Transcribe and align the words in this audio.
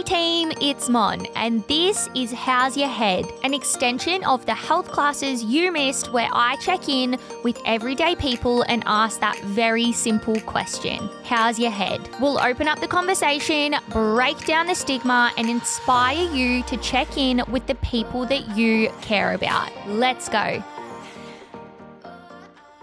Hey 0.00 0.04
team, 0.04 0.52
it's 0.62 0.88
Mon, 0.88 1.26
and 1.36 1.62
this 1.68 2.08
is 2.14 2.32
How's 2.32 2.74
Your 2.74 2.88
Head, 2.88 3.26
an 3.44 3.52
extension 3.52 4.24
of 4.24 4.46
the 4.46 4.54
health 4.54 4.90
classes 4.90 5.44
you 5.44 5.70
missed 5.70 6.10
where 6.10 6.30
I 6.32 6.56
check 6.56 6.88
in 6.88 7.18
with 7.44 7.60
everyday 7.66 8.16
people 8.16 8.62
and 8.62 8.82
ask 8.86 9.20
that 9.20 9.38
very 9.40 9.92
simple 9.92 10.40
question 10.40 11.10
How's 11.24 11.58
your 11.58 11.70
head? 11.70 12.08
We'll 12.18 12.40
open 12.40 12.66
up 12.66 12.80
the 12.80 12.88
conversation, 12.88 13.74
break 13.90 14.38
down 14.46 14.68
the 14.68 14.74
stigma, 14.74 15.32
and 15.36 15.50
inspire 15.50 16.32
you 16.32 16.62
to 16.62 16.78
check 16.78 17.18
in 17.18 17.42
with 17.50 17.66
the 17.66 17.74
people 17.74 18.24
that 18.24 18.56
you 18.56 18.88
care 19.02 19.34
about. 19.34 19.70
Let's 19.86 20.30
go. 20.30 20.64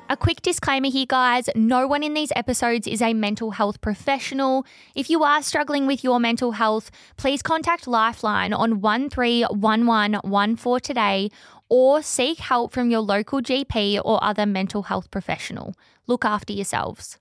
A 0.09 0.15
quick 0.15 0.41
disclaimer 0.41 0.89
here, 0.89 1.05
guys 1.05 1.49
no 1.53 1.85
one 1.85 2.01
in 2.01 2.13
these 2.13 2.31
episodes 2.33 2.87
is 2.87 3.01
a 3.01 3.13
mental 3.13 3.51
health 3.51 3.81
professional. 3.81 4.65
If 4.95 5.09
you 5.09 5.21
are 5.23 5.43
struggling 5.43 5.85
with 5.85 6.01
your 6.01 6.17
mental 6.17 6.53
health, 6.53 6.89
please 7.17 7.41
contact 7.41 7.87
Lifeline 7.87 8.53
on 8.53 8.79
131114 8.79 10.79
today 10.79 11.29
or 11.67 12.01
seek 12.01 12.39
help 12.39 12.71
from 12.71 12.89
your 12.89 13.01
local 13.01 13.41
GP 13.41 13.99
or 14.05 14.23
other 14.23 14.45
mental 14.45 14.83
health 14.83 15.11
professional. 15.11 15.75
Look 16.07 16.23
after 16.23 16.53
yourselves. 16.53 17.19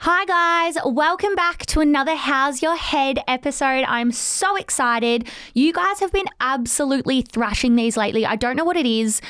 Hi, 0.00 0.26
guys. 0.26 0.76
Welcome 0.84 1.34
back 1.34 1.64
to 1.66 1.80
another 1.80 2.14
How's 2.14 2.60
Your 2.60 2.76
Head 2.76 3.18
episode. 3.26 3.82
I'm 3.88 4.12
so 4.12 4.54
excited. 4.54 5.26
You 5.54 5.72
guys 5.72 6.00
have 6.00 6.12
been 6.12 6.26
absolutely 6.38 7.22
thrashing 7.22 7.76
these 7.76 7.96
lately. 7.96 8.26
I 8.26 8.36
don't 8.36 8.56
know 8.56 8.64
what 8.64 8.76
it 8.76 8.84
is. 8.84 9.22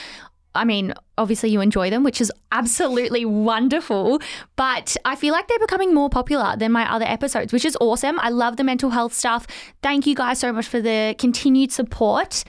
I 0.57 0.65
mean, 0.65 0.95
obviously 1.19 1.51
you 1.51 1.61
enjoy 1.61 1.91
them, 1.91 2.03
which 2.03 2.21
is 2.21 2.33
absolutely 2.53 3.25
wonderful. 3.25 4.21
But 4.57 4.97
I 5.05 5.17
feel 5.17 5.33
like 5.33 5.49
they're 5.49 5.59
becoming 5.59 5.95
more 5.95 6.11
popular 6.11 6.57
than 6.57 6.73
my 6.73 6.91
other 6.91 7.05
episodes, 7.07 7.53
which 7.53 7.65
is 7.65 7.77
awesome. 7.81 8.19
I 8.21 8.31
love 8.31 8.57
the 8.57 8.65
mental 8.65 8.91
health 8.91 9.15
stuff. 9.15 9.47
Thank 9.83 10.07
you 10.07 10.15
guys 10.15 10.39
so 10.39 10.53
much 10.53 10.67
for 10.67 10.81
the 10.81 11.15
continued 11.19 11.73
support. 11.73 12.45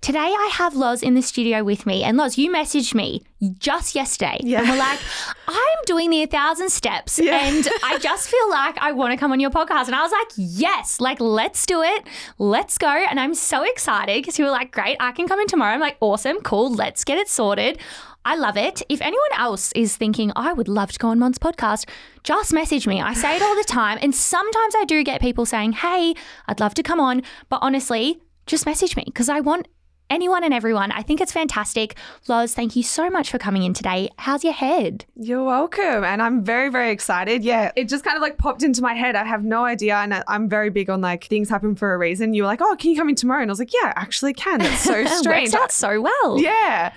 Today 0.00 0.18
I 0.20 0.50
have 0.52 0.74
Loz 0.76 1.02
in 1.02 1.14
the 1.14 1.22
studio 1.22 1.64
with 1.64 1.84
me, 1.84 2.04
and 2.04 2.16
Loz, 2.16 2.38
you 2.38 2.50
messaged 2.52 2.94
me 2.94 3.24
just 3.58 3.96
yesterday, 3.96 4.38
Yeah. 4.42 4.60
and 4.60 4.70
we're 4.70 4.76
like, 4.78 5.00
"I'm 5.48 5.78
doing 5.86 6.08
the 6.10 6.22
a 6.22 6.26
1,000 6.26 6.70
steps, 6.70 7.18
Yeah. 7.18 7.36
and 7.44 7.68
I 7.82 7.98
just 8.00 8.28
feel 8.28 8.48
like 8.48 8.78
I 8.80 8.92
want 8.92 9.10
to 9.12 9.16
come 9.18 9.32
on 9.32 9.40
your 9.40 9.50
podcast." 9.50 9.86
And 9.86 9.96
I 9.96 10.02
was 10.02 10.12
like, 10.12 10.28
"Yes, 10.36 11.00
like 11.00 11.20
let's 11.20 11.66
do 11.66 11.82
it, 11.82 12.06
let's 12.38 12.78
go!" 12.78 12.88
And 12.88 13.18
I'm 13.18 13.34
so 13.34 13.64
excited 13.64 14.22
because 14.22 14.38
you 14.38 14.44
were 14.44 14.52
like, 14.52 14.70
"Great, 14.70 14.96
I 15.00 15.10
can 15.12 15.26
come 15.26 15.40
in 15.40 15.48
tomorrow." 15.48 15.74
I'm 15.74 15.80
like, 15.80 15.96
"Awesome, 16.00 16.38
cool, 16.42 16.72
let's 16.72 17.02
get 17.04 17.18
it 17.18 17.28
sorted." 17.28 17.78
I 18.24 18.36
love 18.36 18.56
it. 18.56 18.82
If 18.88 19.00
anyone 19.00 19.32
else 19.36 19.72
is 19.72 19.96
thinking, 19.96 20.32
I 20.36 20.52
would 20.52 20.68
love 20.68 20.92
to 20.92 20.98
go 20.98 21.08
on 21.08 21.18
Mon's 21.18 21.38
podcast, 21.38 21.88
just 22.22 22.52
message 22.52 22.86
me. 22.86 23.00
I 23.00 23.14
say 23.14 23.36
it 23.36 23.42
all 23.42 23.54
the 23.56 23.64
time. 23.64 23.98
And 24.02 24.14
sometimes 24.14 24.74
I 24.76 24.84
do 24.84 25.02
get 25.02 25.20
people 25.22 25.46
saying, 25.46 25.72
Hey, 25.72 26.14
I'd 26.46 26.60
love 26.60 26.74
to 26.74 26.82
come 26.82 27.00
on. 27.00 27.22
But 27.48 27.60
honestly, 27.62 28.20
just 28.44 28.66
message 28.66 28.96
me 28.96 29.04
because 29.06 29.30
I 29.30 29.40
want 29.40 29.66
anyone 30.10 30.44
and 30.44 30.52
everyone. 30.54 30.92
I 30.92 31.02
think 31.02 31.20
it's 31.20 31.32
fantastic. 31.32 31.96
Loz, 32.28 32.54
thank 32.54 32.76
you 32.76 32.82
so 32.82 33.10
much 33.10 33.30
for 33.30 33.38
coming 33.38 33.62
in 33.62 33.74
today. 33.74 34.10
How's 34.18 34.44
your 34.44 34.52
head? 34.52 35.04
You're 35.16 35.44
welcome. 35.44 36.04
And 36.04 36.22
I'm 36.22 36.42
very, 36.44 36.70
very 36.70 36.90
excited. 36.90 37.44
Yeah, 37.44 37.72
it 37.76 37.88
just 37.88 38.04
kind 38.04 38.16
of 38.16 38.22
like 38.22 38.38
popped 38.38 38.62
into 38.62 38.82
my 38.82 38.94
head. 38.94 39.16
I 39.16 39.24
have 39.24 39.44
no 39.44 39.64
idea. 39.64 39.96
And 39.96 40.22
I'm 40.28 40.48
very 40.48 40.70
big 40.70 40.90
on 40.90 41.00
like 41.00 41.24
things 41.24 41.48
happen 41.48 41.74
for 41.74 41.94
a 41.94 41.98
reason. 41.98 42.34
You 42.34 42.42
were 42.42 42.48
like, 42.48 42.60
oh, 42.62 42.76
can 42.78 42.90
you 42.90 42.96
come 42.96 43.08
in 43.08 43.14
tomorrow? 43.14 43.42
And 43.42 43.50
I 43.50 43.52
was 43.52 43.58
like, 43.58 43.72
yeah, 43.72 43.92
I 43.96 44.00
actually 44.00 44.34
can. 44.34 44.58
That's 44.60 44.80
so 44.82 45.04
strange. 45.18 45.52
Works 45.52 45.62
out 45.62 45.72
so 45.72 46.00
well. 46.00 46.40
yeah. 46.40 46.92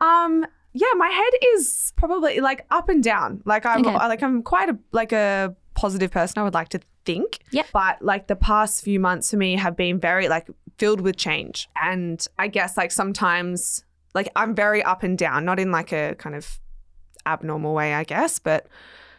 Um, 0.00 0.46
yeah, 0.74 0.86
my 0.96 1.08
head 1.08 1.54
is 1.54 1.92
probably 1.96 2.40
like 2.40 2.64
up 2.70 2.88
and 2.88 3.02
down. 3.02 3.42
Like 3.44 3.66
I'm 3.66 3.80
Okay. 3.86 3.94
Like 3.94 4.22
I'm 4.22 4.42
quite 4.42 4.68
a 4.68 4.78
like 4.92 5.12
a 5.12 5.54
positive 5.74 6.10
person, 6.10 6.38
I 6.40 6.44
would 6.44 6.54
like 6.54 6.68
to 6.70 6.80
think. 7.04 7.38
Yep. 7.52 7.66
But 7.72 8.02
like 8.02 8.26
the 8.26 8.36
past 8.36 8.84
few 8.84 9.00
months 9.00 9.30
for 9.30 9.36
me 9.36 9.56
have 9.56 9.76
been 9.76 9.98
very 9.98 10.28
like 10.28 10.48
filled 10.78 11.00
with 11.00 11.16
change. 11.16 11.68
And 11.76 12.24
I 12.38 12.48
guess 12.48 12.76
like 12.76 12.92
sometimes 12.92 13.84
like 14.14 14.28
I'm 14.36 14.54
very 14.54 14.82
up 14.82 15.02
and 15.02 15.18
down, 15.18 15.44
not 15.44 15.58
in 15.58 15.70
like 15.70 15.92
a 15.92 16.14
kind 16.16 16.34
of 16.34 16.58
abnormal 17.26 17.74
way, 17.74 17.94
I 17.94 18.04
guess, 18.04 18.38
but 18.38 18.66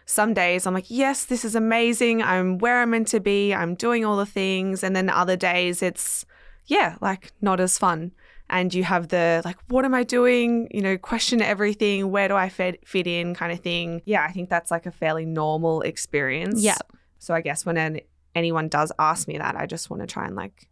some 0.05 0.33
days 0.33 0.65
I'm 0.65 0.73
like, 0.73 0.89
yes, 0.89 1.25
this 1.25 1.45
is 1.45 1.53
amazing. 1.53 2.23
I'm 2.23 2.57
where 2.57 2.81
I'm 2.81 2.89
meant 2.89 3.07
to 3.09 3.19
be. 3.19 3.53
I'm 3.53 3.75
doing 3.75 4.03
all 4.03 4.17
the 4.17 4.25
things. 4.25 4.83
And 4.83 4.95
then 4.95 5.09
other 5.09 5.35
days 5.35 5.83
it's, 5.83 6.25
yeah, 6.65 6.95
like 7.01 7.31
not 7.41 7.59
as 7.59 7.77
fun. 7.77 8.11
And 8.49 8.73
you 8.73 8.83
have 8.83 9.09
the 9.09 9.43
like, 9.45 9.57
what 9.67 9.85
am 9.85 9.93
I 9.93 10.03
doing? 10.03 10.67
You 10.71 10.81
know, 10.81 10.97
question 10.97 11.39
everything. 11.41 12.09
Where 12.09 12.27
do 12.27 12.35
I 12.35 12.49
fit, 12.49 12.87
fit 12.87 13.05
in 13.05 13.35
kind 13.35 13.51
of 13.51 13.59
thing. 13.59 14.01
Yeah, 14.05 14.23
I 14.23 14.31
think 14.31 14.49
that's 14.49 14.71
like 14.71 14.87
a 14.87 14.91
fairly 14.91 15.25
normal 15.25 15.81
experience. 15.81 16.59
Yeah. 16.63 16.79
So 17.19 17.35
I 17.35 17.41
guess 17.41 17.63
when 17.63 17.77
an, 17.77 17.99
anyone 18.33 18.67
does 18.67 18.91
ask 18.97 19.27
me 19.27 19.37
that, 19.37 19.55
I 19.55 19.67
just 19.67 19.91
want 19.91 20.01
to 20.01 20.07
try 20.07 20.25
and 20.25 20.35
like 20.35 20.67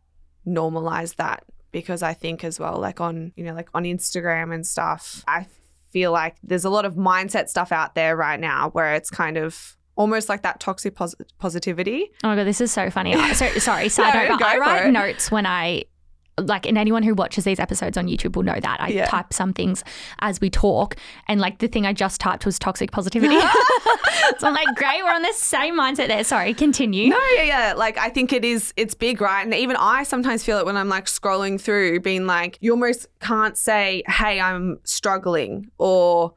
normalize 0.48 1.16
that 1.18 1.44
because 1.72 2.02
I 2.02 2.14
think 2.14 2.44
as 2.44 2.60
well, 2.60 2.78
like 2.80 3.02
on, 3.02 3.34
you 3.36 3.44
know, 3.44 3.54
like 3.54 3.70
on 3.74 3.84
Instagram 3.84 4.54
and 4.54 4.66
stuff, 4.66 5.24
I 5.28 5.46
feel 5.92 6.12
like 6.12 6.36
there's 6.44 6.66
a 6.66 6.70
lot 6.70 6.86
of 6.86 6.96
mindset 6.96 7.50
stuff 7.50 7.72
out 7.72 7.96
there 7.96 8.16
right 8.16 8.40
now 8.40 8.70
where 8.70 8.94
it's 8.94 9.10
kind 9.10 9.38
of 9.38 9.76
almost 9.96 10.30
like 10.30 10.44
that 10.44 10.60
toxic 10.60 10.96
pos- 10.96 11.16
positivity. 11.40 12.10
Oh 12.24 12.30
my 12.30 12.36
god, 12.36 12.46
this 12.46 12.62
is 12.62 12.72
so 12.72 12.90
funny. 12.90 13.14
So 13.34 13.48
sorry, 13.60 13.90
side 13.90 14.14
No, 14.30 14.36
note, 14.36 14.42
I 14.42 14.58
write 14.58 14.86
it. 14.88 14.92
notes 14.92 15.32
when 15.32 15.46
I 15.46 15.84
like 16.40 16.66
and 16.66 16.78
anyone 16.78 17.04
who 17.04 17.16
watches 17.16 17.44
these 17.46 17.60
episodes 17.60 17.98
on 17.98 18.08
YouTube 18.08 18.36
will 18.36 18.44
know 18.44 18.60
that. 18.60 18.78
I 18.80 18.90
Yeah. 18.90 19.06
type 19.08 19.34
some 19.34 19.54
things 19.54 19.84
as 20.20 20.40
we 20.40 20.50
talk 20.50 20.96
and 21.28 21.42
like 21.42 21.60
the 21.60 21.68
thing 21.68 21.86
I 21.86 21.94
just 21.94 22.22
typed 22.22 22.46
was 22.46 22.60
toxic 22.60 22.92
positivity. 22.92 23.40
so 24.38 24.48
I'm 24.48 24.54
like, 24.54 24.68
great, 24.76 25.04
we're 25.04 25.12
on 25.14 25.22
the 25.24 25.34
same 25.34 25.78
mindset 25.78 26.08
there. 26.08 26.24
Sorry, 26.24 26.54
continue. 26.54 27.10
No, 27.10 27.20
yeah, 27.36 27.44
yeah. 27.44 27.74
Like 27.76 27.98
I 27.98 28.10
think 28.10 28.34
it 28.34 28.46
is 28.46 28.74
it's 28.78 28.94
big, 28.94 29.22
right? 29.22 29.44
And 29.44 29.54
even 29.54 29.76
I 29.78 30.04
sometimes 30.04 30.44
feel 30.44 30.58
it 30.60 30.66
when 30.66 30.78
I'm 30.78 30.90
like 30.90 31.06
scrolling 31.06 31.60
through, 31.60 32.02
being 32.02 32.28
like, 32.28 32.58
you 32.62 32.72
almost 32.72 33.08
can't 33.20 33.58
say, 33.58 34.04
Hey, 34.08 34.40
I'm 34.40 34.80
struggling 34.84 35.72
or 35.78 36.34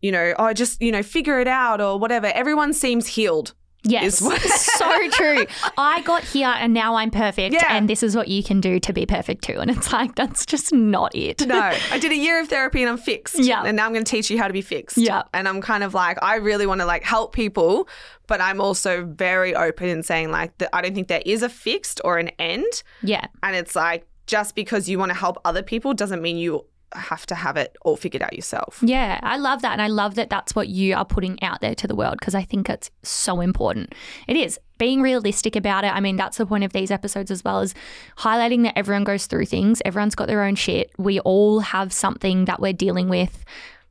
you 0.00 0.10
know, 0.10 0.34
oh 0.38 0.52
just, 0.52 0.82
you 0.82 0.90
know, 0.90 1.02
figure 1.02 1.38
it 1.40 1.46
out 1.46 1.80
or 1.80 1.98
whatever. 1.98 2.26
Everyone 2.26 2.72
seems 2.72 3.06
healed. 3.06 3.54
Yes. 3.84 4.18
so 4.18 5.08
true. 5.10 5.44
I 5.76 6.02
got 6.02 6.22
here 6.22 6.54
and 6.56 6.72
now 6.72 6.94
I'm 6.94 7.10
perfect 7.10 7.54
Yeah. 7.54 7.66
and 7.76 7.88
this 7.88 8.02
is 8.02 8.14
what 8.14 8.28
you 8.28 8.42
can 8.42 8.60
do 8.60 8.78
to 8.80 8.92
be 8.92 9.06
perfect 9.06 9.42
too. 9.44 9.58
And 9.58 9.70
it's 9.70 9.92
like 9.92 10.14
that's 10.14 10.46
just 10.46 10.72
not 10.72 11.14
it. 11.14 11.46
No, 11.46 11.58
I 11.90 11.98
did 11.98 12.12
a 12.12 12.16
year 12.16 12.40
of 12.40 12.48
therapy 12.48 12.82
and 12.82 12.90
I'm 12.90 12.98
fixed. 12.98 13.38
Yeah. 13.38 13.62
And 13.64 13.76
now 13.76 13.86
I'm 13.86 13.92
going 13.92 14.04
to 14.04 14.10
teach 14.10 14.30
you 14.30 14.38
how 14.38 14.46
to 14.46 14.52
be 14.52 14.62
fixed. 14.62 14.98
Yeah. 14.98 15.22
And 15.34 15.48
I'm 15.48 15.60
kind 15.60 15.82
of 15.82 15.94
like, 15.94 16.18
I 16.22 16.36
really 16.36 16.66
want 16.66 16.80
to 16.80 16.86
like 16.86 17.02
help 17.02 17.32
people, 17.34 17.88
but 18.26 18.40
I'm 18.40 18.60
also 18.60 19.04
very 19.04 19.54
open 19.54 19.88
in 19.88 20.02
saying 20.02 20.30
like 20.30 20.56
that 20.58 20.70
I 20.72 20.80
don't 20.82 20.94
think 20.94 21.08
there 21.08 21.22
is 21.26 21.42
a 21.42 21.48
fixed 21.48 22.00
or 22.04 22.18
an 22.18 22.28
end. 22.38 22.82
Yeah. 23.02 23.26
And 23.42 23.56
it's 23.56 23.74
like, 23.74 24.06
just 24.28 24.54
because 24.54 24.88
you 24.88 25.00
want 25.00 25.10
to 25.10 25.18
help 25.18 25.36
other 25.44 25.64
people 25.64 25.92
doesn't 25.94 26.22
mean 26.22 26.36
you 26.38 26.64
have 26.94 27.26
to 27.26 27.34
have 27.34 27.56
it 27.56 27.76
all 27.82 27.96
figured 27.96 28.22
out 28.22 28.32
yourself. 28.32 28.80
Yeah, 28.82 29.18
I 29.22 29.36
love 29.36 29.62
that. 29.62 29.72
And 29.72 29.82
I 29.82 29.88
love 29.88 30.14
that 30.16 30.30
that's 30.30 30.54
what 30.54 30.68
you 30.68 30.94
are 30.94 31.04
putting 31.04 31.42
out 31.42 31.60
there 31.60 31.74
to 31.74 31.88
the 31.88 31.94
world 31.94 32.16
because 32.18 32.34
I 32.34 32.42
think 32.42 32.68
it's 32.68 32.90
so 33.02 33.40
important. 33.40 33.94
It 34.26 34.36
is 34.36 34.58
being 34.78 35.02
realistic 35.02 35.56
about 35.56 35.84
it. 35.84 35.94
I 35.94 36.00
mean, 36.00 36.16
that's 36.16 36.38
the 36.38 36.46
point 36.46 36.64
of 36.64 36.72
these 36.72 36.90
episodes 36.90 37.30
as 37.30 37.44
well 37.44 37.60
as 37.60 37.74
highlighting 38.18 38.62
that 38.64 38.76
everyone 38.76 39.04
goes 39.04 39.26
through 39.26 39.46
things. 39.46 39.80
Everyone's 39.84 40.14
got 40.14 40.26
their 40.26 40.42
own 40.42 40.54
shit. 40.54 40.90
We 40.98 41.20
all 41.20 41.60
have 41.60 41.92
something 41.92 42.46
that 42.46 42.60
we're 42.60 42.72
dealing 42.72 43.08
with. 43.08 43.44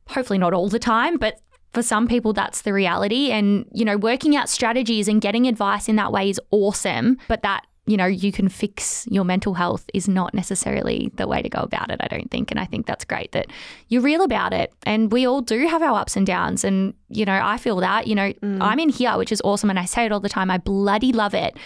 Hopefully, 0.07 0.39
not 0.39 0.53
all 0.53 0.67
the 0.67 0.79
time, 0.79 1.17
but 1.17 1.39
for 1.73 1.81
some 1.81 2.07
people, 2.07 2.33
that's 2.33 2.63
the 2.63 2.73
reality. 2.73 3.31
And, 3.31 3.65
you 3.71 3.85
know, 3.85 3.97
working 3.97 4.35
out 4.35 4.49
strategies 4.49 5.07
and 5.07 5.21
getting 5.21 5.47
advice 5.47 5.87
in 5.87 5.95
that 5.95 6.11
way 6.11 6.29
is 6.29 6.41
awesome. 6.51 7.17
But 7.29 7.43
that 7.43 7.65
you 7.87 7.97
know, 7.97 8.05
you 8.05 8.31
can 8.31 8.47
fix 8.47 9.07
your 9.09 9.23
mental 9.23 9.55
health 9.55 9.89
is 9.93 10.07
not 10.07 10.33
necessarily 10.33 11.11
the 11.15 11.27
way 11.27 11.41
to 11.41 11.49
go 11.49 11.59
about 11.59 11.89
it, 11.89 11.99
I 11.99 12.07
don't 12.07 12.29
think. 12.29 12.51
And 12.51 12.59
I 12.59 12.65
think 12.65 12.85
that's 12.85 13.03
great 13.03 13.31
that 13.31 13.47
you're 13.87 14.03
real 14.03 14.21
about 14.21 14.53
it. 14.53 14.71
And 14.83 15.11
we 15.11 15.25
all 15.25 15.41
do 15.41 15.67
have 15.67 15.81
our 15.81 15.99
ups 15.99 16.15
and 16.15 16.25
downs. 16.25 16.63
And, 16.63 16.93
you 17.09 17.25
know, 17.25 17.39
I 17.41 17.57
feel 17.57 17.77
that, 17.77 18.05
you 18.05 18.13
know, 18.13 18.31
mm. 18.33 18.61
I'm 18.61 18.79
in 18.79 18.89
here, 18.89 19.17
which 19.17 19.31
is 19.31 19.41
awesome. 19.43 19.69
And 19.69 19.79
I 19.79 19.85
say 19.85 20.05
it 20.05 20.11
all 20.11 20.19
the 20.19 20.29
time. 20.29 20.51
I 20.51 20.59
bloody 20.59 21.11
love 21.11 21.33
it. 21.33 21.57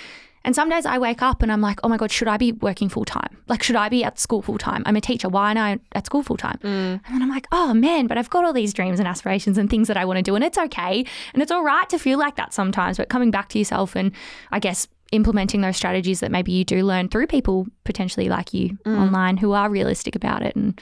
And 0.45 0.55
some 0.55 0.69
days 0.69 0.85
I 0.85 0.99
wake 0.99 1.23
up 1.23 1.41
and 1.41 1.51
I'm 1.51 1.59
like, 1.59 1.79
oh 1.83 1.89
my 1.89 1.97
God, 1.97 2.11
should 2.11 2.27
I 2.27 2.37
be 2.37 2.51
working 2.51 2.87
full 2.87 3.03
time? 3.03 3.35
Like, 3.47 3.63
should 3.63 3.75
I 3.75 3.89
be 3.89 4.03
at 4.03 4.19
school 4.19 4.43
full 4.43 4.59
time? 4.59 4.83
I'm 4.85 4.95
a 4.95 5.01
teacher. 5.01 5.27
Why 5.27 5.51
am 5.51 5.57
I 5.57 5.79
at 5.93 6.05
school 6.05 6.21
full 6.21 6.37
time? 6.37 6.59
Mm. 6.59 7.01
And 7.03 7.15
then 7.15 7.21
I'm 7.23 7.29
like, 7.29 7.47
oh 7.51 7.73
man, 7.73 8.05
but 8.05 8.19
I've 8.19 8.29
got 8.29 8.45
all 8.45 8.53
these 8.53 8.71
dreams 8.71 8.99
and 8.99 9.07
aspirations 9.07 9.57
and 9.57 9.71
things 9.71 9.87
that 9.87 9.97
I 9.97 10.05
want 10.05 10.17
to 10.17 10.23
do. 10.23 10.35
And 10.35 10.43
it's 10.43 10.57
okay. 10.57 11.03
And 11.33 11.41
it's 11.41 11.51
all 11.51 11.63
right 11.63 11.89
to 11.89 11.97
feel 11.97 12.19
like 12.19 12.35
that 12.35 12.53
sometimes. 12.53 12.97
But 12.97 13.09
coming 13.09 13.31
back 13.31 13.49
to 13.49 13.57
yourself 13.59 13.95
and 13.95 14.11
I 14.51 14.59
guess 14.59 14.87
implementing 15.11 15.61
those 15.61 15.77
strategies 15.77 16.19
that 16.19 16.31
maybe 16.31 16.51
you 16.51 16.63
do 16.63 16.83
learn 16.83 17.07
through 17.07 17.27
people 17.27 17.67
potentially 17.83 18.29
like 18.29 18.53
you 18.53 18.77
mm. 18.85 18.99
online 18.99 19.37
who 19.37 19.53
are 19.53 19.69
realistic 19.69 20.15
about 20.15 20.41
it. 20.41 20.55
And 20.55 20.79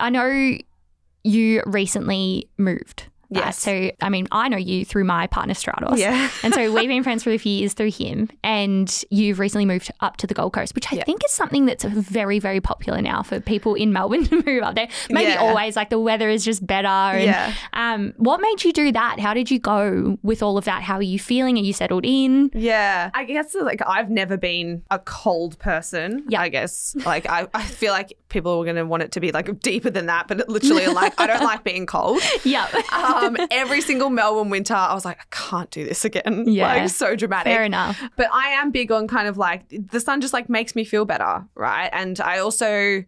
I 0.00 0.10
know 0.10 0.58
you 1.22 1.62
recently 1.66 2.48
moved. 2.58 3.08
Right? 3.30 3.44
Yes. 3.46 3.58
So, 3.58 3.90
I 4.00 4.08
mean, 4.08 4.26
I 4.32 4.48
know 4.48 4.56
you 4.56 4.84
through 4.84 5.04
my 5.04 5.26
partner, 5.26 5.54
Stratos. 5.54 5.98
Yeah. 5.98 6.30
and 6.42 6.52
so 6.54 6.72
we've 6.72 6.88
been 6.88 7.02
friends 7.08 7.22
for 7.22 7.30
a 7.30 7.38
few 7.38 7.52
years 7.52 7.72
through 7.74 7.90
him. 7.90 8.28
And 8.42 9.04
you've 9.10 9.38
recently 9.38 9.64
moved 9.66 9.90
up 10.00 10.16
to 10.18 10.26
the 10.26 10.34
Gold 10.34 10.52
Coast, 10.52 10.74
which 10.74 10.92
I 10.92 10.96
Yeah. 10.96 11.04
think 11.04 11.24
is 11.24 11.32
something 11.32 11.66
that's 11.66 11.84
very, 11.84 12.38
very 12.38 12.60
popular 12.60 13.00
now 13.02 13.22
for 13.22 13.40
people 13.40 13.74
in 13.74 13.92
Melbourne 13.92 14.24
to 14.28 14.42
move 14.44 14.62
up 14.62 14.74
there. 14.74 14.88
Maybe 15.10 15.30
Yeah. 15.32 15.40
always, 15.40 15.76
like 15.76 15.90
the 15.90 15.98
weather 15.98 16.28
is 16.28 16.44
just 16.44 16.66
better. 16.66 16.88
And, 16.88 17.24
Yeah. 17.24 17.54
Um, 17.72 18.12
what 18.16 18.40
made 18.40 18.64
you 18.64 18.72
do 18.72 18.92
that? 18.92 19.20
How 19.20 19.34
did 19.34 19.50
you 19.50 19.58
go 19.58 20.18
with 20.22 20.42
all 20.42 20.58
of 20.58 20.64
that? 20.64 20.82
How 20.82 20.94
are 20.96 21.02
you 21.02 21.18
feeling? 21.18 21.56
Are 21.58 21.62
you 21.62 21.72
settled 21.72 22.04
in? 22.04 22.50
Yeah. 22.54 23.10
I 23.14 23.24
guess 23.24 23.54
like 23.54 23.80
I've 23.86 24.10
never 24.10 24.36
been 24.36 24.82
a 24.90 24.98
cold 24.98 25.58
person. 25.58 26.24
Yeah. 26.28 26.40
I 26.42 26.48
guess. 26.48 26.94
Like 27.04 27.28
I, 27.28 27.46
I 27.54 27.62
feel 27.64 27.92
like 27.92 28.16
people 28.34 28.58
were 28.58 28.64
gonna 28.64 28.84
want 28.84 29.02
it 29.02 29.12
to 29.12 29.20
be 29.20 29.30
like 29.32 29.60
deeper 29.60 29.88
than 29.88 30.06
that, 30.06 30.26
but 30.28 30.46
literally 30.48 30.86
like 30.88 31.18
I 31.18 31.26
don't 31.28 31.44
like 31.44 31.62
being 31.72 31.86
cold. 31.86 32.20
Yeah. 32.42 32.66
Um, 32.92 33.36
every 33.50 33.80
single 33.80 34.10
Melbourne 34.10 34.50
winter, 34.50 34.74
I 34.74 34.92
was 34.92 35.04
like, 35.04 35.20
I 35.20 35.24
can't 35.30 35.70
do 35.70 35.84
this 35.84 36.04
again. 36.04 36.44
Yeah. 36.54 36.66
Like 36.66 36.90
so 36.90 37.16
dramatic. 37.16 37.52
Fair 37.52 37.64
enough. 37.64 38.00
But 38.16 38.28
I 38.32 38.48
am 38.48 38.70
big 38.70 38.90
on 38.92 39.06
kind 39.08 39.28
of 39.28 39.38
like 39.38 39.62
the 39.68 40.00
sun 40.00 40.20
just 40.20 40.32
like 40.32 40.48
makes 40.48 40.74
me 40.74 40.84
feel 40.84 41.04
better, 41.04 41.44
right? 41.54 41.88
And 41.92 42.20
I 42.20 42.38
also 42.38 43.04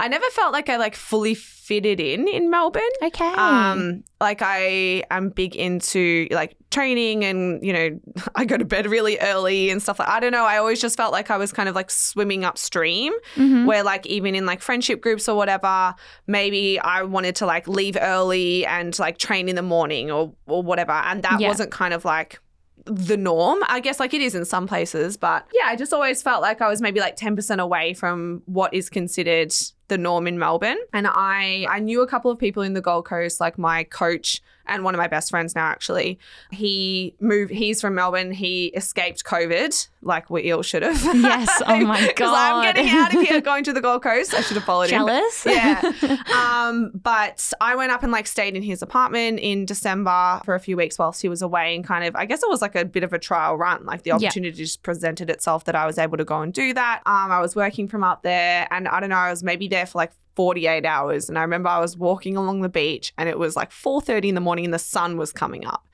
I 0.00 0.08
never 0.08 0.24
felt 0.30 0.52
like 0.52 0.68
I 0.68 0.76
like 0.76 0.96
fully 0.96 1.34
fitted 1.34 2.00
in 2.00 2.26
in 2.26 2.50
Melbourne. 2.50 2.82
Okay. 3.02 3.24
Um, 3.24 4.02
like 4.20 4.40
I 4.42 5.04
am 5.10 5.28
big 5.28 5.54
into 5.54 6.26
like 6.32 6.56
training 6.70 7.24
and 7.24 7.64
you 7.64 7.72
know 7.72 8.00
I 8.34 8.44
go 8.44 8.56
to 8.56 8.64
bed 8.64 8.86
really 8.86 9.18
early 9.20 9.70
and 9.70 9.80
stuff 9.82 9.98
like 9.98 10.08
I 10.08 10.18
don't 10.20 10.32
know 10.32 10.44
I 10.44 10.56
always 10.58 10.80
just 10.80 10.96
felt 10.96 11.12
like 11.12 11.30
I 11.30 11.36
was 11.36 11.52
kind 11.52 11.68
of 11.68 11.74
like 11.74 11.90
swimming 11.90 12.44
upstream 12.44 13.12
Mhm. 13.36 13.66
where 13.66 13.82
like 13.84 14.06
even 14.06 14.34
in 14.34 14.46
like 14.46 14.62
friendship 14.62 15.00
groups 15.00 15.28
or 15.28 15.36
whatever 15.36 15.94
maybe 16.26 16.78
I 16.80 17.02
wanted 17.02 17.36
to 17.36 17.46
like 17.46 17.68
leave 17.68 17.96
early 18.00 18.66
and 18.66 18.98
like 18.98 19.18
train 19.18 19.48
in 19.48 19.54
the 19.56 19.62
morning 19.62 20.10
or 20.10 20.32
or 20.46 20.62
whatever 20.62 20.92
and 20.92 21.22
that 21.22 21.40
Yeah. 21.40 21.48
wasn't 21.48 21.70
kind 21.70 21.94
of 21.94 22.04
like 22.04 22.40
the 22.86 23.16
norm. 23.16 23.58
I 23.68 23.78
guess 23.80 24.00
like 24.00 24.14
it 24.14 24.22
is 24.22 24.34
in 24.34 24.44
some 24.46 24.66
places, 24.66 25.18
but 25.18 25.46
yeah, 25.52 25.66
I 25.66 25.76
just 25.76 25.92
always 25.92 26.22
felt 26.22 26.40
like 26.40 26.62
I 26.62 26.68
was 26.68 26.80
maybe 26.80 26.98
like 26.98 27.14
10% 27.16 27.60
away 27.60 27.92
from 27.92 28.42
what 28.46 28.72
is 28.72 28.88
considered 28.88 29.52
the 29.90 29.98
norm 29.98 30.26
in 30.26 30.38
Melbourne. 30.38 30.78
And 30.94 31.06
I 31.06 31.66
I 31.68 31.80
knew 31.80 32.00
a 32.00 32.06
couple 32.06 32.30
of 32.30 32.38
people 32.38 32.62
in 32.62 32.72
the 32.72 32.80
Gold 32.80 33.04
Coast, 33.04 33.40
like 33.40 33.58
my 33.58 33.84
coach 33.84 34.40
and 34.66 34.84
one 34.84 34.94
of 34.94 34.98
my 34.98 35.08
best 35.08 35.30
friends 35.30 35.54
now 35.54 35.66
actually. 35.66 36.18
He 36.50 37.14
moved 37.20 37.52
he's 37.52 37.82
from 37.82 37.94
Melbourne. 37.96 38.32
He 38.32 38.66
escaped 38.68 39.24
COVID, 39.24 39.88
like 40.02 40.30
we 40.30 40.50
all 40.52 40.62
should 40.62 40.82
have. 40.82 41.02
Yes. 41.14 41.62
Oh 41.66 41.66
my 41.66 41.76
He 41.76 41.84
was 41.86 42.06
like, 42.06 42.16
God. 42.16 42.34
I'm 42.34 42.74
getting 42.74 42.90
out 42.90 43.14
of 43.14 43.20
here, 43.20 43.40
going 43.50 43.64
to 43.64 43.72
the 43.72 43.80
Gold 43.80 44.02
Coast. 44.02 44.32
I 44.32 44.40
should 44.40 44.56
have 44.56 44.64
followed 44.64 44.90
him. 44.90 45.06
Jealous? 45.06 45.46
Yeah. 45.50 45.92
um, 46.34 46.90
but 46.94 47.52
I 47.60 47.74
went 47.74 47.92
up 47.92 48.02
and 48.02 48.12
like 48.12 48.26
stayed 48.26 48.56
in 48.56 48.62
his 48.62 48.82
apartment 48.82 49.40
in 49.40 49.66
December 49.66 50.40
for 50.44 50.54
a 50.54 50.60
few 50.60 50.76
weeks 50.76 50.98
whilst 50.98 51.20
he 51.20 51.28
was 51.28 51.42
away 51.42 51.74
and 51.74 51.84
kind 51.84 52.04
of 52.04 52.16
I 52.16 52.24
guess 52.24 52.42
it 52.42 52.48
was 52.48 52.62
like 52.62 52.74
a 52.74 52.84
bit 52.84 53.02
of 53.04 53.12
a 53.12 53.18
trial 53.18 53.56
run. 53.56 53.84
Like 53.84 54.02
the 54.02 54.12
opportunity 54.12 54.56
just 54.56 54.82
presented 54.82 55.28
itself 55.28 55.64
that 55.64 55.74
I 55.74 55.86
was 55.86 55.98
able 55.98 56.16
to 56.16 56.24
go 56.24 56.40
and 56.40 56.52
do 56.52 56.72
that. 56.74 57.02
Um, 57.06 57.30
I 57.30 57.40
was 57.40 57.54
working 57.54 57.88
from 57.88 58.04
up 58.04 58.22
there 58.22 58.66
and 58.70 58.88
I 58.88 59.00
don't 59.00 59.10
know, 59.10 59.16
I 59.16 59.30
was 59.30 59.42
maybe 59.42 59.68
there 59.68 59.86
for 59.86 59.98
like 59.98 60.12
48 60.36 60.86
hours 60.86 61.28
and 61.28 61.36
I 61.38 61.42
remember 61.42 61.68
I 61.68 61.80
was 61.80 61.96
walking 61.96 62.36
along 62.36 62.62
the 62.62 62.68
beach 62.68 63.12
and 63.18 63.28
it 63.28 63.38
was 63.38 63.56
like 63.56 63.70
4:30 63.72 64.30
in 64.30 64.34
the 64.34 64.40
morning 64.40 64.64
and 64.64 64.72
the 64.72 64.78
sun 64.78 65.18
was 65.18 65.32
coming 65.32 65.66
up 65.66 65.86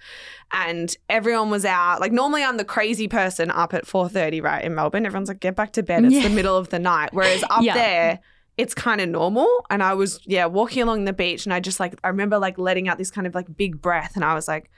and 0.53 0.97
everyone 1.09 1.51
was 1.51 1.65
out 1.65 2.01
like 2.01 2.13
normally 2.13 2.45
I'm 2.45 2.57
the 2.57 2.65
crazy 2.65 3.09
person 3.09 3.51
up 3.51 3.75
at 3.75 3.87
4:30 4.05 4.43
right 4.43 4.65
in 4.65 4.75
Melbourne. 4.75 5.07
Everyone's 5.07 5.29
like 5.29 5.41
get 5.41 5.57
back 5.57 5.73
to 5.73 5.83
bed. 5.83 6.05
It's 6.05 6.15
Yeah. 6.15 6.23
the 6.29 6.35
middle 6.35 6.57
of 6.57 6.69
the 6.71 6.79
night. 6.79 7.11
Whereas 7.13 7.43
up 7.51 7.63
Yeah. 7.63 7.75
there 7.75 8.21
it's 8.59 8.73
kind 8.75 9.03
of 9.03 9.09
normal. 9.11 9.67
And 9.69 9.83
I 9.83 9.93
was 9.93 10.19
yeah 10.25 10.47
walking 10.47 10.83
along 10.83 11.05
the 11.05 11.13
beach 11.13 11.45
and 11.45 11.53
I 11.53 11.61
just 11.61 11.79
like 11.79 11.95
I 12.03 12.09
remember 12.09 12.39
like 12.39 12.57
letting 12.59 12.89
out 12.89 12.97
this 12.97 13.11
kind 13.11 13.27
of 13.27 13.35
like 13.35 13.55
big 13.55 13.83
breath 13.83 14.13
and 14.17 14.25
I 14.25 14.33
was 14.35 14.49
like 14.49 14.71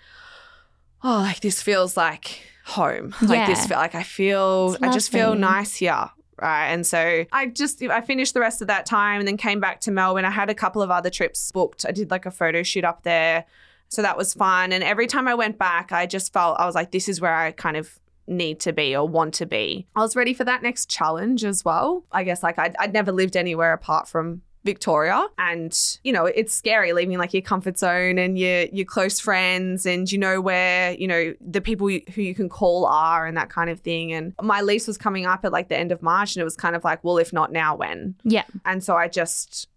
oh 1.04 1.18
like 1.18 1.40
this 1.40 1.62
feels 1.62 1.96
like 1.96 2.40
home. 2.66 3.14
Like 3.22 3.46
this 3.46 3.60
Yeah. 3.60 3.66
feel 3.68 3.76
like 3.78 3.94
I 3.94 4.02
feel 4.02 4.76
I 4.82 4.90
just 4.90 5.10
feel 5.12 5.34
nice 5.34 5.76
here. 5.76 6.10
Right 6.40 6.66
and 6.68 6.86
so 6.86 7.24
I 7.32 7.46
just 7.46 7.82
I 7.82 8.00
finished 8.00 8.34
the 8.34 8.40
rest 8.40 8.60
of 8.62 8.66
that 8.68 8.84
time 8.86 9.20
and 9.20 9.28
then 9.28 9.36
came 9.36 9.60
back 9.60 9.80
to 9.82 9.90
Melbourne 9.90 10.24
I 10.24 10.30
had 10.30 10.50
a 10.50 10.54
couple 10.54 10.82
of 10.82 10.90
other 10.90 11.10
trips 11.10 11.50
booked. 11.52 11.84
I 11.88 11.92
did 11.92 12.10
like 12.10 12.26
a 12.26 12.30
photo 12.30 12.62
shoot 12.62 12.84
up 12.84 13.02
there. 13.04 13.44
So 13.90 14.02
that 14.02 14.16
was 14.18 14.34
fun. 14.34 14.72
And 14.72 14.84
every 14.84 15.06
time 15.06 15.26
I 15.28 15.34
went 15.34 15.56
back 15.56 15.92
I 15.92 16.06
just 16.06 16.32
felt 16.32 16.58
I 16.60 16.66
was 16.66 16.74
like 16.74 16.90
this 16.90 17.08
is 17.08 17.20
where 17.20 17.34
I 17.34 17.52
kind 17.52 17.76
of 17.76 17.98
need 18.28 18.60
to 18.60 18.72
be 18.72 18.94
or 18.94 19.06
want 19.06 19.34
to 19.34 19.46
be 19.46 19.86
I 19.96 20.00
was 20.00 20.16
ready 20.16 20.34
for 20.34 20.44
that 20.44 20.62
next 20.62 20.88
challenge 20.90 21.44
as 21.44 21.64
well 21.64 22.04
I 22.12 22.24
guess 22.24 22.42
like 22.42 22.58
I'd, 22.58 22.76
I'd 22.78 22.92
never 22.92 23.12
lived 23.12 23.36
anywhere 23.36 23.72
apart 23.72 24.08
from 24.08 24.42
Victoria. 24.68 25.26
And, 25.38 25.74
you 26.04 26.12
know, 26.12 26.26
it's 26.26 26.52
scary 26.52 26.92
leaving 26.92 27.16
like 27.16 27.32
your 27.32 27.42
comfort 27.42 27.78
zone 27.78 28.18
and 28.18 28.38
your 28.38 28.64
your 28.64 28.84
close 28.84 29.18
friends 29.18 29.86
and 29.86 30.10
you 30.10 30.18
know 30.18 30.42
where, 30.42 30.92
you 30.92 31.06
know, 31.06 31.34
the 31.40 31.62
people 31.62 31.88
you, 31.88 32.02
who 32.14 32.20
you 32.20 32.34
can 32.34 32.50
call 32.50 32.84
are 32.84 33.26
and 33.26 33.34
that 33.36 33.48
kind 33.48 33.70
of 33.70 33.80
thing. 33.80 34.12
And 34.12 34.34
my 34.42 34.60
lease 34.60 34.86
was 34.86 34.98
coming 34.98 35.24
up 35.24 35.44
at 35.44 35.52
like 35.52 35.68
the 35.68 35.78
end 35.78 35.90
of 35.90 36.02
March 36.02 36.36
and 36.36 36.40
it 36.42 36.44
was 36.44 36.56
kind 36.56 36.76
of 36.76 36.84
like, 36.84 37.02
well, 37.02 37.16
if 37.16 37.32
not 37.32 37.50
now, 37.50 37.76
when? 37.76 38.16
Yeah. 38.24 38.44
And 38.66 38.84
so 38.84 38.94
I 38.94 39.08
just 39.08 39.68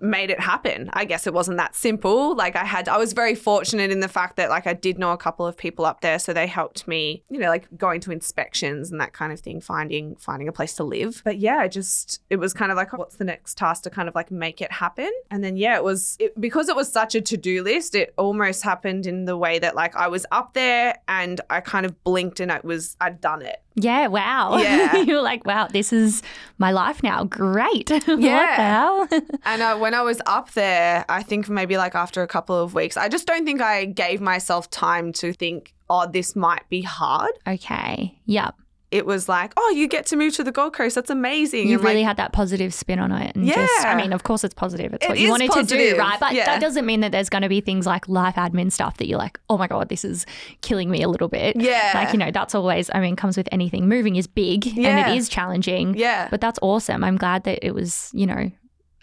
made 0.00 0.30
it 0.30 0.40
happen. 0.40 0.90
I 0.92 1.04
guess 1.04 1.26
it 1.26 1.34
wasn't 1.34 1.58
that 1.58 1.74
simple. 1.74 2.34
Like 2.34 2.56
I 2.56 2.64
had 2.64 2.88
I 2.88 2.96
was 2.96 3.12
very 3.12 3.34
fortunate 3.34 3.90
in 3.90 4.00
the 4.00 4.08
fact 4.08 4.36
that 4.36 4.50
like 4.50 4.66
I 4.66 4.72
did 4.72 4.98
know 4.98 5.12
a 5.12 5.16
couple 5.16 5.46
of 5.46 5.56
people 5.56 5.84
up 5.84 6.00
there 6.00 6.18
so 6.18 6.32
they 6.32 6.46
helped 6.46 6.88
me, 6.88 7.22
you 7.28 7.38
know, 7.38 7.48
like 7.48 7.68
going 7.76 8.00
to 8.02 8.12
inspections 8.12 8.90
and 8.90 9.00
that 9.00 9.12
kind 9.12 9.32
of 9.32 9.40
thing, 9.40 9.60
finding 9.60 10.16
finding 10.16 10.48
a 10.48 10.52
place 10.52 10.74
to 10.76 10.84
live. 10.84 11.22
But 11.24 11.38
yeah, 11.38 11.66
just 11.66 12.20
it 12.30 12.36
was 12.36 12.52
kind 12.52 12.70
of 12.70 12.76
like 12.76 12.92
what's 12.92 13.16
the 13.16 13.24
next 13.24 13.58
task 13.58 13.82
to 13.84 13.90
kind 13.90 14.08
of 14.08 14.14
like 14.14 14.30
make 14.30 14.60
it 14.60 14.72
happen. 14.72 15.10
And 15.30 15.44
then 15.44 15.56
yeah, 15.56 15.76
it 15.76 15.84
was 15.84 16.16
it, 16.18 16.38
because 16.40 16.68
it 16.68 16.76
was 16.76 16.90
such 16.90 17.14
a 17.14 17.20
to-do 17.20 17.62
list, 17.62 17.94
it 17.94 18.14
almost 18.16 18.62
happened 18.62 19.06
in 19.06 19.24
the 19.24 19.36
way 19.36 19.58
that 19.58 19.74
like 19.74 19.94
I 19.96 20.08
was 20.08 20.24
up 20.32 20.54
there 20.54 20.98
and 21.08 21.40
I 21.50 21.60
kind 21.60 21.84
of 21.86 22.02
blinked 22.04 22.40
and 22.40 22.50
it 22.50 22.64
was 22.64 22.96
I'd 23.00 23.20
done 23.20 23.42
it. 23.42 23.60
Yeah, 23.76 24.06
wow. 24.06 24.56
Yeah. 24.64 24.96
You're 24.98 25.22
like, 25.22 25.44
wow, 25.46 25.66
this 25.66 25.92
is 25.92 26.22
my 26.58 26.70
life 26.70 27.02
now. 27.02 27.24
Great. 27.24 27.90
what 27.90 28.06
the 28.06 28.16
Yeah. 28.20 28.54
hell? 28.56 29.08
And 29.44 29.62
uh, 29.62 29.76
when 29.78 29.94
I 29.94 30.02
was 30.02 30.20
up 30.26 30.52
there, 30.52 31.04
I 31.08 31.22
think 31.22 31.48
maybe 31.48 31.76
like 31.76 31.94
after 31.94 32.22
a 32.22 32.26
couple 32.28 32.56
of 32.56 32.74
weeks, 32.74 32.96
I 32.96 33.08
just 33.08 33.26
don't 33.26 33.44
think 33.44 33.60
I 33.60 33.84
gave 33.86 34.20
myself 34.20 34.70
time 34.70 35.12
to 35.14 35.32
think, 35.32 35.74
oh, 35.90 36.06
this 36.10 36.34
might 36.36 36.68
be 36.68 36.82
hard. 36.82 37.32
okay. 37.46 38.18
Yep. 38.26 38.54
It 38.94 39.06
was 39.06 39.28
like, 39.28 39.52
oh, 39.56 39.70
you 39.76 39.88
get 39.88 40.06
to 40.06 40.16
move 40.16 40.34
to 40.36 40.44
the 40.44 40.52
Gold 40.52 40.72
Coast. 40.72 40.94
That's 40.94 41.10
amazing. 41.10 41.68
You 41.68 41.76
and 41.78 41.84
really 41.84 41.96
like, 42.00 42.06
had 42.06 42.16
that 42.18 42.32
positive 42.32 42.72
spin 42.72 43.00
on 43.00 43.10
it. 43.10 43.34
And 43.34 43.44
just, 43.46 43.84
I 43.84 43.96
mean, 43.96 44.12
of 44.12 44.22
course 44.22 44.44
it's 44.44 44.54
positive. 44.54 44.94
It's 44.94 45.04
It 45.04 45.08
what 45.08 45.18
you 45.18 45.28
wanted 45.30 45.50
to 45.52 45.64
do, 45.64 45.96
right? 45.98 46.20
But 46.20 46.32
Yeah. 46.34 46.44
that 46.46 46.60
doesn't 46.60 46.86
mean 46.86 47.00
that 47.00 47.10
there's 47.10 47.28
going 47.28 47.42
to 47.42 47.48
be 47.48 47.60
things 47.60 47.86
like 47.86 48.08
life 48.08 48.36
admin 48.36 48.70
stuff 48.70 48.98
that 48.98 49.08
you're 49.08 49.18
like, 49.18 49.40
oh 49.50 49.58
my 49.58 49.66
God, 49.66 49.88
this 49.88 50.04
is 50.04 50.26
killing 50.60 50.90
me 50.90 51.02
a 51.02 51.08
little 51.08 51.28
bit. 51.28 51.56
Yeah. 51.56 51.90
Like, 51.94 52.12
you 52.12 52.18
know, 52.18 52.30
that's 52.30 52.54
always, 52.54 52.88
I 52.94 53.00
mean, 53.00 53.16
comes 53.16 53.36
with 53.36 53.48
anything. 53.50 53.88
Moving 53.88 54.14
is 54.16 54.26
big 54.28 54.66
and 54.78 55.10
it 55.10 55.16
is 55.16 55.28
challenging. 55.28 55.94
yeah. 55.96 56.28
But 56.30 56.40
that's 56.40 56.60
awesome. 56.62 57.02
I'm 57.02 57.16
glad 57.16 57.44
that 57.44 57.58
it 57.66 57.74
was, 57.74 58.10
you 58.14 58.26
know, 58.26 58.50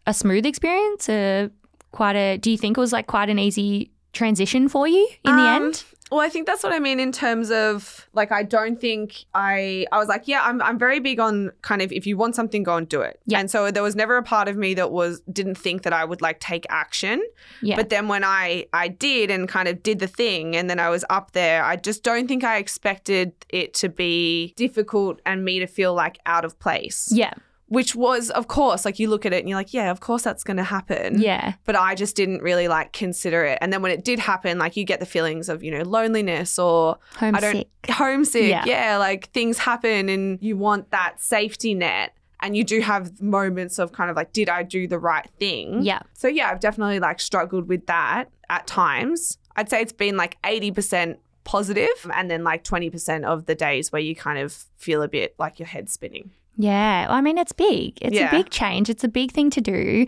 a 0.08 0.14
smooth 0.14 0.46
experience. 0.46 1.10
A 1.10 1.52
quite 1.92 2.16
a. 2.16 2.38
Do 2.38 2.50
you 2.50 2.58
think 2.58 2.78
it 2.78 2.80
was 2.80 2.94
like 2.94 3.08
quite 3.08 3.30
an 3.30 3.38
easy 3.40 3.92
transition 4.14 4.68
for 4.70 4.88
you 4.88 5.08
in 5.26 5.36
the 5.36 5.42
Um, 5.42 5.64
end? 5.66 5.84
Well, 6.12 6.20
I 6.20 6.28
think 6.28 6.46
that's 6.46 6.62
what 6.62 6.74
I 6.74 6.80
mean 6.80 7.00
in 7.00 7.14
terms 7.14 7.52
of 7.52 8.10
like 8.14 8.34
I 8.34 8.44
don't 8.44 8.80
think 8.80 9.24
I 9.34 9.86
I 9.94 9.98
was 9.98 10.10
like, 10.10 10.28
yeah, 10.28 10.42
I'm 10.44 10.62
I'm 10.62 10.78
very 10.78 11.00
big 11.00 11.22
on 11.22 11.52
kind 11.62 11.82
of 11.82 11.92
if 11.94 12.06
you 12.06 12.18
want 12.18 12.36
something, 12.36 12.64
go 12.64 12.76
and 12.76 12.88
do 12.88 13.00
it. 13.00 13.22
Yeah. 13.26 13.40
And 13.40 13.50
so 13.50 13.72
there 13.72 13.82
was 13.82 13.96
never 13.96 14.18
a 14.18 14.24
part 14.24 14.50
of 14.50 14.58
me 14.58 14.74
that 14.74 14.92
was 14.92 15.22
didn't 15.32 15.56
think 15.56 15.84
that 15.84 15.94
I 15.94 16.04
would 16.04 16.22
like 16.22 16.42
take 16.42 16.66
action. 16.70 17.24
Yeah. 17.62 17.78
But 17.78 17.90
then 17.90 18.10
when 18.10 18.26
I 18.26 18.66
I 18.74 18.90
did 18.90 19.32
and 19.32 19.48
kind 19.48 19.70
of 19.70 19.82
did 19.84 20.00
the 20.00 20.08
thing 20.08 20.54
and 20.56 20.70
then 20.70 20.80
I 20.80 20.90
was 20.90 21.06
up 21.10 21.32
there, 21.32 21.64
I 21.64 21.78
just 21.78 22.04
don't 22.04 22.28
think 22.28 22.44
I 22.44 22.58
expected 22.58 23.32
it 23.48 23.74
to 23.76 23.88
be 23.88 24.54
difficult 24.58 25.22
and 25.26 25.46
me 25.46 25.60
to 25.60 25.68
feel 25.68 25.94
like 25.94 26.20
out 26.26 26.44
of 26.44 26.60
place. 26.60 27.10
yeah. 27.12 27.34
Which 27.72 27.96
was 27.96 28.30
of 28.32 28.50
course 28.50 28.84
like 28.84 29.00
you 29.00 29.08
look 29.10 29.26
at 29.26 29.32
it 29.32 29.40
and 29.40 29.48
you're 29.48 29.58
like, 29.58 29.74
yeah, 29.74 29.92
of 29.92 30.02
course 30.02 30.24
that's 30.24 30.44
going 30.44 30.58
to 30.58 30.64
happen 30.64 31.22
Yeah. 31.22 31.54
but 31.64 31.76
I 31.78 31.96
just 31.96 32.18
didn't 32.18 32.42
really 32.42 32.68
like 32.68 32.92
consider 32.92 33.46
it. 33.46 33.58
And 33.62 33.72
then 33.72 33.82
when 33.82 33.92
it 33.94 34.04
did 34.04 34.20
happen, 34.20 34.58
like 34.60 34.76
you 34.76 34.84
get 34.84 35.00
the 35.00 35.06
feelings 35.06 35.48
of, 35.48 35.64
you 35.64 35.72
know, 35.72 35.84
loneliness 35.84 36.60
or 36.60 36.98
I 37.22 37.26
Homesick. 37.32 37.70
don't 37.84 37.96
homesick. 37.96 38.50
Yeah. 38.50 38.66
Yeah. 38.66 38.98
like 38.98 39.32
things 39.32 39.58
happen 39.58 40.10
and 40.10 40.38
you 40.42 40.58
want 40.58 40.92
that 40.92 41.22
safety 41.22 41.74
net. 41.74 42.14
And 42.42 42.58
you 42.58 42.64
do 42.66 42.82
have 42.82 43.22
moments 43.22 43.80
of 43.80 43.92
kind 43.94 44.10
of 44.10 44.16
like, 44.18 44.34
did 44.34 44.50
I 44.50 44.64
do 44.64 44.88
the 44.88 45.00
right 45.00 45.30
thing? 45.40 45.84
Yeah. 45.84 46.02
So 46.14 46.28
yeah, 46.28 46.50
I've 46.50 46.60
definitely 46.60 47.00
like 47.00 47.20
struggled 47.22 47.70
with 47.70 47.86
that 47.86 48.26
at 48.50 48.68
times. 48.68 49.38
I'd 49.56 49.70
say 49.70 49.82
it's 49.82 49.94
been 49.94 50.18
like 50.18 50.42
80% 50.42 51.18
positive 51.46 51.88
and 52.14 52.30
then 52.30 52.44
like 52.44 52.64
20% 52.64 53.24
of 53.24 53.46
the 53.46 53.56
days 53.56 53.92
where 53.92 54.02
you 54.02 54.16
kind 54.16 54.40
of 54.40 54.66
feel 54.78 55.02
a 55.04 55.08
bit 55.08 55.36
like 55.40 55.58
your 55.60 55.68
head 55.68 55.90
spinning. 55.90 56.32
Yeah. 56.58 57.08
Well, 57.08 57.18
I 57.18 57.22
mean, 57.22 57.38
it's 57.38 57.52
big. 57.54 57.98
It's 58.02 58.16
Yeah. 58.16 58.28
a 58.28 58.32
big 58.32 58.50
change. 58.50 58.90
It's 58.90 59.04
a 59.04 59.08
big 59.08 59.32
thing 59.32 59.50
to 59.52 59.62
do. 59.62 60.06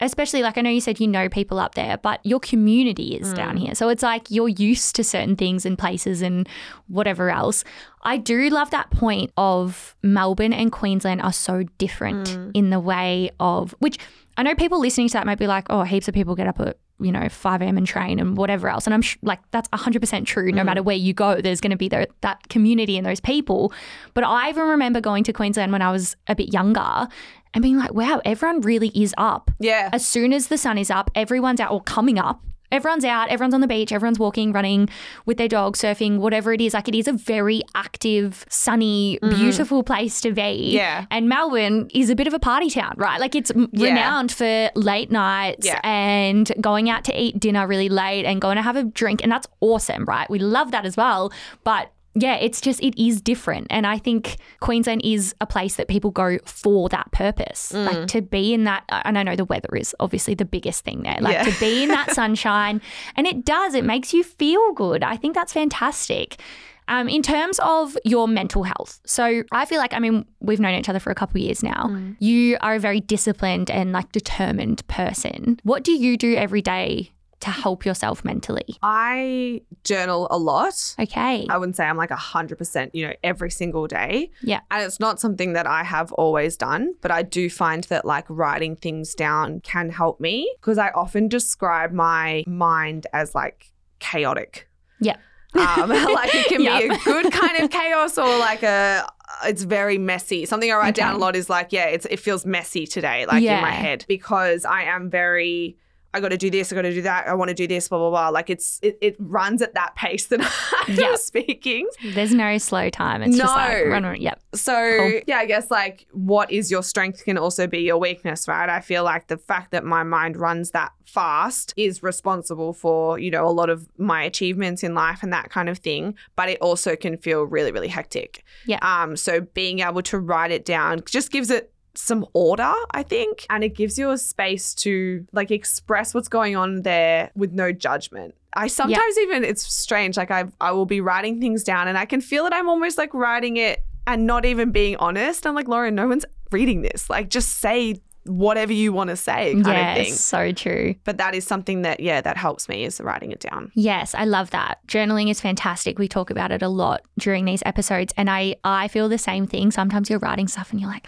Especially, 0.00 0.42
like, 0.42 0.58
I 0.58 0.62
know 0.62 0.70
you 0.70 0.80
said 0.80 0.98
you 0.98 1.06
know 1.06 1.28
people 1.28 1.60
up 1.60 1.76
there, 1.76 1.96
but 1.96 2.18
your 2.24 2.40
community 2.40 3.14
is 3.14 3.32
down 3.32 3.54
Mm. 3.56 3.58
here. 3.60 3.74
So 3.76 3.88
it's 3.88 4.02
like 4.02 4.28
you're 4.32 4.48
used 4.48 4.96
to 4.96 5.04
certain 5.04 5.36
things 5.36 5.64
and 5.64 5.78
places 5.78 6.22
and 6.22 6.48
whatever 6.88 7.30
else. 7.30 7.62
I 8.02 8.16
do 8.16 8.48
love 8.50 8.70
that 8.70 8.90
point 8.90 9.30
of 9.36 9.94
Melbourne 10.02 10.52
and 10.52 10.72
Queensland 10.72 11.22
are 11.22 11.32
so 11.32 11.62
different 11.78 12.26
Mm. 12.30 12.50
in 12.54 12.70
the 12.70 12.80
way 12.80 13.30
of 13.38 13.76
which 13.78 13.96
I 14.36 14.42
know 14.42 14.54
people 14.56 14.80
listening 14.80 15.06
to 15.08 15.12
that 15.12 15.26
might 15.26 15.38
be 15.38 15.46
like, 15.46 15.66
oh, 15.70 15.82
heaps 15.84 16.08
of 16.08 16.14
people 16.14 16.34
get 16.34 16.48
up 16.48 16.58
at 16.58 16.78
you 17.04 17.12
know, 17.12 17.28
5 17.28 17.62
a.m. 17.62 17.76
and 17.76 17.86
train 17.86 18.18
and 18.18 18.36
whatever 18.36 18.68
else. 18.68 18.86
And 18.86 18.94
I'm 18.94 19.02
sh- 19.02 19.18
like, 19.22 19.40
that's 19.50 19.68
100% 19.70 20.26
true. 20.26 20.50
Mm. 20.50 20.54
No 20.54 20.64
matter 20.64 20.82
where 20.82 20.96
you 20.96 21.12
go, 21.12 21.40
there's 21.40 21.60
going 21.60 21.70
to 21.70 21.76
be 21.76 21.88
the, 21.88 22.08
that 22.20 22.48
community 22.48 22.96
and 22.96 23.06
those 23.06 23.20
people. 23.20 23.72
But 24.14 24.24
I 24.24 24.48
even 24.48 24.64
remember 24.64 25.00
going 25.00 25.24
to 25.24 25.32
Queensland 25.32 25.72
when 25.72 25.82
I 25.82 25.90
was 25.90 26.16
a 26.26 26.34
bit 26.34 26.52
younger 26.52 27.08
and 27.54 27.62
being 27.62 27.76
like, 27.76 27.92
wow, 27.92 28.20
everyone 28.24 28.60
really 28.60 28.90
is 28.94 29.14
up. 29.18 29.50
Yeah. 29.58 29.90
As 29.92 30.06
soon 30.06 30.32
as 30.32 30.48
the 30.48 30.58
sun 30.58 30.78
is 30.78 30.90
up, 30.90 31.10
everyone's 31.14 31.60
out 31.60 31.70
or 31.70 31.82
coming 31.82 32.18
up. 32.18 32.42
Everyone's 32.72 33.04
out, 33.04 33.28
everyone's 33.28 33.54
on 33.54 33.60
the 33.60 33.68
beach, 33.68 33.92
everyone's 33.92 34.18
walking, 34.18 34.50
running 34.52 34.88
with 35.26 35.36
their 35.38 35.46
dog, 35.48 35.76
surfing, 35.76 36.18
whatever 36.18 36.52
it 36.52 36.60
is. 36.60 36.74
Like 36.74 36.88
it 36.88 36.94
is 36.94 37.06
a 37.06 37.12
very 37.12 37.62
active, 37.74 38.44
sunny, 38.48 39.18
beautiful 39.22 39.82
place 39.82 40.20
to 40.22 40.32
be. 40.32 40.40
Mm-hmm. 40.40 40.76
Yeah. 40.76 41.06
And 41.10 41.28
Melbourne 41.28 41.88
is 41.94 42.10
a 42.10 42.16
bit 42.16 42.26
of 42.26 42.34
a 42.34 42.38
party 42.38 42.70
town, 42.70 42.94
right? 42.96 43.20
Like 43.20 43.34
it's 43.34 43.52
Yeah. 43.72 43.88
renowned 43.90 44.32
for 44.32 44.70
late 44.74 45.10
nights 45.10 45.66
Yeah. 45.66 45.80
and 45.84 46.50
going 46.60 46.88
out 46.90 47.04
to 47.04 47.20
eat 47.22 47.38
dinner 47.38 47.66
really 47.66 47.88
late 47.88 48.24
and 48.24 48.40
going 48.40 48.56
to 48.56 48.62
have 48.62 48.76
a 48.76 48.84
drink. 48.84 49.22
And 49.22 49.30
that's 49.30 49.46
awesome, 49.60 50.04
right? 50.06 50.28
We 50.30 50.38
love 50.38 50.70
that 50.72 50.84
as 50.84 50.96
well. 50.96 51.32
But 51.64 51.92
yeah, 52.14 52.36
it's 52.36 52.60
just, 52.60 52.82
it 52.82 53.00
is 53.02 53.20
different. 53.20 53.66
And 53.70 53.86
I 53.86 53.98
think 53.98 54.36
Queensland 54.60 55.00
is 55.04 55.34
a 55.40 55.46
place 55.46 55.76
that 55.76 55.88
people 55.88 56.10
go 56.10 56.38
for 56.44 56.88
that 56.90 57.10
purpose. 57.12 57.72
Mm. 57.74 57.86
Like 57.86 58.06
to 58.08 58.20
be 58.22 58.52
in 58.52 58.64
that, 58.64 58.84
and 58.90 59.18
I 59.18 59.22
know 59.22 59.34
the 59.36 59.46
weather 59.46 59.74
is 59.76 59.94
obviously 59.98 60.34
the 60.34 60.44
biggest 60.44 60.84
thing 60.84 61.02
there. 61.04 61.16
Like 61.20 61.34
Yeah. 61.34 61.44
to 61.44 61.60
be 61.60 61.82
in 61.84 61.88
that 61.88 62.10
sunshine. 62.14 62.82
And 63.16 63.26
it 63.26 63.44
does, 63.44 63.74
it 63.74 63.84
makes 63.84 64.12
you 64.12 64.24
feel 64.24 64.72
good. 64.74 65.02
I 65.02 65.16
think 65.16 65.34
that's 65.34 65.52
fantastic. 65.52 66.40
Um, 66.88 67.08
in 67.08 67.22
terms 67.22 67.60
of 67.62 67.96
your 68.04 68.26
mental 68.26 68.64
health, 68.64 69.00
so 69.06 69.44
I 69.52 69.64
feel 69.66 69.78
like 69.78 69.94
I 69.94 70.00
mean 70.00 70.26
we've 70.40 70.58
known 70.58 70.74
each 70.74 70.88
other 70.88 70.98
for 70.98 71.10
a 71.10 71.14
couple 71.14 71.40
of 71.40 71.44
years 71.44 71.62
now. 71.62 71.86
Mm. 71.88 72.16
You 72.18 72.58
are 72.60 72.74
a 72.74 72.78
very 72.80 73.00
disciplined 73.00 73.70
and 73.70 73.92
like 73.92 74.10
determined 74.10 74.86
person. 74.88 75.60
What 75.62 75.84
do 75.84 75.92
you 75.92 76.16
do 76.16 76.34
every 76.34 76.60
day 76.60 77.12
to 77.42 77.50
help 77.50 77.84
yourself 77.84 78.24
mentally? 78.24 78.76
I 78.82 79.62
journal 79.84 80.28
a 80.30 80.38
lot. 80.38 80.94
Okay, 80.98 81.46
I 81.48 81.58
wouldn't 81.58 81.76
say 81.76 81.84
I'm 81.84 81.96
like 81.96 82.10
100%, 82.10 82.90
you 82.92 83.06
know, 83.06 83.14
every 83.22 83.50
single 83.50 83.86
day. 83.86 84.30
Yeah. 84.42 84.60
And 84.70 84.82
it's 84.82 85.00
not 85.00 85.20
something 85.20 85.52
that 85.52 85.66
I 85.66 85.84
have 85.84 86.12
always 86.12 86.56
done, 86.56 86.94
but 87.00 87.10
I 87.10 87.22
do 87.22 87.50
find 87.50 87.84
that 87.84 88.04
like 88.04 88.24
writing 88.28 88.76
things 88.76 89.14
down 89.14 89.60
can 89.60 89.90
help 89.90 90.20
me 90.20 90.52
because 90.60 90.78
I 90.78 90.90
often 90.90 91.28
describe 91.28 91.92
my 91.92 92.44
mind 92.46 93.06
as 93.12 93.34
like 93.34 93.72
chaotic. 93.98 94.68
Yeah. 95.00 95.16
Um, 95.54 95.88
like 95.90 96.34
it 96.34 96.46
can 96.46 96.58
be 96.58 96.66
a 96.66 96.96
good 96.98 97.32
kind 97.32 97.62
of 97.62 97.70
chaos 97.70 98.16
or 98.18 98.38
like 98.38 98.62
a 98.62 99.06
it's 99.44 99.62
very 99.62 99.98
messy. 99.98 100.46
Something 100.46 100.70
I 100.70 100.76
write 100.76 100.94
down 100.94 101.14
a 101.14 101.18
lot 101.18 101.36
is 101.36 101.50
like, 101.50 101.72
yeah, 101.72 101.86
it's 101.86 102.06
it 102.06 102.20
feels 102.20 102.46
messy 102.46 102.86
today, 102.86 103.26
like 103.26 103.42
in 103.42 103.60
my 103.60 103.70
head. 103.70 104.04
Because 104.06 104.64
I 104.64 104.82
am 104.84 105.10
very 105.10 105.76
I 106.14 106.20
gotta 106.20 106.36
do 106.36 106.50
this, 106.50 106.72
I 106.72 106.76
gotta 106.76 106.92
do 106.92 107.02
that, 107.02 107.26
I 107.26 107.34
wanna 107.34 107.54
do 107.54 107.66
this, 107.66 107.88
blah 107.88 107.98
blah 107.98 108.10
blah. 108.10 108.28
Like 108.28 108.50
it's 108.50 108.78
it, 108.82 108.98
it 109.00 109.16
runs 109.18 109.62
at 109.62 109.74
that 109.74 109.94
pace 109.96 110.26
that 110.26 110.40
I'm 110.88 110.94
Yep. 110.94 111.16
speaking. 111.18 111.86
there's 112.14 112.34
no 112.34 112.58
slow 112.58 112.90
time. 112.90 113.22
It's 113.22 113.36
just 113.36 113.54
like 113.54 113.84
No. 113.84 113.90
run, 113.90 114.02
run. 114.04 114.20
Yep. 114.20 114.40
So 114.54 114.72
Cool. 114.98 115.20
yeah, 115.26 115.38
I 115.38 115.46
guess 115.46 115.70
like 115.70 116.06
what 116.12 116.50
is 116.50 116.70
your 116.70 116.82
strength 116.82 117.24
can 117.24 117.38
also 117.38 117.66
be 117.66 117.78
your 117.80 117.98
weakness, 117.98 118.46
right? 118.48 118.68
I 118.68 118.80
feel 118.80 119.04
like 119.04 119.28
the 119.28 119.38
fact 119.38 119.70
that 119.72 119.84
my 119.84 120.02
mind 120.02 120.36
runs 120.36 120.72
that 120.72 120.92
fast 121.06 121.74
is 121.76 122.02
responsible 122.02 122.72
for, 122.72 123.18
you 123.18 123.30
know, 123.30 123.46
a 123.46 123.50
lot 123.50 123.68
of 123.70 123.86
my 123.98 124.22
achievements 124.22 124.82
in 124.82 124.94
life 124.94 125.22
and 125.22 125.32
that 125.32 125.50
kind 125.50 125.68
of 125.68 125.78
thing, 125.78 126.14
but 126.36 126.48
it 126.48 126.58
also 126.60 126.96
can 126.96 127.16
feel 127.18 127.42
really, 127.42 127.70
really 127.72 127.88
hectic. 127.88 128.44
Yeah. 128.66 128.78
Um, 128.82 129.16
so 129.16 129.40
being 129.40 129.80
able 129.80 130.02
to 130.02 130.18
write 130.18 130.50
it 130.50 130.64
down 130.64 131.02
just 131.06 131.30
gives 131.30 131.50
it 131.50 131.71
some 131.94 132.26
order, 132.32 132.72
I 132.90 133.02
think, 133.02 133.46
and 133.50 133.62
it 133.62 133.74
gives 133.74 133.98
you 133.98 134.10
a 134.10 134.18
space 134.18 134.74
to 134.76 135.26
like 135.32 135.50
express 135.50 136.14
what's 136.14 136.28
going 136.28 136.56
on 136.56 136.82
there 136.82 137.30
with 137.34 137.52
no 137.52 137.72
judgment. 137.72 138.34
I 138.54 138.66
sometimes 138.66 139.18
even 139.18 139.44
it's 139.44 139.62
strange 139.62 140.16
like 140.16 140.30
I 140.30 140.44
I 140.60 140.72
will 140.72 140.86
be 140.86 141.00
writing 141.00 141.40
things 141.40 141.64
down 141.64 141.88
and 141.88 141.96
I 141.96 142.04
can 142.04 142.20
feel 142.20 142.44
that 142.44 142.52
I'm 142.52 142.68
almost 142.68 142.98
like 142.98 143.14
writing 143.14 143.56
it 143.56 143.82
and 144.06 144.26
not 144.26 144.44
even 144.44 144.72
being 144.72 144.96
honest. 144.96 145.46
I'm 145.46 145.54
like, 145.54 145.68
Lauren, 145.68 145.94
no 145.94 146.06
one's 146.06 146.26
reading 146.50 146.82
this. 146.82 147.08
Like 147.08 147.30
just 147.30 147.58
say 147.58 148.00
whatever 148.24 148.72
you 148.72 148.92
want 148.92 149.10
to 149.10 149.16
say 149.16 149.52
kind 149.62 149.66
of 149.66 149.96
thing. 149.96 150.12
So 150.12 150.52
true. 150.52 150.94
But 151.04 151.18
that 151.18 151.34
is 151.34 151.46
something 151.46 151.82
that 151.82 152.00
yeah, 152.00 152.20
that 152.20 152.36
helps 152.36 152.68
me 152.68 152.84
is 152.84 153.00
writing 153.00 153.32
it 153.32 153.40
down. 153.40 153.72
Yes, 153.74 154.14
I 154.14 154.24
love 154.24 154.50
that. 154.50 154.78
Journaling 154.86 155.30
is 155.30 155.40
fantastic. 155.40 155.98
We 155.98 156.08
talk 156.08 156.30
about 156.30 156.52
it 156.52 156.62
a 156.62 156.68
lot 156.68 157.02
during 157.18 157.44
these 157.44 157.62
episodes 157.66 158.12
and 158.16 158.30
I 158.30 158.56
I 158.64 158.88
feel 158.88 159.08
the 159.08 159.18
same 159.18 159.46
thing. 159.46 159.70
Sometimes 159.70 160.10
you're 160.10 160.18
writing 160.18 160.48
stuff 160.48 160.70
and 160.70 160.80
you're 160.80 160.90
like, 160.90 161.06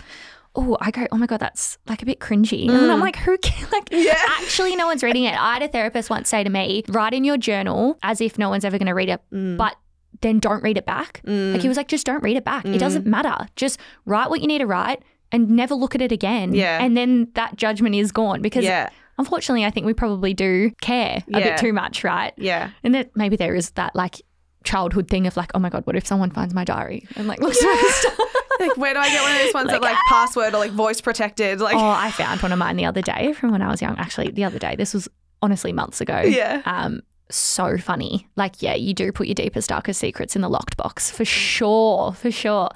"Oh, 0.57 0.77
I 0.81 0.91
go, 0.91 1.07
oh 1.13 1.17
my 1.17 1.27
god, 1.27 1.41
that's 1.41 1.79
like 1.89 2.03
a 2.03 2.07
bit 2.07 2.21
cringy." 2.21 2.69
And 2.69 2.91
I'm 2.93 3.01
like, 3.01 3.17
"Who 3.17 3.37
can 3.39 3.69
like 3.73 3.89
Mm. 3.91 4.05
Yeah. 4.05 4.15
actually 4.41 4.77
no 4.77 4.87
one's 4.87 5.03
reading 5.03 5.25
it." 5.25 5.35
I 5.41 5.55
had 5.55 5.63
a 5.63 5.69
therapist 5.69 6.11
once 6.11 6.29
say 6.29 6.45
to 6.45 6.51
me, 6.51 6.85
"Write 6.89 7.13
in 7.15 7.25
your 7.25 7.37
journal 7.37 7.99
as 8.03 8.21
if 8.21 8.39
no 8.39 8.49
one's 8.49 8.65
ever 8.65 8.79
going 8.79 8.87
to 8.87 8.95
read 8.95 9.09
it, 9.09 9.21
Mm. 9.33 9.57
but 9.57 9.77
then 10.21 10.39
don't 10.39 10.63
read 10.63 10.79
it 10.79 10.87
back." 10.87 11.21
Like 11.25 11.61
he 11.63 11.69
was 11.69 11.77
like, 11.77 11.89
"Just 11.89 12.07
don't 12.07 12.23
read 12.23 12.37
it 12.37 12.45
back. 12.45 12.65
It 12.65 12.69
Mm. 12.77 12.79
doesn't 12.79 13.07
matter. 13.07 13.37
Just 13.57 13.79
write 14.07 14.31
what 14.31 14.41
you 14.41 14.47
need 14.47 14.59
to 14.59 14.67
write." 14.67 15.03
And 15.33 15.51
never 15.51 15.75
look 15.75 15.97
at 15.97 16.01
it 16.03 16.13
again. 16.13 16.55
Yeah. 16.55 16.79
And 16.81 16.97
then 16.97 17.29
that 17.35 17.57
judgment 17.57 17.97
is 17.97 18.13
gone 18.13 18.41
because 18.41 18.65
Yeah. 18.65 18.91
unfortunately, 19.19 19.65
I 19.65 19.71
think 19.71 19.85
we 19.85 19.93
probably 19.93 20.33
do 20.33 20.71
care 20.81 21.25
a 21.35 21.39
Yeah. 21.41 21.45
bit 21.51 21.57
too 21.59 21.73
much, 21.73 22.05
right? 22.05 22.33
Yeah. 22.37 22.71
And 22.85 22.95
that 22.95 23.11
maybe 23.17 23.35
there 23.35 23.57
is 23.57 23.71
that 23.71 23.97
like 23.97 24.23
childhood 24.63 25.09
thing 25.09 25.27
of 25.27 25.37
like, 25.37 25.51
oh 25.55 25.59
my 25.59 25.71
god, 25.71 25.87
what 25.87 25.97
if 25.97 26.07
someone 26.07 26.31
finds 26.31 26.55
my 26.55 26.63
diary 26.63 27.07
and 27.17 27.27
like 27.27 27.41
looks 27.41 27.61
at 27.61 27.67
my 27.67 27.91
stuff? 27.91 28.19
Like 28.61 28.77
where 28.77 28.95
do 28.95 29.01
I 29.01 29.09
get 29.09 29.23
one 29.23 29.33
of 29.33 29.39
those 29.39 29.55
ones 29.55 29.71
that 29.71 29.83
like 29.83 29.97
password 30.09 30.55
or 30.55 30.59
like 30.59 30.71
voice 30.73 31.01
protected? 31.01 31.61
Like 31.61 31.77
oh, 31.77 31.89
I 31.89 32.11
found 32.11 32.41
one 32.43 32.53
of 32.53 32.59
mine 32.59 32.77
the 32.77 32.85
other 32.85 33.03
day 33.03 33.33
from 33.33 33.53
when 33.53 33.63
I 33.63 33.71
was 33.71 33.83
young. 33.83 33.97
Actually, 33.99 34.31
the 34.31 34.45
other 34.45 34.59
day. 34.59 34.77
This 34.77 34.95
was 34.95 35.09
honestly 35.43 35.73
months 35.73 36.01
ago. 36.01 36.21
Yeah. 36.21 36.63
Um, 36.65 37.03
so 37.31 37.79
funny. 37.79 38.29
Like, 38.37 38.63
yeah, 38.63 38.75
you 38.75 38.95
do 38.95 39.13
put 39.13 39.27
your 39.27 39.35
deepest, 39.35 39.69
darkest 39.69 40.01
secrets 40.01 40.37
in 40.37 40.43
the 40.43 40.49
locked 40.49 40.77
box 40.77 41.11
for 41.11 41.25
sure, 41.25 42.13
for 42.13 42.31
sure. 42.31 42.71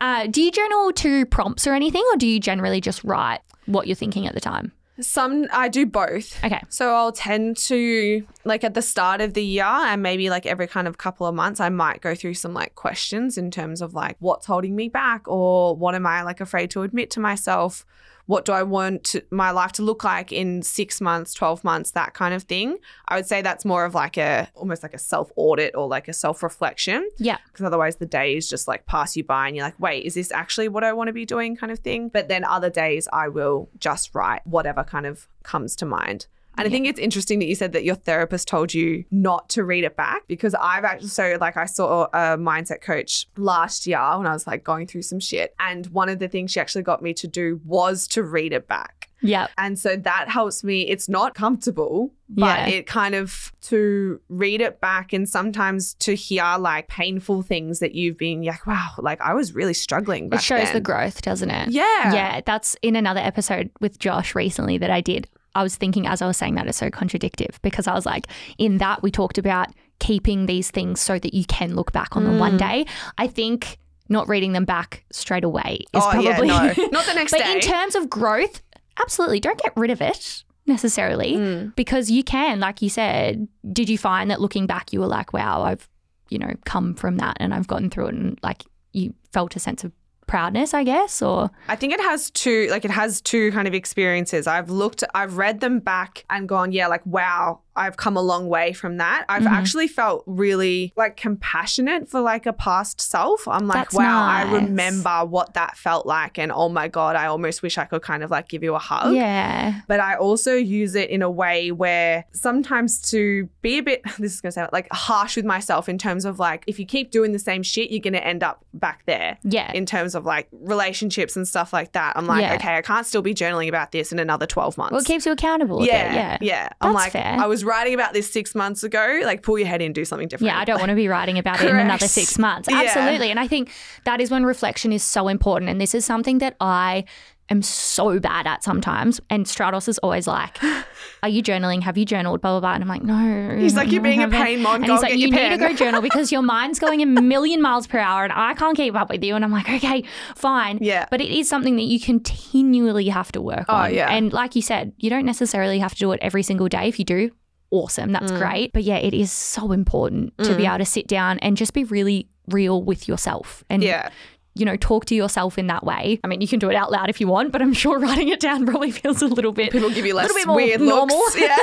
Uh, 0.00 0.26
do 0.26 0.42
you 0.42 0.50
journal 0.50 0.92
to 0.92 1.26
prompts 1.26 1.66
or 1.66 1.72
anything, 1.72 2.02
or 2.12 2.16
do 2.16 2.26
you 2.26 2.38
generally 2.38 2.80
just 2.80 3.02
write 3.04 3.40
what 3.66 3.86
you're 3.86 3.96
thinking 3.96 4.26
at 4.26 4.34
the 4.34 4.40
time? 4.40 4.72
Some 5.00 5.46
I 5.52 5.68
do 5.68 5.84
both. 5.84 6.42
Okay. 6.42 6.60
So 6.68 6.94
I'll 6.94 7.12
tend 7.12 7.56
to 7.58 8.26
like 8.44 8.64
at 8.64 8.74
the 8.74 8.82
start 8.82 9.20
of 9.20 9.34
the 9.34 9.44
year 9.44 9.64
and 9.64 10.02
maybe 10.02 10.30
like 10.30 10.46
every 10.46 10.66
kind 10.66 10.88
of 10.88 10.98
couple 10.98 11.26
of 11.26 11.34
months 11.34 11.60
I 11.60 11.68
might 11.68 12.00
go 12.00 12.14
through 12.14 12.34
some 12.34 12.54
like 12.54 12.74
questions 12.74 13.36
in 13.36 13.50
terms 13.50 13.82
of 13.82 13.94
like 13.94 14.16
what's 14.20 14.46
holding 14.46 14.74
me 14.74 14.88
back 14.88 15.28
or 15.28 15.76
what 15.76 15.94
am 15.94 16.06
I 16.06 16.22
like 16.22 16.40
afraid 16.40 16.70
to 16.70 16.82
admit 16.82 17.10
to 17.12 17.20
myself? 17.20 17.84
What 18.26 18.44
do 18.44 18.52
I 18.52 18.62
want 18.62 19.04
to, 19.04 19.22
my 19.30 19.50
life 19.50 19.72
to 19.72 19.82
look 19.82 20.04
like 20.04 20.32
in 20.32 20.62
6 20.62 21.00
months, 21.00 21.32
12 21.34 21.62
months, 21.64 21.92
that 21.92 22.12
kind 22.14 22.34
of 22.34 22.42
thing. 22.44 22.76
I 23.08 23.16
would 23.16 23.26
say 23.26 23.40
that's 23.42 23.64
more 23.64 23.84
of 23.84 23.94
like 23.94 24.16
a 24.16 24.48
almost 24.54 24.82
like 24.82 24.94
a 24.94 24.98
self 24.98 25.30
audit 25.36 25.74
or 25.76 25.86
like 25.88 26.08
a 26.08 26.12
self 26.12 26.42
reflection 26.42 27.08
Yeah. 27.18 27.38
because 27.46 27.64
otherwise 27.64 27.96
the 27.96 28.06
days 28.06 28.48
just 28.48 28.66
like 28.68 28.86
pass 28.86 29.16
you 29.16 29.24
by 29.24 29.46
and 29.46 29.56
you're 29.56 29.64
like, 29.64 29.78
wait, 29.80 30.04
is 30.04 30.14
this 30.14 30.32
actually 30.32 30.68
what 30.68 30.84
I 30.84 30.92
want 30.92 31.08
to 31.08 31.12
be 31.12 31.24
doing 31.24 31.56
kind 31.56 31.70
of 31.72 31.78
thing? 31.80 32.08
But 32.08 32.28
then 32.28 32.44
other 32.44 32.70
days 32.70 33.08
I 33.12 33.28
will 33.28 33.68
just 33.78 34.14
write 34.14 34.46
whatever 34.46 34.82
kind 34.84 35.06
of 35.06 35.28
comes 35.42 35.76
to 35.76 35.86
mind. 35.86 36.26
And 36.58 36.66
I 36.66 36.70
think 36.70 36.86
it's 36.86 36.98
interesting 36.98 37.38
that 37.40 37.46
you 37.46 37.54
said 37.54 37.72
that 37.72 37.84
your 37.84 37.96
therapist 37.96 38.48
told 38.48 38.72
you 38.72 39.04
not 39.10 39.48
to 39.50 39.64
read 39.64 39.84
it 39.84 39.96
back 39.96 40.22
because 40.26 40.54
I've 40.54 40.84
actually, 40.84 41.08
so 41.08 41.36
like 41.40 41.56
I 41.56 41.66
saw 41.66 42.04
a 42.12 42.36
mindset 42.38 42.80
coach 42.80 43.26
last 43.36 43.86
year 43.86 43.98
when 44.16 44.26
I 44.26 44.32
was 44.32 44.46
like 44.46 44.64
going 44.64 44.86
through 44.86 45.02
some 45.02 45.20
shit. 45.20 45.54
And 45.58 45.86
one 45.88 46.08
of 46.08 46.18
the 46.18 46.28
things 46.28 46.52
she 46.52 46.60
actually 46.60 46.82
got 46.82 47.02
me 47.02 47.12
to 47.14 47.28
do 47.28 47.60
was 47.64 48.08
to 48.08 48.22
read 48.22 48.52
it 48.52 48.66
back. 48.68 49.10
Yeah. 49.22 49.46
And 49.56 49.78
so 49.78 49.96
that 49.96 50.28
helps 50.28 50.62
me. 50.62 50.82
It's 50.88 51.08
not 51.08 51.34
comfortable, 51.34 52.12
Yeah. 52.28 52.66
but 52.66 52.72
it 52.72 52.86
kind 52.86 53.14
of 53.14 53.50
to 53.62 54.20
read 54.28 54.60
it 54.60 54.78
back 54.80 55.12
and 55.14 55.28
sometimes 55.28 55.94
to 56.00 56.14
hear 56.14 56.56
like 56.58 56.88
painful 56.88 57.42
things 57.42 57.78
that 57.80 57.94
you've 57.94 58.18
been 58.18 58.42
like, 58.42 58.66
wow, 58.66 58.90
like 58.98 59.20
I 59.22 59.32
was 59.34 59.54
really 59.54 59.72
struggling. 59.74 60.28
Back 60.28 60.40
It 60.40 60.42
shows 60.44 60.70
the 60.72 60.80
growth, 60.82 61.22
doesn't 61.22 61.50
it? 61.50 61.70
Yeah. 61.70 62.12
Yeah, 62.12 62.40
that's 62.44 62.76
in 62.82 62.94
another 62.94 63.20
episode 63.20 63.70
with 63.80 63.98
Josh 63.98 64.34
recently 64.34 64.78
that 64.78 64.90
I 64.90 65.00
did. 65.00 65.28
I 65.56 65.62
was 65.62 65.74
thinking 65.76 66.06
as 66.06 66.22
I 66.22 66.26
was 66.26 66.36
saying 66.36 66.54
that 66.56 66.66
it's 66.66 66.78
so 66.78 66.90
contradictive 66.90 67.58
because 67.62 67.86
I 67.88 67.94
was 67.94 68.06
like, 68.06 68.26
in 68.58 68.78
that 68.78 69.02
we 69.02 69.10
talked 69.10 69.38
about 69.38 69.68
keeping 69.98 70.46
these 70.46 70.70
things 70.70 71.00
so 71.00 71.18
that 71.18 71.32
you 71.34 71.44
can 71.46 71.74
look 71.74 71.90
back 71.92 72.16
on 72.16 72.24
them 72.24 72.34
Mm. 72.36 72.40
one 72.40 72.56
day. 72.58 72.86
I 73.18 73.26
think 73.26 73.78
not 74.08 74.28
reading 74.28 74.52
them 74.52 74.64
back 74.64 75.04
straight 75.10 75.42
away 75.44 75.80
is 75.94 76.02
Oh, 76.04 76.20
yeah, 76.20 76.36
probably 76.36 76.48
no. 76.48 76.88
Not 76.92 77.06
the 77.06 77.14
next 77.14 77.32
day. 77.32 77.38
but 77.38 77.44
day. 77.46 77.54
in 77.54 77.60
terms 77.60 77.94
of 77.96 78.08
growth, 78.10 78.62
absolutely 79.00 79.40
don't 79.40 79.58
get 79.60 79.72
rid 79.76 79.90
of 79.90 80.00
it 80.00 80.44
necessarily 80.66 81.32
Mm. 81.34 81.74
because 81.76 82.10
you 82.10 82.22
can, 82.22 82.60
like 82.60 82.82
you 82.82 82.88
said. 82.90 83.48
Did 83.72 83.88
you 83.88 83.98
find 83.98 84.30
that 84.30 84.40
looking 84.40 84.66
back, 84.66 84.92
you 84.92 85.00
were 85.00 85.06
like, 85.06 85.32
wow, 85.32 85.62
I've, 85.62 85.88
you 86.28 86.38
know, 86.38 86.52
come 86.64 86.94
from 86.94 87.16
that 87.18 87.36
and 87.40 87.54
I've 87.54 87.66
gotten 87.66 87.88
through 87.90 88.08
it 88.08 88.14
and 88.14 88.38
like 88.42 88.64
you 88.92 89.14
felt 89.32 89.56
a 89.56 89.60
sense 89.60 89.82
of 89.84 89.92
proudness, 90.26 90.74
I 90.74 90.84
guess, 90.84 91.22
or 91.22 91.50
I 91.68 91.76
think 91.76 91.92
it 91.92 92.00
has 92.00 92.30
two, 92.30 92.68
like 92.70 92.84
it 92.84 92.90
has 92.90 93.20
two 93.20 93.52
kind 93.52 93.68
of 93.68 93.74
experiences. 93.74 94.46
I've 94.46 94.70
looked, 94.70 95.04
I've 95.14 95.36
read 95.36 95.60
them 95.60 95.78
back 95.80 96.24
and 96.30 96.48
gone, 96.48 96.72
yeah, 96.72 96.88
like, 96.88 97.04
wow, 97.06 97.60
I've 97.76 97.96
come 97.96 98.16
a 98.16 98.22
long 98.22 98.48
way 98.48 98.72
from 98.72 98.96
that. 98.98 99.24
I've 99.28 99.42
Mhm. 99.42 99.50
actually 99.50 99.88
felt 99.88 100.22
really 100.26 100.92
like 100.96 101.16
compassionate 101.16 102.08
for 102.08 102.20
like 102.20 102.46
a 102.46 102.52
past 102.52 103.00
self. 103.00 103.46
I'm 103.48 103.66
like, 103.66 103.76
That's 103.90 103.94
wow, 103.94 104.24
I 104.26 104.42
remember 104.52 105.24
what 105.24 105.54
that 105.54 105.76
felt 105.76 106.06
like. 106.06 106.38
And 106.38 106.50
oh 106.52 106.68
my 106.68 106.88
God, 106.88 107.16
I 107.16 107.26
almost 107.26 107.62
wish 107.62 107.78
I 107.78 107.84
could 107.84 108.02
kind 108.02 108.22
of 108.22 108.30
like 108.30 108.48
give 108.48 108.62
you 108.62 108.74
a 108.74 108.78
hug. 108.78 109.14
Yeah. 109.14 109.80
But 109.88 110.00
I 110.00 110.16
also 110.16 110.54
use 110.54 110.94
it 110.94 111.10
in 111.10 111.22
a 111.22 111.30
way 111.30 111.70
where 111.72 112.24
sometimes 112.32 113.00
to 113.10 113.48
be 113.62 113.78
a 113.78 113.82
bit, 113.82 114.02
this 114.18 114.34
is 114.34 114.40
going 114.40 114.50
to 114.50 114.54
sound 114.54 114.70
like 114.72 114.88
harsh 114.92 115.36
with 115.36 115.44
myself 115.44 115.88
in 115.88 115.98
terms 115.98 116.24
of 116.24 116.38
like, 116.38 116.64
if 116.66 116.78
you 116.78 116.86
keep 116.86 117.10
doing 117.10 117.32
the 117.32 117.38
same 117.38 117.62
shit, 117.62 117.90
you're 117.90 118.00
going 118.00 118.12
to 118.14 118.26
end 118.26 118.42
up 118.42 118.64
back 118.74 119.02
there 119.06 119.38
Yeah. 119.42 119.70
in 119.72 119.86
terms 119.86 120.14
of 120.14 120.24
like 120.24 120.48
relationships 120.52 121.36
and 121.36 121.46
stuff 121.46 121.72
like 121.72 121.92
that. 121.92 122.14
I'm 122.16 122.26
like, 122.26 122.42
Yeah. 122.42 122.54
okay, 122.54 122.76
I 122.76 122.82
can't 122.82 123.06
still 123.06 123.22
be 123.22 123.34
journaling 123.34 123.68
about 123.68 123.92
this 123.92 124.12
in 124.12 124.18
another 124.18 124.46
12 124.46 124.76
months. 124.78 124.92
well, 124.92 125.00
it 125.00 125.06
keeps 125.06 125.26
you 125.26 125.32
accountable. 125.32 125.84
yeah, 125.84 126.14
yeah. 126.14 126.38
yeah. 126.40 126.68
I'm 126.80 126.92
That's 126.92 127.04
like, 127.04 127.12
fair. 127.12 127.36
I 127.38 127.46
was 127.46 127.64
writing 127.66 127.92
about 127.94 128.12
this 128.14 128.30
six 128.30 128.54
months 128.54 128.82
ago. 128.82 129.20
Like, 129.24 129.42
pull 129.42 129.58
your 129.58 129.68
head 129.68 129.82
in, 129.82 129.92
do 129.92 130.04
something 130.04 130.28
different. 130.28 130.48
Yeah, 130.52 130.58
I 130.58 130.64
don't 130.64 130.78
want 130.78 130.90
to 130.90 130.94
be 130.96 131.08
writing 131.08 131.36
about 131.38 131.60
it 131.60 131.68
in 131.68 131.76
another 131.76 132.08
six 132.08 132.38
months. 132.38 132.68
Yeah. 132.70 132.82
Absolutely. 132.82 133.30
And 133.30 133.38
I 133.40 133.46
think 133.48 133.70
that 134.04 134.20
is 134.20 134.30
when 134.30 134.44
reflection 134.46 134.92
is 134.92 135.02
so 135.02 135.28
important. 135.28 135.70
And 135.70 135.80
this 135.80 135.94
is 135.94 136.04
something 136.04 136.38
that 136.38 136.56
I 136.60 137.04
am 137.48 137.62
so 137.62 138.18
bad 138.18 138.44
at 138.46 138.64
sometimes. 138.64 139.20
And 139.30 139.46
Stratos 139.46 139.88
is 139.88 139.98
always 139.98 140.26
like, 140.26 140.58
Are 141.22 141.28
you 141.28 141.42
journaling? 141.44 141.80
Have 141.82 141.96
you 141.96 142.04
journaled? 142.04 142.40
Blah, 142.40 142.52
blah, 142.52 142.60
blah. 142.60 142.74
And 142.74 142.82
I'm 142.82 142.88
like, 142.88 143.04
No. 143.04 143.56
He's 143.56 143.76
like, 143.76 143.90
"You're 143.92 144.02
being 144.02 144.20
a 144.22 144.28
pain, 144.28 144.62
Mon. 144.62 144.82
And 144.82 144.90
he's 144.90 145.00
like, 145.02 145.14
You 145.16 145.30
need 145.30 145.50
to 145.50 145.56
go 145.56 145.72
journal 145.72 146.02
because 146.02 146.32
your 146.32 146.42
mind's 146.42 146.78
going 146.80 147.02
a 147.02 147.06
million 147.06 147.62
miles 147.62 147.86
per 147.86 147.98
hour 147.98 148.24
and 148.24 148.32
I 148.32 148.54
can't 148.54 148.76
keep 148.76 148.94
up 148.96 149.10
with 149.10 149.22
you. 149.22 149.34
And 149.36 149.44
I'm 149.44 149.52
like, 149.52 149.68
Okay, 149.68 150.02
fine. 150.34 150.78
Yeah. 150.80 151.06
But 151.10 151.20
it 151.20 151.30
is 151.30 151.48
something 151.48 151.76
that 151.76 151.84
you 151.84 152.00
continually 152.00 153.08
have 153.08 153.30
to 153.32 153.40
work 153.40 153.64
Oh, 153.68 153.74
on. 153.74 153.94
yeah. 153.94 154.10
And 154.10 154.32
like 154.32 154.56
you 154.56 154.62
said, 154.62 154.92
you 154.98 155.08
don't 155.10 155.24
necessarily 155.24 155.78
have 155.78 155.92
to 155.94 155.98
do 155.98 156.12
it 156.12 156.18
every 156.22 156.42
single 156.42 156.68
day. 156.68 156.88
If 156.88 156.98
you 156.98 157.04
do, 157.04 157.30
awesome. 157.70 158.12
That's 158.12 158.32
Mm. 158.32 158.38
great. 158.38 158.72
But 158.72 158.82
yeah, 158.84 158.96
it 158.96 159.14
is 159.14 159.30
so 159.32 159.72
important 159.72 160.36
to 160.38 160.56
be 160.56 160.66
able 160.66 160.78
to 160.78 160.84
sit 160.84 161.06
down 161.06 161.38
and 161.40 161.56
just 161.56 161.72
be 161.72 161.84
really 161.84 162.28
real 162.48 162.82
with 162.82 163.08
yourself 163.08 163.64
and 163.68 163.82
Yeah. 163.82 164.10
You 164.56 164.64
know 164.64 164.76
talk 164.76 165.04
to 165.06 165.14
yourself 165.14 165.58
in 165.58 165.66
that 165.68 165.84
way. 165.84 166.18
I 166.24 166.26
mean, 166.26 166.40
you 166.40 166.48
can 166.48 166.58
do 166.58 166.70
it 166.70 166.74
out 166.76 166.90
loud 166.90 167.08
if 167.10 167.20
you 167.20 167.28
want, 167.28 167.52
but 167.52 167.62
I'm 167.62 167.72
sure 167.72 167.98
writing 168.06 168.28
it 168.28 168.40
down 168.40 168.66
probably 168.66 168.90
feels 168.90 169.22
a 169.22 169.26
little 169.26 169.52
bit 169.52 169.70
People 169.72 169.90
give 169.90 170.06
you 170.06 170.14
less 170.14 170.24
little 170.28 170.36
bit 170.40 170.46
more 170.46 170.56
weird 170.56 170.80
normal. 170.80 171.16
looks. 171.16 171.36
Yeah. 171.46 171.56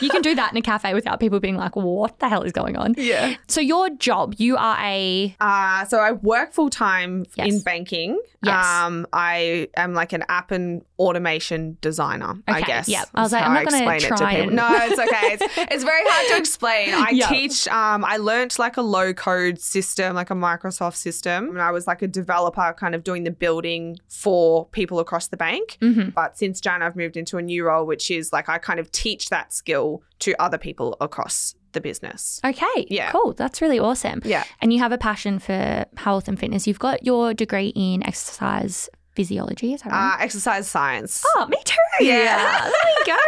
you 0.00 0.10
can 0.10 0.22
do 0.22 0.34
that 0.34 0.52
in 0.52 0.56
a 0.58 0.62
cafe 0.62 0.94
without 0.94 1.20
people 1.20 1.40
being 1.40 1.56
like, 1.56 1.76
"What 1.76 2.18
the 2.18 2.28
hell 2.28 2.42
is 2.42 2.52
going 2.52 2.76
on?" 2.76 2.94
yeah. 2.98 3.34
So 3.48 3.60
your 3.60 3.90
job, 3.90 4.34
you 4.38 4.56
are 4.56 4.76
a 4.80 5.34
Uh, 5.40 5.84
so 5.86 5.98
I 5.98 6.12
work 6.12 6.52
full 6.52 6.70
time 6.70 7.24
Yes. 7.36 7.52
in 7.52 7.60
banking. 7.62 8.20
Yes. 8.44 8.66
Um, 8.66 9.06
I 9.12 9.68
am 9.76 9.94
like 9.94 10.12
an 10.12 10.24
app 10.28 10.50
and 10.50 10.82
automation 10.98 11.76
designer. 11.80 12.34
I 12.48 12.58
Okay, 12.58 12.66
guess. 12.66 12.88
yep. 12.88 13.06
I 13.14 13.22
was 13.22 13.32
like, 13.32 13.44
I'm 13.44 13.54
not 13.54 13.72
it 13.72 14.00
to 14.00 14.08
try 14.08 14.30
people. 14.34 14.48
and- 14.48 14.56
No, 14.56 14.68
it's 14.82 14.98
okay. 14.98 15.34
It's, 15.34 15.44
it's 15.72 15.84
very 15.84 16.02
hard 16.04 16.26
to 16.28 16.36
explain. 16.38 16.92
I 16.92 17.10
Yep. 17.10 17.28
teach. 17.28 17.68
Um, 17.68 18.04
I 18.04 18.16
learnt 18.16 18.58
like 18.58 18.76
a 18.76 18.82
low 18.82 19.12
code 19.12 19.60
system, 19.60 20.16
like 20.16 20.30
a 20.30 20.34
Microsoft 20.34 20.96
system, 20.96 21.50
and 21.50 21.62
I 21.62 21.70
was 21.70 21.86
like 21.86 22.02
a 22.02 22.08
developer, 22.08 22.31
kind 22.76 22.94
of 22.94 23.04
doing 23.04 23.24
the 23.24 23.30
building 23.30 23.98
for 24.08 24.66
people 24.68 24.98
across 25.00 25.28
the 25.28 25.36
bank. 25.36 25.78
Mhm. 25.80 26.14
But 26.14 26.36
since 26.38 26.60
Jan, 26.60 26.82
I've 26.82 26.96
moved 26.96 27.16
into 27.16 27.38
a 27.38 27.42
new 27.42 27.64
role, 27.64 27.86
which 27.86 28.10
is 28.10 28.32
like 28.32 28.48
I 28.48 28.58
kind 28.58 28.80
of 28.80 28.90
teach 28.92 29.28
that 29.30 29.52
skill 29.52 30.02
to 30.20 30.34
other 30.40 30.58
people 30.58 30.96
across 31.00 31.54
the 31.72 31.80
business. 31.80 32.38
okay. 32.44 32.86
Yeah. 32.90 33.10
cool. 33.12 33.32
That's 33.32 33.62
really 33.62 33.78
awesome. 33.78 34.20
Yeah. 34.24 34.44
And 34.60 34.72
you 34.74 34.78
have 34.80 34.92
a 34.92 34.98
passion 34.98 35.38
for 35.38 35.86
health 35.96 36.28
and 36.28 36.38
fitness. 36.38 36.66
You've 36.66 36.78
got 36.78 37.04
your 37.04 37.32
degree 37.32 37.68
in 37.74 38.02
exercise 38.06 38.90
physiology. 39.14 39.74
Is 39.74 39.82
that 39.82 39.92
right? 39.92 40.14
Uh, 40.14 40.22
exercise 40.22 40.68
science. 40.68 41.24
oh, 41.36 41.46
me 41.46 41.58
too. 41.64 41.76
Yeah. 42.00 42.60
there 42.62 42.72
we 42.98 43.06
go. 43.06 43.16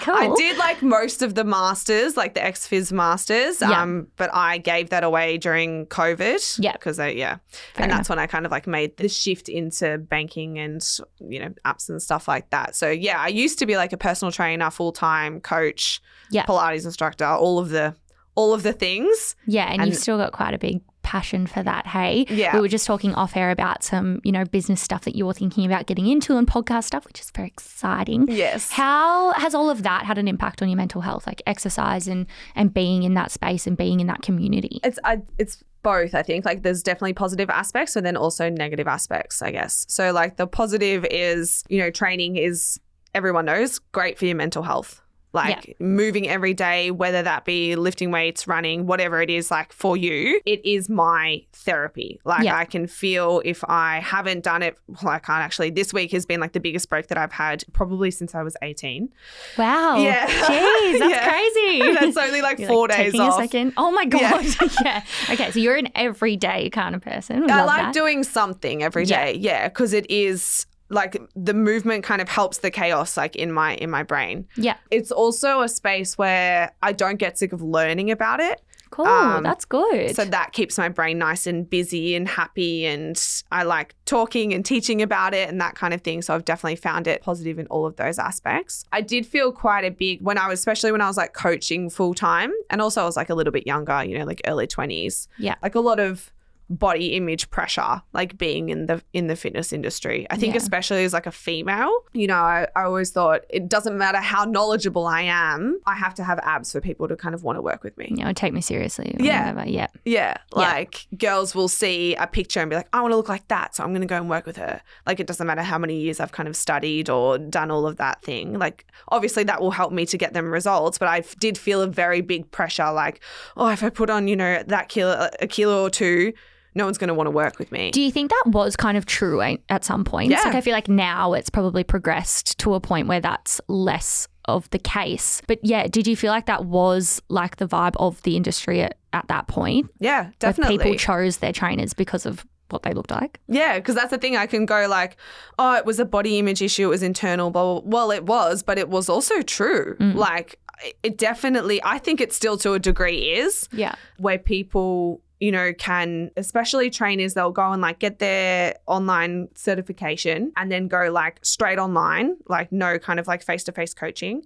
Cool. 0.00 0.14
I 0.14 0.32
did 0.36 0.56
like 0.56 0.80
most 0.80 1.20
of 1.20 1.34
the 1.34 1.44
masters, 1.44 2.16
like 2.16 2.32
the 2.32 2.40
XFIS 2.40 2.92
masters. 2.92 3.60
Yeah. 3.60 3.82
Um, 3.82 4.06
but 4.16 4.30
I 4.32 4.56
gave 4.56 4.88
that 4.90 5.04
away 5.04 5.36
during 5.36 5.84
COVID. 5.86 6.58
Yeah. 6.58 6.72
Because 6.72 6.98
I 6.98 7.08
yeah. 7.10 7.36
Fair 7.74 7.84
and 7.84 7.84
enough. 7.86 7.98
that's 7.98 8.08
when 8.08 8.18
I 8.18 8.26
kind 8.26 8.46
of 8.46 8.52
like 8.52 8.66
made 8.66 8.96
the 8.96 9.08
shift 9.08 9.50
into 9.50 9.98
banking 9.98 10.58
and 10.58 10.82
you 11.18 11.40
know, 11.40 11.52
apps 11.66 11.90
and 11.90 12.02
stuff 12.02 12.26
like 12.26 12.48
that. 12.50 12.74
So 12.74 12.88
yeah, 12.88 13.20
I 13.20 13.28
used 13.28 13.58
to 13.58 13.66
be 13.66 13.76
like 13.76 13.92
a 13.92 13.98
personal 13.98 14.32
trainer, 14.32 14.70
full 14.70 14.92
time 14.92 15.40
coach, 15.40 16.00
Yeah. 16.30 16.46
Pilates 16.46 16.86
instructor, 16.86 17.26
all 17.26 17.58
of 17.58 17.68
the 17.68 17.94
all 18.34 18.54
of 18.54 18.62
the 18.62 18.72
things. 18.72 19.36
Yeah, 19.46 19.70
and, 19.70 19.86
you've 19.86 19.96
still 19.96 20.16
got 20.16 20.32
quite 20.32 20.54
a 20.54 20.58
big 20.58 20.80
passion 21.10 21.44
for 21.46 21.62
that. 21.64 21.88
Hey, 21.88 22.24
Yeah. 22.28 22.54
we 22.54 22.60
were 22.60 22.68
just 22.68 22.86
talking 22.86 23.12
off 23.16 23.36
air 23.36 23.50
about 23.50 23.82
some, 23.82 24.20
you 24.22 24.30
know, 24.30 24.44
business 24.44 24.80
stuff 24.80 25.02
that 25.06 25.16
you're 25.16 25.34
thinking 25.34 25.66
about 25.66 25.86
getting 25.86 26.06
into 26.06 26.36
and 26.36 26.46
podcast 26.46 26.84
stuff, 26.84 27.04
which 27.04 27.20
is 27.20 27.30
very 27.34 27.48
exciting. 27.48 28.26
Yes. 28.28 28.70
How 28.70 29.32
has 29.32 29.52
all 29.52 29.70
of 29.70 29.82
that 29.82 30.04
had 30.06 30.18
an 30.18 30.28
impact 30.28 30.62
on 30.62 30.68
your 30.68 30.76
mental 30.76 31.00
health, 31.00 31.26
like 31.26 31.42
exercise 31.46 32.06
and 32.06 32.26
and 32.54 32.72
being 32.72 33.02
in 33.02 33.14
that 33.14 33.30
space 33.32 33.66
and 33.66 33.76
being 33.76 33.98
in 33.98 34.06
that 34.06 34.22
community? 34.22 34.78
It's 34.84 34.98
I, 35.02 35.22
it's 35.36 35.64
both. 35.82 36.14
I 36.14 36.22
think 36.22 36.44
like 36.44 36.62
there's 36.62 36.82
definitely 36.82 37.14
positive 37.14 37.50
aspects, 37.50 37.96
and 37.96 38.06
then 38.06 38.16
also 38.16 38.48
negative 38.48 38.86
aspects. 38.86 39.42
I 39.42 39.50
guess 39.50 39.84
so. 39.88 40.12
Like 40.12 40.36
the 40.36 40.46
positive 40.46 41.04
is 41.10 41.64
you 41.68 41.78
know 41.80 41.90
training 41.90 42.36
is 42.36 42.78
everyone 43.14 43.46
knows 43.46 43.80
great 43.92 44.16
for 44.18 44.26
your 44.26 44.36
mental 44.36 44.62
health. 44.62 45.00
Like 45.32 45.76
moving 45.78 46.28
every 46.28 46.54
day, 46.54 46.90
whether 46.90 47.22
that 47.22 47.44
be 47.44 47.76
lifting 47.76 48.10
weights, 48.10 48.48
running, 48.48 48.86
whatever 48.86 49.22
it 49.22 49.30
is, 49.30 49.48
like 49.50 49.72
for 49.72 49.96
you, 49.96 50.40
it 50.44 50.60
is 50.64 50.88
my 50.88 51.42
therapy. 51.52 52.20
Like 52.24 52.42
Yeah. 52.42 52.56
I 52.56 52.64
can 52.64 52.88
feel 52.88 53.40
if 53.44 53.62
I 53.68 54.00
haven't 54.00 54.42
done 54.42 54.62
it, 54.62 54.76
well, 54.88 55.12
I 55.12 55.20
can't 55.20 55.42
actually. 55.44 55.70
This 55.70 55.92
week 55.92 56.10
has 56.12 56.26
been 56.26 56.40
like 56.40 56.52
the 56.52 56.58
biggest 56.58 56.88
break 56.88 57.06
that 57.08 57.18
I've 57.18 57.30
had 57.30 57.62
probably 57.72 58.10
since 58.10 58.34
I 58.34 58.42
was 58.42 58.56
18. 58.60 59.08
Wow. 59.56 59.98
Yeah. 59.98 60.26
Jeez, 60.26 60.98
that's 60.98 61.10
Yeah. 61.14 61.28
crazy. 61.28 61.92
That's 62.00 62.16
only 62.16 62.42
like 62.42 62.58
You're, 62.58 62.68
four 62.68 62.88
like, 62.88 62.96
days 62.96 63.12
taking 63.12 63.20
off. 63.20 63.38
a 63.38 63.42
second. 63.42 63.72
Oh 63.76 63.90
my 63.92 64.06
god. 64.06 64.44
Yeah. 64.84 65.02
Okay, 65.30 65.50
so 65.52 65.58
you're 65.58 65.76
an 65.76 65.88
everyday 65.94 66.70
kind 66.70 66.94
of 66.94 67.02
person. 67.02 67.44
We 67.44 67.50
I 67.52 67.64
like 67.64 67.82
that. 67.82 67.94
doing 67.94 68.24
something 68.24 68.82
every 68.82 69.04
day. 69.04 69.14
Yeah. 69.14 69.24
day. 69.32 69.38
Yeah, 69.38 69.68
because 69.68 69.92
it 69.92 70.10
is 70.10 70.66
like 70.90 71.16
the 71.34 71.54
movement 71.54 72.04
kind 72.04 72.20
of 72.20 72.28
helps 72.28 72.58
the 72.58 72.70
chaos 72.70 73.16
like 73.16 73.36
in 73.36 73.52
my 73.52 73.76
in 73.76 73.90
my 73.90 74.02
brain. 74.02 74.46
Yeah. 74.56 74.76
It's 74.90 75.10
also 75.10 75.62
a 75.62 75.68
space 75.68 76.18
where 76.18 76.72
I 76.82 76.92
don't 76.92 77.16
get 77.16 77.38
sick 77.38 77.52
of 77.52 77.62
learning 77.62 78.10
about 78.10 78.40
it. 78.40 78.60
Cool. 78.90 79.06
Um, 79.06 79.44
that's 79.44 79.64
good. 79.64 80.16
So 80.16 80.24
that 80.24 80.52
keeps 80.52 80.76
my 80.76 80.88
brain 80.88 81.16
nice 81.18 81.46
and 81.46 81.68
busy 81.70 82.16
and 82.16 82.28
happy 82.28 82.86
and 82.86 83.16
I 83.52 83.62
like 83.62 83.94
talking 84.04 84.52
and 84.52 84.64
teaching 84.64 85.00
about 85.00 85.32
it 85.32 85.48
and 85.48 85.60
that 85.60 85.76
kind 85.76 85.94
of 85.94 86.00
thing. 86.00 86.22
So 86.22 86.34
I've 86.34 86.44
definitely 86.44 86.74
found 86.74 87.06
it 87.06 87.22
positive 87.22 87.60
in 87.60 87.68
all 87.68 87.86
of 87.86 87.94
those 87.94 88.18
aspects. 88.18 88.84
I 88.92 89.00
did 89.00 89.26
feel 89.26 89.52
quite 89.52 89.84
a 89.84 89.90
big 89.90 90.20
when 90.22 90.38
I 90.38 90.48
was 90.48 90.58
especially 90.58 90.90
when 90.90 91.00
I 91.00 91.06
was 91.06 91.16
like 91.16 91.34
coaching 91.34 91.88
full 91.88 92.14
time 92.14 92.52
and 92.68 92.82
also 92.82 93.02
I 93.02 93.04
was 93.04 93.16
like 93.16 93.30
a 93.30 93.34
little 93.34 93.52
bit 93.52 93.64
younger, 93.64 94.02
you 94.02 94.18
know, 94.18 94.24
like 94.24 94.40
early 94.44 94.66
20s. 94.66 95.28
Yeah. 95.38 95.54
Like 95.62 95.76
a 95.76 95.80
lot 95.80 96.00
of 96.00 96.32
body 96.70 97.14
image 97.14 97.50
pressure 97.50 98.00
like 98.12 98.38
being 98.38 98.68
in 98.68 98.86
the 98.86 99.02
in 99.12 99.26
the 99.26 99.34
fitness 99.36 99.72
industry 99.72 100.26
i 100.30 100.36
think 100.36 100.54
Yeah. 100.54 100.58
especially 100.58 101.04
as 101.04 101.12
like 101.12 101.26
a 101.26 101.32
female 101.32 101.90
you 102.12 102.26
know 102.28 102.36
I, 102.36 102.66
I 102.76 102.84
always 102.84 103.10
thought 103.10 103.40
it 103.50 103.68
doesn't 103.68 103.98
matter 103.98 104.18
how 104.18 104.44
knowledgeable 104.44 105.06
i 105.06 105.22
am 105.22 105.80
i 105.86 105.96
have 105.96 106.14
to 106.14 106.24
have 106.24 106.38
abs 106.44 106.70
for 106.72 106.80
people 106.80 107.08
to 107.08 107.16
kind 107.16 107.34
of 107.34 107.42
want 107.42 107.56
to 107.58 107.62
work 107.62 107.82
with 107.82 107.98
me 107.98 108.06
you 108.10 108.24
know, 108.24 108.32
take 108.32 108.52
me 108.52 108.60
seriously. 108.60 109.16
Yeah. 109.18 109.52
whatever. 109.52 109.68
Yeah. 109.68 109.86
yeah, 110.04 110.36
like 110.52 111.06
girls 111.18 111.54
will 111.54 111.68
see 111.68 112.14
a 112.16 112.26
picture 112.26 112.60
and 112.60 112.68
be 112.70 112.76
like, 112.76 112.88
I 112.92 113.00
want 113.00 113.12
to 113.12 113.16
look 113.16 113.28
like 113.28 113.46
that, 113.48 113.74
so 113.74 113.82
I'm 113.84 113.90
going 113.90 114.00
to 114.00 114.06
go 114.06 114.16
and 114.16 114.28
work 114.28 114.46
with 114.46 114.56
her. 114.56 114.80
Like 115.06 115.20
it 115.20 115.26
doesn't 115.26 115.46
matter 115.46 115.62
how 115.62 115.78
many 115.78 115.96
years 116.00 116.18
I've 116.20 116.32
kind 116.32 116.48
of 116.48 116.56
studied 116.56 117.08
or 117.10 117.38
done 117.38 117.70
all 117.70 117.86
of 117.86 117.96
that 117.98 118.22
thing. 118.22 118.58
Like 118.58 118.84
obviously 119.08 119.44
that 119.44 119.60
will 119.60 119.70
help 119.70 119.92
me 119.92 120.06
to 120.06 120.16
get 120.18 120.32
them 120.34 120.50
results, 120.50 120.98
but 120.98 121.08
i 121.08 121.20
did 121.38 121.56
feel 121.58 121.82
a 121.82 121.86
very 121.86 122.20
big 122.20 122.50
pressure. 122.50 122.90
Like, 122.92 123.20
oh, 123.56 123.68
if 123.68 123.82
I 123.82 123.90
put 123.90 124.10
on 124.10 124.28
you 124.28 124.36
know 124.36 124.62
that 124.66 124.88
kilo 124.88 125.28
a 125.40 125.46
kilo 125.46 125.84
or 125.84 125.90
two, 125.90 126.32
no 126.74 126.84
one's 126.84 126.98
going 126.98 127.08
to 127.08 127.14
want 127.14 127.26
to 127.26 127.32
work 127.32 127.58
with 127.58 127.72
me. 127.72 127.90
Do 127.90 128.00
you 128.00 128.10
think 128.10 128.30
that 128.30 128.42
was 128.46 128.76
kind 128.76 128.96
of 128.96 129.06
true 129.06 129.40
at 129.40 129.60
at 129.68 129.84
some 129.84 130.04
points? 130.04 130.30
Yeah. 130.32 130.42
Like 130.44 130.54
I 130.54 130.60
feel 130.60 130.72
like 130.74 130.88
now 130.88 131.32
it's 131.34 131.50
probably 131.50 131.84
progressed 131.84 132.58
to 132.58 132.74
a 132.74 132.80
point 132.80 133.08
where 133.08 133.20
that's 133.20 133.60
less 133.68 134.28
of 134.46 134.68
the 134.70 134.78
case. 134.78 135.42
But 135.46 135.58
yeah, 135.62 135.86
did 135.86 136.06
you 136.06 136.16
feel 136.16 136.32
like 136.32 136.46
that 136.46 136.64
was 136.64 137.20
like 137.28 137.56
the 137.56 137.66
vibe 137.66 137.94
of 137.96 138.20
the 138.22 138.36
industry 138.36 138.82
at, 138.82 138.96
at 139.12 139.28
that 139.28 139.46
point? 139.48 139.90
yeah, 139.98 140.30
definitely. 140.38 140.78
people 140.78 140.94
chose 140.96 141.38
their 141.38 141.52
trainers 141.52 141.92
because 141.94 142.26
of 142.26 142.44
what 142.70 142.84
they 142.84 142.92
looked 142.94 143.10
like? 143.10 143.40
Yeah, 143.48 143.78
because 143.78 143.96
that's 143.96 144.10
the 144.10 144.18
thing. 144.18 144.36
I 144.36 144.46
can 144.46 144.64
go 144.64 144.86
like, 144.88 145.16
oh, 145.58 145.74
it 145.74 145.84
was 145.84 145.98
a 145.98 146.04
body 146.04 146.38
image 146.38 146.62
issue. 146.62 146.84
It 146.84 146.90
was 146.90 147.02
internal. 147.02 147.50
But 147.50 147.84
well, 147.86 148.10
it 148.12 148.24
was, 148.26 148.62
but 148.62 148.78
it 148.78 148.88
was 148.88 149.08
also 149.08 149.42
true. 149.42 149.96
Mm. 149.98 150.14
Like, 150.14 150.58
it 151.02 151.18
definitely. 151.18 151.80
I 151.82 151.98
think 151.98 152.20
it 152.20 152.32
still 152.32 152.56
to 152.58 152.72
a 152.74 152.78
degree 152.78 153.32
is 153.34 153.68
Yeah. 153.72 153.94
where 154.18 154.38
people, 154.38 155.20
you 155.40 155.50
know, 155.50 155.72
can, 155.72 156.30
especially 156.36 156.90
trainers, 156.90 157.34
they'll 157.34 157.50
go 157.50 157.72
and 157.72 157.80
like 157.82 157.98
get 157.98 158.18
their 158.18 158.76
online 158.86 159.48
certification 159.54 160.52
and 160.56 160.70
then 160.70 160.86
go 160.86 161.10
like 161.10 161.38
straight 161.42 161.78
online, 161.78 162.36
like 162.48 162.70
no 162.70 162.98
kind 162.98 163.18
of 163.18 163.26
like 163.26 163.42
face 163.42 163.64
to 163.64 163.72
face 163.72 163.94
coaching, 163.94 164.44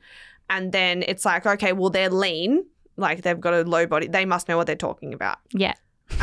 and 0.49 0.73
then 0.73 1.05
it's 1.07 1.25
like, 1.25 1.45
okay, 1.45 1.73
well 1.73 1.91
they're 1.91 2.11
lean. 2.11 2.65
Like 2.97 3.23
they've 3.23 3.41
got 3.41 3.55
a 3.55 3.63
low 3.63 3.87
body, 3.87 4.07
they 4.07 4.25
must 4.25 4.49
know 4.49 4.57
what 4.57 4.69
they're 4.69 4.77
talking 4.77 5.13
about. 5.13 5.39
Yeah. 5.53 5.75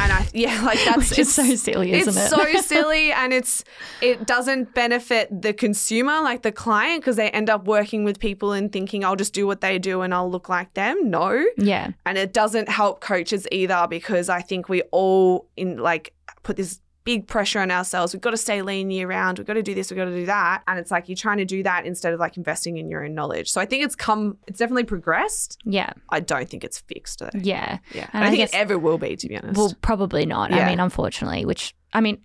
And 0.01 0.11
I 0.11 0.27
yeah, 0.33 0.61
like 0.63 0.79
that's 0.83 1.17
is 1.17 1.33
so 1.33 1.43
silly, 1.55 1.93
isn't 1.93 2.15
it? 2.15 2.25
it's 2.25 2.33
it? 2.33 2.35
so 2.35 2.61
silly 2.75 3.11
and 3.11 3.31
it's 3.31 3.63
it 4.01 4.25
doesn't 4.25 4.73
benefit 4.73 5.41
the 5.41 5.53
consumer, 5.53 6.21
like 6.21 6.41
the 6.41 6.51
client, 6.51 7.01
because 7.01 7.17
they 7.17 7.29
end 7.29 7.49
up 7.49 7.65
working 7.65 8.03
with 8.03 8.19
people 8.19 8.51
and 8.51 8.71
thinking 8.71 9.05
I'll 9.05 9.15
just 9.15 9.33
do 9.33 9.45
what 9.45 9.61
they 9.61 9.77
do 9.77 10.01
and 10.01 10.13
I'll 10.13 10.29
look 10.29 10.49
like 10.49 10.73
them. 10.73 11.09
No. 11.09 11.45
yeah. 11.57 11.91
And 12.05 12.17
it 12.17 12.33
doesn't 12.33 12.69
help 12.69 13.01
coaches 13.01 13.47
either 13.51 13.85
because 13.89 14.27
I 14.27 14.41
think 14.41 14.69
we 14.69 14.81
all 14.91 15.47
in 15.55 15.77
like 15.77 16.13
put 16.43 16.57
this 16.57 16.79
big 17.03 17.27
pressure 17.27 17.59
on 17.59 17.71
ourselves. 17.71 18.13
We've 18.13 18.21
got 18.21 18.31
to 18.31 18.37
stay 18.37 18.61
lean 18.61 18.91
year 18.91 19.07
round. 19.07 19.37
We've 19.39 19.47
got 19.47 19.53
to 19.55 19.63
do 19.63 19.73
this. 19.73 19.89
We've 19.89 19.97
got 19.97 20.05
to 20.05 20.15
do 20.15 20.25
that. 20.27 20.61
And 20.67 20.77
it's 20.77 20.91
like 20.91 21.09
you're 21.09 21.15
trying 21.15 21.37
to 21.37 21.45
do 21.45 21.63
that 21.63 21.85
instead 21.85 22.13
of 22.13 22.19
like 22.19 22.37
investing 22.37 22.77
in 22.77 22.89
your 22.89 23.03
own 23.03 23.15
knowledge. 23.15 23.49
So 23.51 23.59
I 23.59 23.65
think 23.65 23.83
it's 23.83 23.95
come, 23.95 24.37
it's 24.47 24.59
definitely 24.59 24.83
progressed. 24.83 25.57
Yeah. 25.65 25.93
I 26.09 26.19
don't 26.19 26.47
think 26.47 26.63
it's 26.63 26.79
fixed 26.79 27.19
though. 27.19 27.29
Yeah. 27.33 27.79
Yeah. 27.93 28.07
And 28.13 28.23
I, 28.23 28.27
I 28.27 28.29
think 28.29 28.39
guess- 28.41 28.53
it 28.53 28.57
ever 28.57 28.77
will 28.77 28.97
be, 28.97 29.15
to 29.15 29.27
be 29.27 29.35
honest. 29.37 29.57
Well, 29.57 29.75
probably 29.81 30.25
not. 30.25 30.51
I 30.53 30.67
mean, 30.69 30.79
unfortunately, 30.79 31.43
which 31.45 31.73
I 31.93 32.01
mean, 32.01 32.21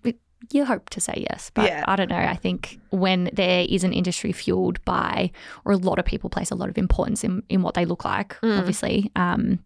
you 0.52 0.64
hope 0.66 0.90
to 0.90 1.00
say 1.00 1.26
yes, 1.30 1.50
but 1.54 1.64
Yeah. 1.64 1.84
I 1.88 1.96
don't 1.96 2.10
know. 2.10 2.16
I 2.18 2.36
think 2.36 2.78
when 2.90 3.30
there 3.32 3.64
is 3.68 3.82
an 3.82 3.92
industry 3.94 4.32
fueled 4.32 4.84
by, 4.84 5.30
or 5.64 5.72
a 5.72 5.76
lot 5.78 5.98
of 5.98 6.04
people 6.04 6.28
place 6.30 6.50
a 6.50 6.54
lot 6.54 6.68
of 6.68 6.76
importance 6.76 7.24
in, 7.24 7.42
in 7.48 7.62
what 7.62 7.74
they 7.74 7.86
look 7.86 8.04
like, 8.04 8.38
Mm. 8.42 8.58
obviously. 8.58 9.10
Um, 9.16 9.60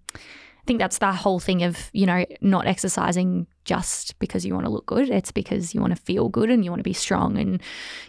I 0.60 0.64
think 0.66 0.78
that's 0.78 0.98
the 0.98 1.12
whole 1.12 1.40
thing 1.40 1.62
of, 1.62 1.90
you 1.92 2.06
know, 2.06 2.24
not 2.40 2.66
exercising 2.66 3.46
just 3.64 4.18
because 4.18 4.44
you 4.44 4.52
want 4.54 4.66
to 4.66 4.70
look 4.70 4.86
good. 4.86 5.08
It's 5.10 5.32
because 5.32 5.74
you 5.74 5.80
want 5.80 5.96
to 5.96 6.02
feel 6.02 6.28
good 6.28 6.50
and 6.50 6.64
you 6.64 6.70
want 6.70 6.80
to 6.80 6.84
be 6.84 6.92
strong. 6.92 7.38
And, 7.38 7.62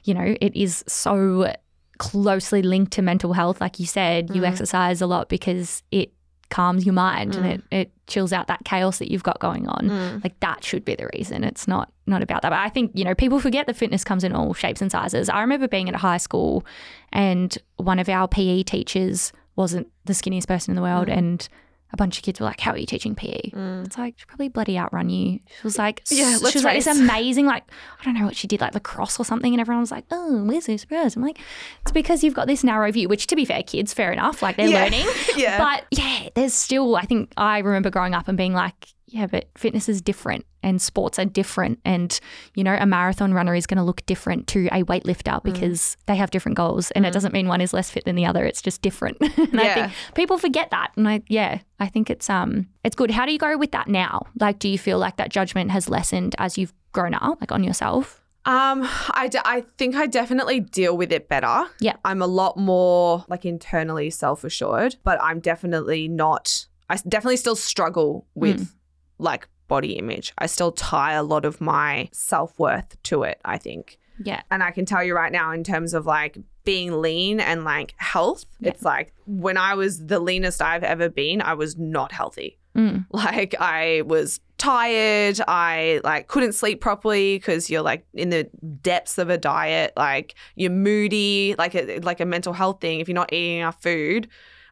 you 0.03 0.13
know, 0.13 0.35
it 0.41 0.55
is 0.55 0.83
so 0.87 1.53
closely 1.97 2.61
linked 2.61 2.91
to 2.93 3.01
mental 3.01 3.33
health. 3.33 3.61
Like 3.61 3.79
you 3.79 3.85
said, 3.85 4.35
you 4.35 4.41
Mm. 4.41 4.47
exercise 4.47 5.01
a 5.01 5.07
lot 5.07 5.29
because 5.29 5.83
it 5.91 6.11
calms 6.49 6.85
your 6.85 6.93
mind 6.93 7.35
and 7.35 7.45
Mm. 7.45 7.49
it, 7.53 7.63
it 7.71 7.91
chills 8.07 8.33
out 8.33 8.47
that 8.47 8.65
chaos 8.65 8.97
that 8.99 9.09
you've 9.09 9.23
got 9.23 9.39
going 9.39 9.67
on. 9.69 9.87
Mm. 9.89 10.23
Like 10.23 10.37
that 10.41 10.63
should 10.65 10.83
be 10.83 10.95
the 10.95 11.09
reason. 11.15 11.43
It's 11.45 11.67
not 11.67 11.91
not 12.07 12.21
about 12.21 12.41
that. 12.41 12.49
But 12.49 12.59
I 12.59 12.67
think, 12.67 12.91
you 12.93 13.05
know, 13.05 13.15
people 13.15 13.39
forget 13.39 13.67
that 13.67 13.77
fitness 13.77 14.03
comes 14.03 14.25
in 14.25 14.33
all 14.33 14.53
shapes 14.53 14.81
and 14.81 14.91
sizes. 14.91 15.29
I 15.29 15.39
remember 15.41 15.67
being 15.69 15.87
at 15.87 15.95
high 15.95 16.17
school 16.17 16.65
and 17.13 17.57
one 17.77 17.99
of 17.99 18.09
our 18.09 18.27
PE 18.27 18.63
teachers 18.63 19.31
wasn't 19.55 19.87
the 20.03 20.11
skinniest 20.13 20.47
person 20.47 20.71
in 20.71 20.75
the 20.75 20.81
world 20.81 21.07
Mm. 21.07 21.17
and 21.17 21.49
a 21.93 21.97
bunch 21.97 22.17
of 22.17 22.23
kids 22.23 22.39
were 22.39 22.45
like, 22.45 22.59
How 22.59 22.71
are 22.71 22.77
you 22.77 22.85
teaching 22.85 23.15
PE? 23.15 23.51
Mm. 23.51 23.85
It's 23.85 23.97
like, 23.97 24.15
she'll 24.17 24.27
probably 24.27 24.47
bloody 24.49 24.77
outrun 24.77 25.09
you. 25.09 25.39
She 25.47 25.63
was 25.63 25.77
like, 25.77 26.01
Yeah, 26.09 26.37
she 26.37 26.43
was 26.57 26.63
like 26.63 26.83
this 26.83 26.87
amazing, 26.99 27.45
like, 27.45 27.63
I 27.99 28.03
don't 28.05 28.13
know 28.13 28.25
what 28.25 28.35
she 28.35 28.47
did, 28.47 28.61
like 28.61 28.73
lacrosse 28.73 29.19
or 29.19 29.25
something. 29.25 29.53
And 29.53 29.59
everyone 29.61 29.81
was 29.81 29.91
like, 29.91 30.05
Oh, 30.11 30.43
where's 30.43 30.65
this 30.65 30.85
person? 30.85 31.21
I'm 31.21 31.27
like, 31.27 31.39
It's 31.81 31.91
because 31.91 32.23
you've 32.23 32.33
got 32.33 32.47
this 32.47 32.63
narrow 32.63 32.91
view, 32.91 33.07
which 33.09 33.27
to 33.27 33.35
be 33.35 33.45
fair, 33.45 33.63
kids, 33.63 33.93
fair 33.93 34.11
enough. 34.11 34.41
Like 34.41 34.57
they're 34.57 34.67
Yeah. 34.67 34.83
learning. 34.83 35.05
yeah. 35.37 35.57
But 35.57 35.85
yeah, 35.91 36.29
there's 36.35 36.53
still, 36.53 36.95
I 36.95 37.03
think 37.03 37.31
I 37.37 37.59
remember 37.59 37.89
growing 37.89 38.13
up 38.13 38.27
and 38.27 38.37
being 38.37 38.53
like, 38.53 38.87
yeah, 39.11 39.27
but 39.27 39.49
fitness 39.57 39.87
is 39.89 40.01
different 40.01 40.45
and 40.63 40.81
sports 40.81 41.19
are 41.19 41.25
different. 41.25 41.79
And, 41.83 42.17
you 42.55 42.63
know, 42.63 42.75
a 42.79 42.85
marathon 42.85 43.33
runner 43.33 43.53
is 43.53 43.67
going 43.67 43.77
to 43.77 43.83
look 43.83 44.05
different 44.05 44.47
to 44.47 44.67
a 44.67 44.83
Mm. 44.83 44.85
weightlifter 44.85 45.43
because 45.43 45.97
they 46.07 46.15
have 46.15 46.31
different 46.31 46.55
goals. 46.57 46.91
And 46.91 47.05
it 47.05 47.11
doesn't 47.11 47.33
mean 47.33 47.47
one 47.47 47.59
is 47.61 47.73
less 47.73 47.89
fit 47.91 48.05
than 48.05 48.15
the 48.15 48.25
other. 48.25 48.45
It's 48.45 48.61
just 48.61 48.81
different. 48.81 49.17
and 49.21 49.59
I 49.59 49.63
Yeah. 49.63 49.73
think 49.73 49.93
people 50.15 50.37
forget 50.37 50.71
that. 50.71 50.91
And 50.95 51.07
I, 51.09 51.21
yeah, 51.27 51.59
I 51.79 51.87
think 51.87 52.09
it's, 52.09 52.29
um, 52.29 52.67
it's 52.83 52.95
good. 52.95 53.11
How 53.11 53.25
do 53.25 53.31
you 53.33 53.37
go 53.39 53.57
with 53.57 53.71
that 53.71 53.87
now? 53.87 54.27
Like, 54.39 54.59
do 54.59 54.69
you 54.69 54.77
feel 54.79 54.97
like 54.97 55.17
that 55.17 55.29
judgment 55.29 55.71
has 55.71 55.89
lessened 55.89 56.35
as 56.37 56.57
you've 56.57 56.73
grown 56.93 57.13
up, 57.13 57.41
like 57.41 57.51
on 57.51 57.63
yourself? 57.63 58.21
Um, 58.45 58.87
I, 59.11 59.27
d- 59.29 59.37
I 59.45 59.65
think 59.77 59.95
I 59.95 60.07
definitely 60.07 60.61
deal 60.61 60.97
with 60.97 61.11
it 61.11 61.27
better. 61.27 61.65
Yeah. 61.79 61.97
I'm 62.03 62.21
a 62.23 62.27
lot 62.27 62.57
more 62.57 63.23
like 63.27 63.45
internally 63.45 64.09
self 64.09 64.43
assured, 64.43 64.95
but 65.03 65.21
I'm 65.21 65.39
definitely 65.41 66.07
not, 66.07 66.65
I 66.89 66.95
definitely 67.07 67.37
still 67.37 67.55
struggle 67.55 68.25
with 68.33 68.61
Mm. 68.61 68.73
Like 69.21 69.47
body 69.67 69.93
image. 69.93 70.33
I 70.37 70.47
still 70.47 70.71
tie 70.73 71.13
a 71.13 71.23
lot 71.23 71.45
of 71.45 71.61
my 71.61 72.09
self 72.11 72.57
worth 72.59 73.01
to 73.03 73.23
it, 73.23 73.39
I 73.45 73.57
think. 73.57 73.97
Yeah. 74.23 74.41
And 74.51 74.61
I 74.61 74.71
can 74.71 74.85
tell 74.85 75.03
you 75.03 75.15
right 75.15 75.31
now, 75.31 75.51
in 75.51 75.63
terms 75.63 75.93
of 75.93 76.05
like 76.05 76.37
being 76.63 77.01
lean 77.01 77.39
and 77.39 77.63
like 77.63 77.95
health, 77.97 78.45
Yeah. 78.59 78.69
it's 78.71 78.83
like 78.83 79.13
when 79.25 79.57
I 79.57 79.73
was 79.75 80.05
the 80.05 80.19
leanest 80.19 80.61
I've 80.61 80.83
ever 80.83 81.09
been, 81.09 81.41
I 81.41 81.53
was 81.53 81.77
not 81.77 82.11
healthy. 82.11 82.59
Mm. 82.75 83.05
Like 83.11 83.55
I 83.59 84.03
was 84.05 84.39
tired. 84.57 85.39
I 85.47 86.01
like 86.03 86.27
couldn't 86.27 86.53
sleep 86.53 86.81
properly 86.81 87.37
because 87.37 87.69
you're 87.69 87.81
like 87.81 88.05
in 88.13 88.29
the 88.29 88.43
depths 88.81 89.17
of 89.17 89.29
a 89.29 89.37
diet. 89.37 89.93
Like 89.97 90.35
you're 90.55 90.69
moody, 90.71 91.55
like 91.57 91.73
a, 91.75 91.99
like 91.99 92.19
a 92.19 92.25
mental 92.25 92.53
health 92.53 92.79
thing. 92.79 92.99
If 92.99 93.07
you're 93.07 93.15
not 93.15 93.33
eating 93.33 93.57
enough 93.57 93.81
food, 93.81 94.27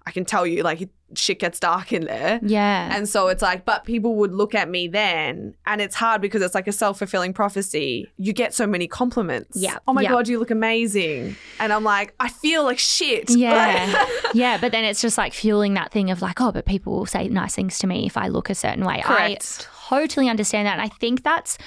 I 0.05 0.11
can 0.11 0.25
tell 0.25 0.45
you 0.47 0.63
like 0.63 0.89
shit 1.15 1.39
gets 1.39 1.59
dark 1.59 1.91
in 1.91 2.05
there. 2.05 2.39
Yeah. 2.43 2.95
And 2.95 3.09
so 3.09 3.27
it's 3.29 3.41
like, 3.41 3.65
but 3.65 3.83
people 3.83 4.15
would 4.17 4.31
look 4.31 4.53
at 4.53 4.69
me 4.69 4.87
then, 4.87 5.55
and 5.65 5.81
it's 5.81 5.95
hard 5.95 6.21
because 6.21 6.41
it's 6.41 6.53
like 6.55 6.67
a 6.67 6.71
self 6.71 6.99
fulfilling 6.99 7.33
prophecy. 7.33 8.11
You 8.17 8.31
get 8.33 8.53
so 8.53 8.67
many 8.67 8.87
compliments. 8.87 9.57
Yeah. 9.57 9.77
Oh 9.87 9.93
my 9.93 10.03
Yeah. 10.03 10.09
God, 10.09 10.27
you 10.27 10.39
look 10.39 10.51
amazing. 10.51 11.35
And 11.59 11.73
I'm 11.73 11.83
like, 11.83 12.13
I 12.19 12.29
feel 12.29 12.63
like 12.63 12.79
shit. 12.79 13.29
Yeah. 13.39 14.05
yeah. 14.33 14.57
But 14.59 14.71
then 14.71 14.83
it's 14.83 15.01
just 15.01 15.17
like 15.17 15.33
fueling 15.33 15.73
that 15.75 15.91
thing 15.91 16.11
of 16.11 16.21
like, 16.21 16.41
oh, 16.41 16.51
but 16.51 16.65
people 16.65 16.93
will 16.93 17.05
say 17.05 17.27
nice 17.27 17.55
things 17.55 17.79
to 17.79 17.87
me 17.87 18.05
if 18.05 18.17
I 18.17 18.27
look 18.27 18.49
a 18.49 18.55
certain 18.55 18.83
way. 18.85 19.01
Correct. 19.03 19.67
I 19.89 19.99
totally 20.01 20.27
understand 20.29 20.67
that. 20.67 20.73
And 20.73 20.81
I 20.81 20.89
think 20.89 21.23
that's, 21.23 21.57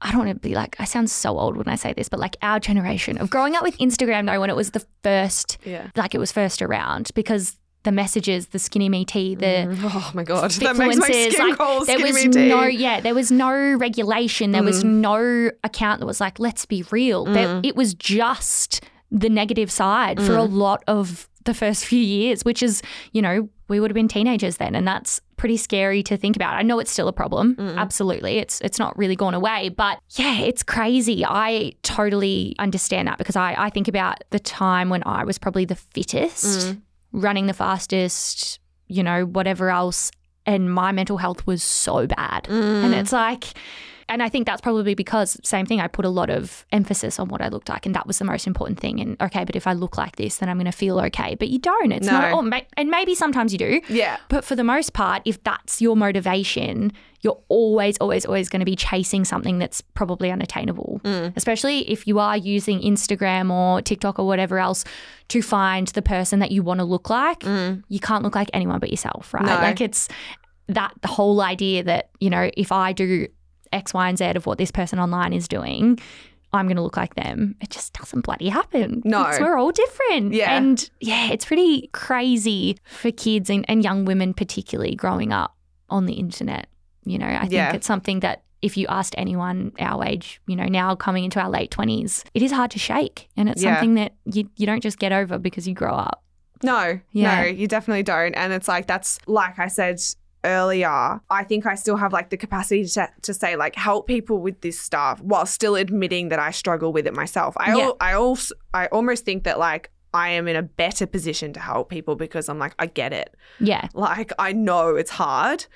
I 0.00 0.10
don't 0.12 0.24
want 0.26 0.30
to 0.42 0.48
be 0.48 0.54
like, 0.54 0.76
I 0.78 0.84
sound 0.84 1.10
so 1.10 1.38
old 1.38 1.56
when 1.56 1.68
I 1.68 1.74
say 1.74 1.92
this, 1.92 2.08
but 2.08 2.20
like 2.20 2.36
our 2.42 2.60
generation 2.60 3.18
of 3.18 3.30
growing 3.30 3.56
up 3.56 3.62
with 3.62 3.76
Instagram 3.78 4.26
though, 4.26 4.40
when 4.40 4.50
it 4.50 4.56
was 4.56 4.70
the 4.70 4.84
first, 5.02 5.58
yeah. 5.64 5.88
like 5.96 6.14
it 6.14 6.18
was 6.18 6.30
first 6.32 6.62
around 6.62 7.10
because 7.14 7.56
the 7.84 7.92
messages, 7.92 8.48
the 8.48 8.58
SkinnyMe 8.58 9.06
Tea, 9.06 9.34
the, 9.34 9.46
Mm, 9.46 9.78
oh 9.84 10.10
my 10.14 10.22
God. 10.24 10.50
That 10.52 10.76
makes 10.76 10.96
my 10.96 11.08
influencers, 11.08 11.32
skin 11.32 11.48
like, 11.56 11.86
there 11.86 11.98
was 12.00 12.26
no 12.26 12.64
yeah 12.64 13.00
there 13.00 13.14
was 13.14 13.30
no 13.32 13.50
regulation 13.76 14.50
there 14.52 14.62
was 14.64 14.84
Mm. 14.84 14.88
no 15.00 15.50
account 15.64 16.00
that 16.00 16.06
was 16.06 16.20
like 16.20 16.38
let's 16.38 16.66
be 16.66 16.84
real 16.90 17.24
There- 17.24 17.60
it 17.62 17.74
was 17.76 17.94
just 17.94 18.82
the 19.10 19.28
negative 19.30 19.70
side 19.70 20.20
for 20.22 20.34
a 20.34 20.46
Mm. 20.46 20.52
lot 20.52 20.84
of 20.86 21.28
the 21.44 21.54
first 21.54 21.84
few 21.84 22.00
years 22.00 22.44
which 22.44 22.62
is 22.62 22.82
you 23.12 23.22
know 23.22 23.48
we 23.68 23.80
would 23.80 23.90
have 23.90 23.94
been 23.94 24.08
teenagers 24.08 24.56
then 24.56 24.74
and 24.74 24.86
that's 24.86 25.20
pretty 25.36 25.56
scary 25.56 26.02
to 26.02 26.16
think 26.16 26.34
about 26.36 26.54
i 26.54 26.62
know 26.62 26.78
it's 26.78 26.90
still 26.90 27.08
a 27.08 27.12
problem 27.12 27.56
absolutely 27.76 28.38
it's 28.38 28.60
it's 28.60 28.78
not 28.78 28.96
really 28.98 29.14
gone 29.16 29.34
away 29.34 29.68
but 29.68 30.00
yeah 30.16 30.38
it's 30.40 30.62
crazy 30.62 31.24
i 31.24 31.72
totally 31.82 32.54
understand 32.58 33.06
that 33.08 33.18
because 33.18 33.36
i 33.36 33.54
i 33.56 33.70
think 33.70 33.88
about 33.88 34.22
the 34.30 34.38
time 34.40 34.88
when 34.88 35.02
i 35.06 35.22
was 35.24 35.38
probably 35.38 35.64
the 35.64 35.76
fittest 35.76 36.68
Mm. 36.68 36.80
running 37.12 37.46
the 37.46 37.54
fastest 37.54 38.58
you 38.88 39.02
know 39.02 39.24
whatever 39.24 39.70
else 39.70 40.10
and 40.46 40.72
my 40.72 40.92
mental 40.92 41.18
health 41.18 41.46
was 41.46 41.62
so 41.62 42.06
bad. 42.06 42.44
Mm. 42.44 42.84
And 42.84 42.94
it's 42.94 43.12
like, 43.12 43.44
and 44.08 44.22
I 44.22 44.28
think 44.28 44.46
that's 44.46 44.60
probably 44.60 44.94
because, 44.94 45.38
same 45.44 45.66
thing, 45.66 45.80
I 45.80 45.86
put 45.88 46.04
a 46.04 46.08
lot 46.08 46.30
of 46.30 46.64
emphasis 46.72 47.18
on 47.18 47.28
what 47.28 47.42
I 47.42 47.48
looked 47.48 47.68
like. 47.68 47.84
And 47.86 47.94
that 47.94 48.06
was 48.06 48.18
the 48.18 48.24
most 48.24 48.46
important 48.46 48.80
thing. 48.80 49.00
And 49.00 49.20
okay, 49.20 49.44
but 49.44 49.54
if 49.54 49.66
I 49.66 49.72
look 49.74 49.98
like 49.98 50.16
this, 50.16 50.38
then 50.38 50.48
I'm 50.48 50.56
going 50.56 50.64
to 50.66 50.72
feel 50.72 50.98
okay. 51.00 51.34
But 51.34 51.48
you 51.48 51.58
don't. 51.58 51.92
It's 51.92 52.06
not, 52.06 52.30
No. 52.30 52.42
ma- 52.42 52.60
and 52.76 52.90
maybe 52.90 53.14
sometimes 53.14 53.52
you 53.52 53.58
do. 53.58 53.80
Yeah. 53.88 54.16
But 54.28 54.44
for 54.44 54.56
the 54.56 54.64
most 54.64 54.92
part, 54.94 55.22
if 55.24 55.42
that's 55.44 55.80
your 55.82 55.96
motivation, 55.96 56.92
you're 57.20 57.38
always, 57.48 57.98
always, 57.98 58.24
always 58.24 58.48
going 58.48 58.60
to 58.60 58.64
be 58.66 58.76
chasing 58.76 59.24
something 59.24 59.58
that's 59.58 59.80
probably 59.80 60.30
unattainable. 60.30 61.00
Mm. 61.04 61.32
Especially 61.36 61.88
if 61.90 62.06
you 62.06 62.18
are 62.18 62.36
using 62.36 62.80
Instagram 62.80 63.50
or 63.52 63.82
TikTok 63.82 64.18
or 64.18 64.26
whatever 64.26 64.58
else 64.58 64.84
to 65.28 65.42
find 65.42 65.88
the 65.88 66.02
person 66.02 66.38
that 66.38 66.50
you 66.50 66.62
want 66.62 66.78
to 66.80 66.84
look 66.84 67.10
like. 67.10 67.44
You 67.44 68.00
can't 68.00 68.22
look 68.22 68.34
like 68.34 68.48
anyone 68.52 68.78
but 68.80 68.90
yourself, 68.90 69.34
right? 69.34 69.44
Mm. 69.44 69.48
No. 69.48 69.54
Like 69.56 69.80
it's 69.80 70.08
that 70.68 70.92
the 71.00 71.08
whole 71.08 71.40
idea 71.40 71.82
that, 71.82 72.10
you 72.20 72.30
know, 72.30 72.50
if 72.56 72.72
I 72.72 72.92
do 72.92 73.26
X, 73.72 73.92
Y, 73.94 74.08
and 74.08 74.18
Z 74.18 74.24
of 74.36 74.46
what 74.46 74.58
this 74.58 74.70
person 74.70 74.98
online 74.98 75.32
is 75.32 75.48
doing, 75.48 75.98
I'm 76.52 76.66
going 76.66 76.76
to 76.76 76.82
look 76.82 76.96
like 76.96 77.14
them. 77.14 77.56
It 77.60 77.70
just 77.70 77.92
doesn't 77.92 78.22
bloody 78.22 78.48
happen. 78.48 79.02
No. 79.04 79.24
Because 79.24 79.40
we're 79.40 79.58
all 79.58 79.70
different. 79.70 80.32
Yeah. 80.32 80.56
And 80.56 80.88
yeah, 81.00 81.30
it's 81.30 81.44
pretty 81.44 81.88
crazy 81.92 82.78
for 82.84 83.10
kids 83.10 83.50
and, 83.50 83.64
and 83.68 83.84
young 83.84 84.04
women, 84.06 84.32
particularly 84.34 84.94
growing 84.94 85.32
up 85.32 85.54
on 85.90 86.06
the 86.06 86.14
internet. 86.14 86.68
You 87.04 87.18
know, 87.18 87.26
I 87.26 87.40
think 87.40 87.52
Yeah. 87.52 87.72
it's 87.74 87.86
something 87.86 88.20
that 88.20 88.42
if 88.60 88.76
you 88.76 88.86
asked 88.88 89.14
anyone 89.18 89.72
our 89.78 90.04
age, 90.04 90.40
you 90.46 90.56
know, 90.56 90.64
now 90.64 90.94
coming 90.96 91.24
into 91.24 91.38
our 91.40 91.48
late 91.50 91.70
20s, 91.70 92.24
it 92.34 92.42
is 92.42 92.50
hard 92.50 92.70
to 92.72 92.78
shake. 92.78 93.28
And 93.36 93.48
it's 93.48 93.62
Yeah. 93.62 93.74
something 93.74 93.94
that 93.94 94.14
you, 94.24 94.48
you 94.56 94.66
don't 94.66 94.82
just 94.82 94.98
get 94.98 95.12
over 95.12 95.38
because 95.38 95.68
you 95.68 95.74
grow 95.74 95.92
up. 95.94 96.24
No, 96.62 96.98
Yeah. 97.12 97.42
no, 97.42 97.46
you 97.46 97.68
definitely 97.68 98.02
don't. 98.02 98.34
And 98.34 98.52
it's 98.52 98.66
like, 98.66 98.86
that's 98.86 99.18
like 99.26 99.58
I 99.58 99.68
said 99.68 100.00
earlier, 100.44 101.20
I 101.30 101.44
think 101.44 101.66
I 101.66 101.74
still 101.74 101.96
have 101.96 102.12
like 102.12 102.30
the 102.30 102.36
capacity 102.36 102.84
to, 102.86 103.08
to 103.22 103.34
say, 103.34 103.56
like, 103.56 103.74
help 103.76 104.06
people 104.06 104.38
with 104.40 104.60
this 104.60 104.78
stuff 104.80 105.20
while 105.20 105.46
still 105.46 105.74
admitting 105.76 106.28
that 106.28 106.38
I 106.38 106.50
struggle 106.50 106.92
with 106.92 107.06
it 107.06 107.14
myself. 107.14 107.54
I, 107.58 107.76
Yeah. 107.76 107.84
al- 107.84 107.96
I 108.00 108.12
also, 108.14 108.54
I 108.74 108.86
almost 108.86 109.24
think 109.24 109.44
that 109.44 109.58
like, 109.58 109.90
I 110.14 110.30
am 110.30 110.48
in 110.48 110.56
a 110.56 110.62
better 110.62 111.06
position 111.06 111.52
to 111.52 111.60
help 111.60 111.90
people 111.90 112.16
because 112.16 112.48
I'm 112.48 112.58
like, 112.58 112.74
I 112.78 112.86
get 112.86 113.12
it. 113.12 113.34
Yeah. 113.60 113.88
Like, 113.94 114.32
I 114.38 114.52
know 114.52 114.96
it's 114.96 115.10
hard. 115.10 115.66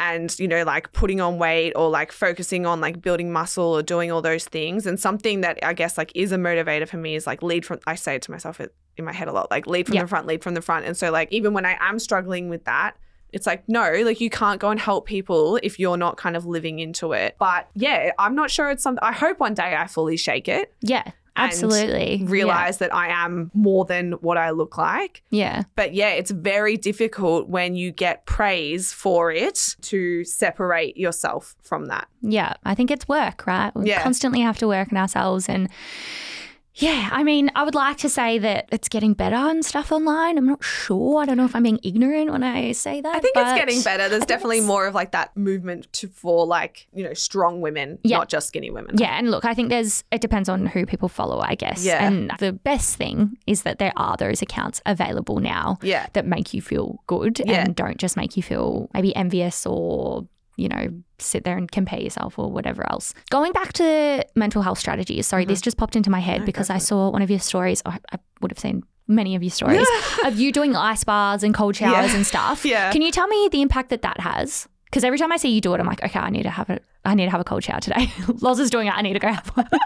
And, 0.00 0.34
you 0.40 0.48
know, 0.48 0.64
like 0.64 0.92
putting 0.92 1.20
on 1.20 1.38
weight 1.38 1.74
or 1.76 1.88
like 1.90 2.10
focusing 2.10 2.64
on 2.66 2.80
like 2.80 3.02
building 3.02 3.30
muscle 3.32 3.64
or 3.76 3.82
doing 3.82 4.10
all 4.10 4.22
those 4.22 4.46
things. 4.46 4.86
And 4.86 4.98
something 4.98 5.42
that 5.42 5.58
I 5.62 5.74
guess 5.74 5.96
like 5.98 6.10
is 6.14 6.32
a 6.32 6.36
motivator 6.36 6.88
for 6.88 6.96
me 6.96 7.14
is 7.14 7.26
like 7.26 7.42
lead 7.42 7.64
from, 7.66 7.78
I 7.86 7.94
say 7.94 8.16
it 8.16 8.22
to 8.22 8.30
myself 8.30 8.60
in 8.60 9.04
my 9.04 9.12
head 9.12 9.28
a 9.28 9.32
lot, 9.32 9.50
like 9.50 9.66
lead 9.66 9.86
from 9.86 9.94
Yeah. 9.96 10.02
the 10.02 10.08
front, 10.08 10.26
lead 10.26 10.42
from 10.42 10.54
the 10.54 10.62
front. 10.62 10.86
And 10.86 10.96
so, 10.96 11.10
like, 11.12 11.30
even 11.30 11.52
when 11.52 11.66
I 11.66 11.76
am 11.78 11.98
struggling 11.98 12.48
with 12.48 12.64
that 12.64 12.96
It's 13.32 13.46
like, 13.46 13.66
no, 13.68 13.90
like 14.04 14.20
you 14.20 14.30
can't 14.30 14.60
go 14.60 14.70
and 14.70 14.78
help 14.78 15.06
people 15.06 15.58
if 15.62 15.78
you're 15.78 15.96
not 15.96 16.16
kind 16.16 16.36
of 16.36 16.46
living 16.46 16.78
into 16.78 17.12
it. 17.12 17.36
But 17.38 17.68
yeah, 17.74 18.12
I'm 18.18 18.34
not 18.34 18.50
sure 18.50 18.70
it's 18.70 18.82
something, 18.82 19.02
I 19.02 19.12
hope 19.12 19.40
one 19.40 19.54
day 19.54 19.74
I 19.76 19.86
fully 19.86 20.16
shake 20.16 20.48
it. 20.48 20.72
Yeah. 20.80 21.10
Absolutely. 21.34 22.22
Realize 22.26 22.76
that 22.78 22.94
I 22.94 23.08
am 23.08 23.50
more 23.54 23.86
than 23.86 24.12
what 24.12 24.36
I 24.36 24.50
look 24.50 24.76
like. 24.76 25.22
Yeah. 25.30 25.62
But 25.76 25.94
yeah, 25.94 26.10
it's 26.10 26.30
very 26.30 26.76
difficult 26.76 27.48
when 27.48 27.74
you 27.74 27.90
get 27.90 28.26
praise 28.26 28.92
for 28.92 29.32
it 29.32 29.76
to 29.80 30.24
separate 30.26 30.98
yourself 30.98 31.56
from 31.62 31.86
that. 31.86 32.06
Yeah. 32.20 32.52
I 32.64 32.74
think 32.74 32.90
it's 32.90 33.08
work, 33.08 33.46
right? 33.46 33.74
We 33.74 33.88
Yeah. 33.88 34.02
constantly 34.02 34.40
have 34.42 34.58
to 34.58 34.68
work 34.68 34.92
on 34.92 34.98
ourselves 34.98 35.48
and 35.48 35.70
yeah, 36.74 37.10
I 37.12 37.22
mean, 37.22 37.50
I 37.54 37.64
would 37.64 37.74
like 37.74 37.98
to 37.98 38.08
say 38.08 38.38
that 38.38 38.68
it's 38.72 38.88
getting 38.88 39.12
better 39.12 39.36
and 39.36 39.62
stuff 39.64 39.92
online. 39.92 40.38
I'm 40.38 40.46
not 40.46 40.64
sure. 40.64 41.20
I 41.20 41.26
don't 41.26 41.36
know 41.36 41.44
if 41.44 41.54
I'm 41.54 41.62
being 41.64 41.78
ignorant 41.82 42.30
when 42.32 42.42
I 42.42 42.72
say 42.72 43.00
that. 43.00 43.14
I 43.14 43.20
think 43.20 43.36
it's 43.36 43.52
getting 43.52 43.82
better. 43.82 44.08
There's 44.08 44.24
definitely 44.24 44.60
more 44.62 44.86
of 44.86 44.94
like 44.94 45.12
that 45.12 45.36
movement 45.36 45.92
to, 45.94 46.08
for 46.08 46.46
like, 46.46 46.86
you 46.94 47.04
know, 47.04 47.12
strong 47.12 47.60
women, 47.60 47.98
Yeah. 48.04 48.16
not 48.18 48.28
just 48.30 48.48
skinny 48.48 48.70
women. 48.70 48.96
Yeah, 48.98 49.18
and 49.18 49.30
look, 49.30 49.44
I 49.44 49.52
think 49.52 49.68
there's 49.68 50.02
it 50.10 50.20
depends 50.22 50.48
on 50.48 50.64
who 50.66 50.86
people 50.86 51.08
follow, 51.10 51.40
I 51.40 51.56
guess. 51.56 51.84
Yeah. 51.84 52.06
And 52.06 52.30
the 52.38 52.52
best 52.52 52.96
thing 52.96 53.36
is 53.46 53.62
that 53.64 53.78
there 53.78 53.92
are 53.96 54.16
those 54.16 54.40
accounts 54.40 54.80
available 54.86 55.40
now 55.40 55.78
Yeah. 55.82 56.06
that 56.14 56.26
make 56.26 56.54
you 56.54 56.62
feel 56.62 57.00
good 57.06 57.40
Yeah. 57.44 57.64
and 57.64 57.76
don't 57.76 57.98
just 57.98 58.16
make 58.16 58.36
you 58.36 58.42
feel 58.42 58.88
maybe 58.94 59.14
envious 59.14 59.66
or 59.66 60.26
you 60.56 60.68
know 60.68 60.88
sit 61.18 61.44
there 61.44 61.56
and 61.56 61.70
compare 61.70 62.00
yourself 62.00 62.38
or 62.38 62.50
whatever 62.50 62.88
else. 62.90 63.14
Going 63.30 63.52
back 63.52 63.72
to 63.74 64.24
mental 64.34 64.62
health 64.62 64.78
strategies. 64.78 65.26
Sorry, 65.26 65.44
this 65.44 65.60
just 65.60 65.76
popped 65.76 65.96
into 65.96 66.10
my 66.10 66.20
head 66.20 66.32
Mm-hmm. 66.36 66.42
No, 66.42 66.46
because 66.46 66.70
I 66.70 66.78
saw 66.78 67.10
one 67.10 67.22
of 67.22 67.30
your 67.30 67.38
stories. 67.40 67.82
I, 67.86 67.98
I 68.12 68.18
would 68.40 68.50
have 68.50 68.58
seen 68.58 68.82
many 69.08 69.34
of 69.36 69.42
your 69.42 69.50
stories 69.50 69.86
of 70.24 70.38
you 70.38 70.52
doing 70.52 70.74
ice 70.76 71.04
baths 71.04 71.42
and 71.42 71.54
cold 71.54 71.76
showers 71.76 72.10
Yeah. 72.10 72.16
and 72.16 72.26
stuff. 72.26 72.64
Yeah. 72.72 72.90
Can 72.92 73.02
you 73.02 73.10
tell 73.12 73.26
me 73.28 73.48
the 73.52 73.60
impact 73.62 73.90
that 73.90 74.02
that 74.02 74.20
has? 74.20 74.68
Because 74.84 75.04
every 75.04 75.18
time 75.18 75.32
I 75.32 75.36
see 75.38 75.48
you 75.50 75.60
do 75.60 75.72
it, 75.74 75.80
I'm 75.80 75.86
like, 75.86 76.02
okay, 76.02 76.18
I 76.18 76.28
need 76.30 76.42
to 76.44 76.50
have 76.50 76.68
a, 76.70 76.78
I 77.04 77.14
need 77.14 77.24
to 77.24 77.30
have 77.30 77.40
a 77.40 77.44
cold 77.44 77.64
shower 77.64 77.80
today. 77.80 78.12
Loz 78.40 78.58
is 78.60 78.68
doing 78.70 78.88
it. 78.88 78.94
I 78.96 79.02
need 79.02 79.14
to 79.14 79.18
go 79.18 79.28
have 79.28 79.48
one. 79.48 79.68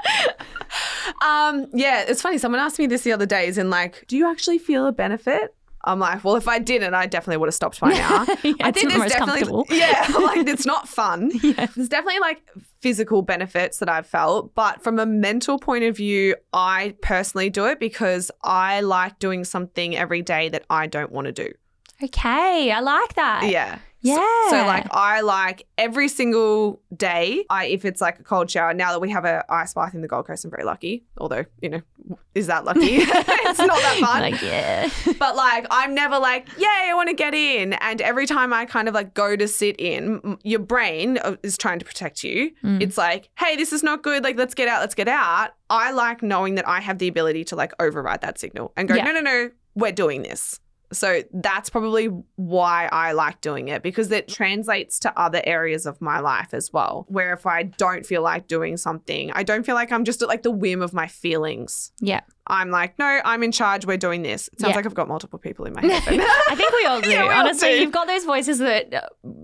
Um, 1.22 1.66
yeah, 1.72 2.04
it's 2.06 2.20
funny. 2.22 2.38
Someone 2.38 2.60
asked 2.60 2.78
me 2.78 2.86
this 2.86 3.02
the 3.02 3.12
other 3.12 3.26
day, 3.26 3.46
is 3.46 3.58
in 3.58 3.70
like, 3.70 4.04
do 4.06 4.16
you 4.16 4.30
actually 4.30 4.58
feel 4.58 4.86
a 4.86 4.92
benefit? 4.92 5.54
I'm 5.86 5.98
like, 6.00 6.24
well, 6.24 6.36
if 6.36 6.48
I 6.48 6.58
didn't, 6.58 6.94
I 6.94 7.06
definitely 7.06 7.38
would 7.38 7.46
have 7.46 7.54
stopped 7.54 7.80
by 7.80 7.90
now. 7.90 8.26
Yeah, 8.42 8.54
I 8.60 8.70
think 8.70 8.90
not 8.90 8.92
the 8.92 8.98
most 8.98 8.98
there's 8.98 9.12
definitely, 9.12 9.40
comfortable. 9.42 9.66
yeah, 9.70 10.06
like 10.20 10.46
it's 10.48 10.66
not 10.66 10.88
fun. 10.88 11.30
yeah. 11.42 11.66
There's 11.66 11.88
definitely 11.88 12.20
like 12.20 12.42
physical 12.80 13.22
benefits 13.22 13.78
that 13.78 13.88
I've 13.88 14.06
felt, 14.06 14.54
but 14.54 14.82
from 14.82 14.98
a 14.98 15.06
mental 15.06 15.58
point 15.58 15.84
of 15.84 15.96
view, 15.96 16.36
I 16.52 16.94
personally 17.02 17.50
do 17.50 17.66
it 17.66 17.80
because 17.80 18.30
I 18.42 18.80
like 18.80 19.18
doing 19.18 19.44
something 19.44 19.96
every 19.96 20.22
day 20.22 20.48
that 20.50 20.64
I 20.70 20.86
don't 20.86 21.10
want 21.12 21.26
to 21.26 21.32
do. 21.32 21.52
Okay, 22.02 22.70
I 22.70 22.80
like 22.80 23.14
that. 23.14 23.48
Yeah. 23.48 23.78
Yeah. 24.06 24.50
So 24.50 24.56
like 24.66 24.86
I 24.90 25.20
like 25.20 25.66
every 25.78 26.08
single 26.08 26.80
day. 26.96 27.44
I 27.50 27.66
if 27.66 27.84
it's 27.84 28.00
like 28.00 28.18
a 28.20 28.22
cold 28.22 28.50
shower. 28.50 28.72
Now 28.74 28.92
that 28.92 29.00
we 29.00 29.10
have 29.10 29.24
a 29.24 29.44
ice 29.48 29.74
bath 29.74 29.94
in 29.94 30.00
the 30.00 30.08
Gold 30.08 30.26
Coast, 30.26 30.44
I'm 30.44 30.50
very 30.50 30.64
lucky. 30.64 31.04
Although 31.18 31.44
you 31.60 31.68
know, 31.68 31.80
is 32.34 32.46
that 32.46 32.64
lucky? 32.64 32.80
it's 32.98 33.58
not 33.58 33.68
that 33.68 33.98
fun. 34.00 34.20
Like, 34.22 34.40
yeah. 34.42 34.88
but 35.18 35.36
like 35.36 35.66
I'm 35.70 35.94
never 35.94 36.18
like, 36.18 36.48
yay, 36.58 36.66
I 36.66 36.92
want 36.94 37.08
to 37.08 37.14
get 37.14 37.34
in. 37.34 37.72
And 37.74 38.00
every 38.00 38.26
time 38.26 38.52
I 38.52 38.64
kind 38.64 38.88
of 38.88 38.94
like 38.94 39.14
go 39.14 39.36
to 39.36 39.48
sit 39.48 39.76
in, 39.78 40.38
your 40.44 40.60
brain 40.60 41.18
uh, 41.18 41.36
is 41.42 41.58
trying 41.58 41.78
to 41.78 41.84
protect 41.84 42.22
you. 42.22 42.52
Mm. 42.62 42.82
It's 42.82 42.96
like, 42.98 43.30
hey, 43.38 43.56
this 43.56 43.72
is 43.72 43.82
not 43.82 44.02
good. 44.02 44.22
Like 44.22 44.36
let's 44.36 44.54
get 44.54 44.68
out. 44.68 44.80
Let's 44.80 44.94
get 44.94 45.08
out. 45.08 45.50
I 45.68 45.90
like 45.90 46.22
knowing 46.22 46.54
that 46.56 46.68
I 46.68 46.80
have 46.80 46.98
the 46.98 47.08
ability 47.08 47.44
to 47.44 47.56
like 47.56 47.72
override 47.80 48.20
that 48.20 48.38
signal 48.38 48.72
and 48.76 48.88
go, 48.88 48.94
Yeah. 48.94 49.04
no, 49.04 49.12
no, 49.12 49.20
no, 49.20 49.50
we're 49.74 49.92
doing 49.92 50.22
this. 50.22 50.60
So 50.96 51.22
that's 51.32 51.70
probably 51.70 52.06
why 52.36 52.88
I 52.90 53.12
like 53.12 53.40
doing 53.40 53.68
it 53.68 53.82
because 53.82 54.10
it 54.10 54.28
translates 54.28 54.98
to 55.00 55.18
other 55.18 55.40
areas 55.44 55.86
of 55.86 56.00
my 56.00 56.20
life 56.20 56.54
as 56.54 56.72
well. 56.72 57.06
Where 57.08 57.32
if 57.32 57.46
I 57.46 57.64
don't 57.64 58.04
feel 58.06 58.22
like 58.22 58.48
doing 58.48 58.76
something, 58.76 59.30
I 59.32 59.42
don't 59.42 59.64
feel 59.64 59.74
like 59.74 59.92
I'm 59.92 60.04
just 60.04 60.22
at 60.22 60.28
like 60.28 60.42
the 60.42 60.50
whim 60.50 60.82
of 60.82 60.92
my 60.92 61.06
feelings. 61.06 61.92
Yeah. 62.00 62.20
I'm 62.46 62.70
like, 62.70 62.98
no, 62.98 63.20
I'm 63.24 63.42
in 63.42 63.52
charge. 63.52 63.86
We're 63.86 63.96
doing 63.96 64.22
this. 64.22 64.48
It 64.52 64.60
sounds 64.60 64.70
Yeah. 64.70 64.76
like 64.76 64.86
I've 64.86 64.94
got 64.94 65.08
multiple 65.08 65.38
people 65.38 65.64
in 65.66 65.74
my 65.74 65.80
head. 65.80 66.02
I 66.48 66.54
think 66.54 66.72
we 66.72 66.86
all 66.86 67.00
do. 67.00 67.10
Yeah, 67.10 67.24
we 67.24 67.28
all 67.34 67.40
Honestly, 67.40 67.70
do. 67.70 67.80
you've 67.80 67.92
got 67.92 68.06
those 68.06 68.24
voices 68.24 68.58
that 68.60 68.94
uh, 68.94 69.00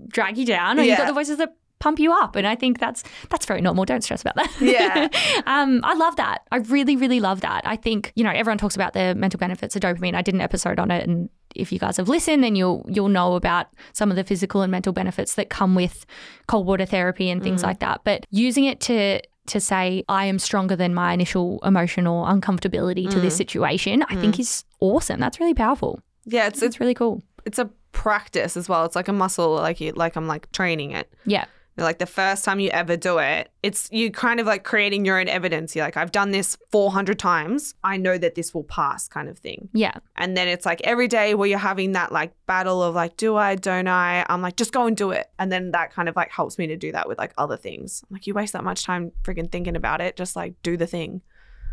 drag 0.07 0.37
you 0.37 0.45
down, 0.45 0.79
or 0.79 0.83
you've 0.83 0.97
got 0.97 1.07
the 1.07 1.13
voices 1.13 1.37
that 1.37 1.53
pump 1.79 1.99
you 1.99 2.13
up, 2.13 2.37
and 2.37 2.47
I 2.47 2.55
think 2.55 2.79
that's 2.79 3.03
that's 3.29 3.45
very 3.45 3.59
normal. 3.59 3.83
Don't 3.83 4.01
stress 4.01 4.21
about 4.21 4.35
that. 4.35 4.49
Yeah. 4.61 5.09
um, 5.45 5.81
I 5.83 5.95
love 5.95 6.15
that. 6.15 6.43
I 6.49 6.57
really, 6.59 6.95
really 6.95 7.19
love 7.19 7.41
that. 7.41 7.63
I 7.67 7.75
think 7.75 8.13
you 8.15 8.23
know 8.23 8.29
everyone 8.31 8.57
talks 8.57 8.75
about 8.75 8.93
the 8.93 9.13
mental 9.15 9.37
benefits 9.37 9.75
of 9.75 9.81
dopamine. 9.81 10.15
I 10.15 10.21
did 10.21 10.33
an 10.33 10.39
episode 10.39 10.79
on 10.79 10.91
it, 10.91 11.05
and 11.05 11.27
if 11.55 11.71
you 11.71 11.79
guys 11.79 11.97
have 11.97 12.09
listened, 12.09 12.43
then 12.43 12.55
you'll 12.55 12.85
you'll 12.87 13.09
know 13.09 13.35
about 13.35 13.67
some 13.93 14.09
of 14.09 14.15
the 14.15 14.23
physical 14.23 14.61
and 14.61 14.71
mental 14.71 14.93
benefits 14.93 15.35
that 15.35 15.49
come 15.49 15.75
with 15.75 16.05
cold 16.47 16.67
water 16.67 16.85
therapy 16.85 17.29
and 17.29 17.43
things 17.43 17.61
mm. 17.61 17.65
like 17.65 17.79
that. 17.79 18.01
But 18.03 18.25
using 18.29 18.65
it 18.65 18.79
to 18.81 19.21
to 19.45 19.59
say 19.59 20.03
I 20.07 20.25
am 20.25 20.39
stronger 20.39 20.75
than 20.75 20.93
my 20.93 21.13
initial 21.13 21.59
emotion 21.63 22.07
or 22.07 22.27
uncomfortability 22.27 23.09
to 23.09 23.19
this 23.19 23.33
mm. 23.33 23.37
situation, 23.37 24.03
I 24.03 24.15
think 24.15 24.35
mm. 24.35 24.39
is 24.39 24.63
awesome. 24.79 25.19
That's 25.19 25.39
really 25.39 25.53
powerful. 25.53 25.99
yeah, 26.25 26.47
it's, 26.47 26.57
it's 26.57 26.75
It's 26.75 26.79
really 26.79 26.93
cool. 26.93 27.21
it's 27.45 27.59
a 27.59 27.69
practice 27.91 28.57
as 28.57 28.67
well. 28.69 28.85
It's 28.85 28.95
like 28.95 29.07
a 29.07 29.13
muscle, 29.13 29.53
like 29.55 29.79
you 29.81 29.91
like 29.93 30.15
I'm 30.15 30.27
like 30.27 30.51
training 30.51 30.91
it. 30.91 31.11
Yeah. 31.25 31.45
Like 31.75 31.97
the 31.97 32.05
first 32.05 32.45
time 32.45 32.59
you 32.59 32.69
ever 32.69 32.95
do 32.95 33.17
it, 33.17 33.49
it's 33.63 33.89
you 33.91 34.11
kind 34.11 34.39
of 34.39 34.45
like 34.45 34.63
creating 34.63 35.05
your 35.05 35.19
own 35.19 35.27
evidence. 35.27 35.75
You're 35.75 35.85
like, 35.85 35.97
I've 35.97 36.11
done 36.11 36.31
this 36.31 36.57
400 36.71 37.17
times. 37.17 37.73
I 37.83 37.97
know 37.97 38.17
that 38.17 38.35
this 38.35 38.53
will 38.53 38.63
pass, 38.63 39.07
kind 39.07 39.27
of 39.27 39.39
thing. 39.39 39.69
Yeah. 39.73 39.95
And 40.15 40.37
then 40.37 40.47
it's 40.47 40.65
like 40.65 40.81
every 40.83 41.07
day 41.07 41.33
where 41.33 41.49
you're 41.49 41.57
having 41.57 41.93
that 41.93 42.11
like 42.11 42.33
battle 42.45 42.83
of 42.83 42.93
like, 42.93 43.17
do 43.17 43.35
I, 43.35 43.55
don't 43.55 43.87
I? 43.87 44.25
I'm 44.29 44.41
like, 44.41 44.55
just 44.55 44.71
go 44.71 44.85
and 44.85 44.95
do 44.95 45.11
it. 45.11 45.31
And 45.39 45.51
then 45.51 45.71
that 45.71 45.91
kind 45.91 46.07
of 46.07 46.15
like 46.15 46.31
helps 46.31 46.59
me 46.59 46.67
to 46.67 46.77
do 46.77 46.91
that 46.91 47.07
with 47.07 47.17
like 47.17 47.33
other 47.37 47.57
things. 47.57 48.03
I'm 48.07 48.15
like, 48.15 48.27
you 48.27 48.35
waste 48.35 48.53
that 48.53 48.63
much 48.63 48.83
time 48.83 49.11
freaking 49.23 49.51
thinking 49.51 49.75
about 49.75 49.99
it. 49.99 50.15
Just 50.15 50.35
like 50.35 50.53
do 50.61 50.77
the 50.77 50.87
thing. 50.87 51.21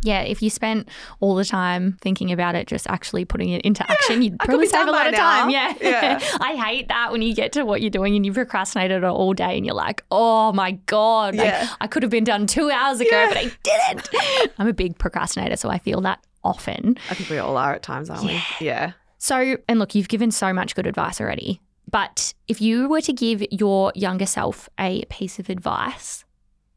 Yeah. 0.03 0.23
If 0.23 0.43
you 0.43 0.51
spent 0.51 0.89
all 1.21 1.35
the 1.35 1.45
time 1.45 1.99
thinking 2.01 2.33
about 2.33 2.55
it, 2.55 2.67
just 2.67 2.87
actually 2.89 3.25
putting 3.25 3.51
it 3.51 3.63
into 3.63 3.89
action, 3.91 4.23
you'd 4.23 4.39
probably 4.39 4.67
save 4.67 4.89
a 4.89 4.91
lot 4.91 5.07
of 5.07 5.15
time. 5.15 5.49
now. 5.49 5.53
Yeah. 5.53 5.75
Yeah. 5.81 6.21
I 6.41 6.55
hate 6.57 6.89
that 6.89 7.13
when 7.13 7.23
you 7.23 7.35
get 7.35 7.53
to 7.53 7.65
what 7.65 7.81
you're 7.81 7.91
doing 7.91 8.17
and 8.17 8.25
you 8.25 8.33
procrastinated 8.33 9.05
all 9.05 9.33
day 9.35 9.57
and 9.57 9.67
you're 9.67 9.75
like, 9.75 10.03
oh 10.11 10.53
my 10.53 10.73
God, 10.87 11.35
Yeah. 11.35 11.69
I 11.81 11.87
could 11.87 12.03
have 12.03 12.11
been 12.11 12.25
done 12.25 12.47
two 12.47 12.71
hours 12.71 13.01
ago, 13.01 13.27
but 13.29 13.37
I 13.37 13.51
didn't. 13.63 14.09
I'm 14.59 14.69
a 14.69 14.73
big 14.73 14.99
procrastinator, 14.99 15.57
so 15.57 15.69
I 15.69 15.79
feel 15.79 16.01
that 16.03 16.25
often. 16.43 16.97
I 17.11 17.15
think 17.15 17.29
we 17.29 17.39
all 17.39 17.57
are 17.57 17.75
at 17.75 17.83
times, 17.83 18.09
aren't 18.09 18.25
we? 18.25 18.41
Yeah. 18.61 18.93
So, 19.19 19.59
and 19.69 19.79
look, 19.79 19.95
you've 19.95 20.09
given 20.09 20.31
so 20.31 20.53
much 20.53 20.75
good 20.75 20.87
advice 20.87 21.21
already. 21.21 21.61
But 21.91 22.33
if 22.49 22.61
you 22.63 22.89
were 22.89 23.01
to 23.03 23.13
give 23.13 23.43
your 23.51 23.93
younger 23.95 24.25
self 24.25 24.69
a 24.79 25.05
piece 25.11 25.39
of 25.39 25.51
advice, 25.51 26.25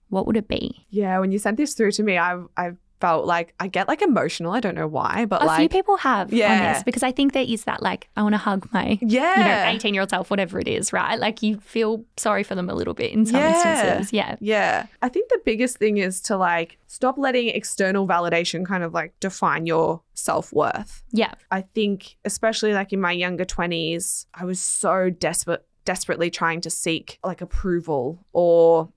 what 0.10 0.26
would 0.28 0.36
it 0.36 0.48
be? 0.48 0.86
Yeah. 0.90 1.20
When 1.20 1.32
you 1.32 1.40
sent 1.40 1.56
this 1.58 1.74
through 1.74 1.92
to 1.94 2.04
me, 2.04 2.18
I 2.18 2.42
I 2.58 2.72
felt 3.04 3.26
like 3.26 3.54
I 3.60 3.68
get 3.68 3.90
like 3.90 4.02
emotional. 4.02 4.54
I 4.54 4.62
don't 4.62 4.76
know 4.76 4.88
why, 4.88 5.26
but 5.26 5.42
a 5.44 5.46
like 5.46 5.60
few 5.60 5.68
people 5.68 5.98
have 5.98 6.32
on 6.32 6.38
Yeah. 6.38 6.74
this 6.74 6.84
because 6.84 7.04
I 7.04 7.12
think 7.12 7.34
there 7.34 7.44
is 7.56 7.66
that 7.66 7.82
like, 7.84 8.08
I 8.16 8.24
want 8.24 8.32
to 8.34 8.38
hug 8.38 8.70
my 8.72 8.98
yeah. 9.02 9.38
you 9.40 9.44
know, 9.74 9.78
18 9.78 9.94
year 9.94 10.02
old 10.02 10.10
self, 10.10 10.30
whatever 10.30 10.58
it 10.58 10.70
is, 10.70 10.94
right? 10.94 11.20
Like 11.20 11.44
you 11.44 11.60
feel 11.60 12.06
sorry 12.16 12.44
for 12.44 12.56
them 12.56 12.70
a 12.70 12.74
little 12.74 12.94
bit 12.94 13.12
in 13.12 13.26
some 13.26 13.36
Yeah. 13.42 13.54
instances. 13.56 14.14
Yeah. 14.14 14.36
Yeah. 14.40 14.86
I 15.02 15.10
think 15.10 15.28
the 15.30 15.42
biggest 15.44 15.78
thing 15.80 15.98
is 15.98 16.22
to 16.22 16.38
like 16.38 16.78
stop 16.88 17.18
letting 17.18 17.50
external 17.50 18.08
validation 18.08 18.66
kind 18.66 18.84
of 18.84 18.94
like 18.94 19.12
define 19.20 19.66
your 19.66 20.02
self 20.14 20.54
worth. 20.54 21.04
Yeah. 21.12 21.34
I 21.52 21.62
think, 21.76 22.16
especially 22.24 22.72
like 22.74 22.94
in 22.94 23.02
my 23.02 23.12
younger 23.12 23.44
20s, 23.46 24.28
I 24.34 24.46
was 24.46 24.62
so 24.62 25.10
desperate, 25.10 25.66
desperately 25.84 26.30
trying 26.30 26.62
to 26.62 26.70
seek 26.70 27.20
like 27.22 27.42
approval 27.42 28.24
or 28.32 28.88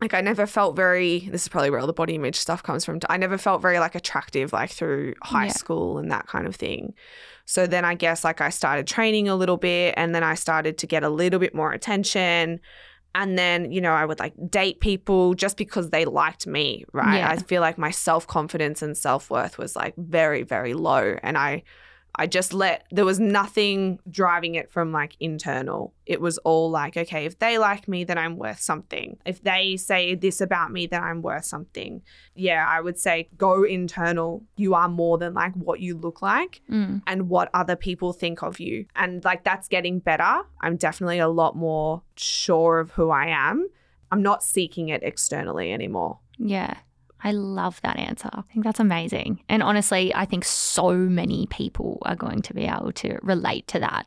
like 0.00 0.14
I 0.14 0.20
never 0.20 0.46
felt 0.46 0.76
very 0.76 1.28
this 1.30 1.42
is 1.42 1.48
probably 1.48 1.70
where 1.70 1.80
all 1.80 1.86
the 1.86 1.92
body 1.92 2.14
image 2.14 2.36
stuff 2.36 2.62
comes 2.62 2.84
from. 2.84 3.00
I 3.08 3.16
never 3.16 3.38
felt 3.38 3.62
very 3.62 3.78
like 3.78 3.94
attractive 3.94 4.52
like 4.52 4.70
through 4.70 5.14
high 5.22 5.46
Yeah. 5.46 5.52
school 5.52 5.98
and 5.98 6.10
that 6.10 6.26
kind 6.26 6.46
of 6.46 6.54
thing. 6.56 6.94
So 7.46 7.66
then 7.66 7.84
I 7.84 7.94
guess 7.94 8.24
like 8.24 8.40
I 8.40 8.50
started 8.50 8.86
training 8.86 9.28
a 9.28 9.34
little 9.34 9.56
bit 9.56 9.94
and 9.96 10.14
then 10.14 10.22
I 10.22 10.34
started 10.34 10.78
to 10.78 10.86
get 10.86 11.02
a 11.02 11.08
little 11.08 11.40
bit 11.40 11.54
more 11.54 11.72
attention. 11.72 12.60
And 13.14 13.38
then, 13.38 13.72
you 13.72 13.80
know, 13.80 13.92
I 13.92 14.04
would 14.04 14.18
like 14.20 14.34
date 14.50 14.80
people 14.80 15.34
just 15.34 15.56
because 15.56 15.90
they 15.90 16.04
liked 16.04 16.46
me, 16.46 16.84
right? 16.92 17.18
Yeah. 17.18 17.30
I 17.30 17.36
feel 17.36 17.62
like 17.62 17.78
my 17.78 17.90
self-confidence 17.90 18.82
and 18.82 18.96
self-worth 18.96 19.56
was 19.58 19.74
like 19.74 19.94
very, 19.96 20.42
very 20.42 20.74
low. 20.74 21.16
And 21.22 21.38
I 21.38 21.62
I 22.20 22.26
just 22.26 22.52
let 22.52 22.84
there 22.90 23.04
was 23.04 23.20
nothing 23.20 24.00
driving 24.10 24.56
it 24.56 24.70
from 24.72 24.90
like 24.90 25.16
internal. 25.20 25.94
It 26.04 26.20
was 26.20 26.36
all 26.38 26.68
like, 26.68 26.96
okay, 26.96 27.24
if 27.26 27.38
they 27.38 27.58
like 27.58 27.86
me, 27.86 28.02
then 28.02 28.18
I'm 28.18 28.36
worth 28.36 28.60
something. 28.60 29.18
If 29.24 29.42
they 29.42 29.76
say 29.76 30.14
this 30.16 30.40
about 30.40 30.72
me, 30.72 30.86
then 30.88 31.02
I'm 31.02 31.22
worth 31.22 31.44
something. 31.44 32.02
Yeah, 32.34 32.66
I 32.68 32.80
would 32.80 32.98
say 32.98 33.28
go 33.36 33.62
internal. 33.62 34.42
You 34.56 34.74
are 34.74 34.88
more 34.88 35.16
than 35.16 35.34
like 35.34 35.54
what 35.54 35.78
you 35.80 35.96
look 35.96 36.20
like 36.20 36.60
Mm. 36.68 37.02
and 37.06 37.28
what 37.28 37.50
other 37.54 37.76
people 37.76 38.12
think 38.12 38.42
of 38.42 38.58
you. 38.58 38.86
And 38.96 39.24
like 39.24 39.44
that's 39.44 39.68
getting 39.68 40.00
better. 40.00 40.42
I'm 40.60 40.76
definitely 40.76 41.20
a 41.20 41.28
lot 41.28 41.56
more 41.56 42.02
sure 42.16 42.80
of 42.80 42.90
who 42.92 43.10
I 43.10 43.26
am. 43.26 43.68
I'm 44.10 44.22
not 44.22 44.42
seeking 44.42 44.88
it 44.88 45.02
externally 45.02 45.72
anymore. 45.72 46.18
Yeah. 46.38 46.78
I 47.22 47.32
love 47.32 47.80
that 47.82 47.96
answer. 47.98 48.28
I 48.32 48.42
think 48.52 48.64
that's 48.64 48.80
amazing. 48.80 49.42
And 49.48 49.62
honestly, 49.62 50.14
I 50.14 50.24
think 50.24 50.44
so 50.44 50.92
many 50.94 51.46
people 51.50 51.98
are 52.02 52.16
going 52.16 52.42
to 52.42 52.54
be 52.54 52.64
able 52.64 52.92
to 52.92 53.18
relate 53.22 53.66
to 53.68 53.80
that. 53.80 54.06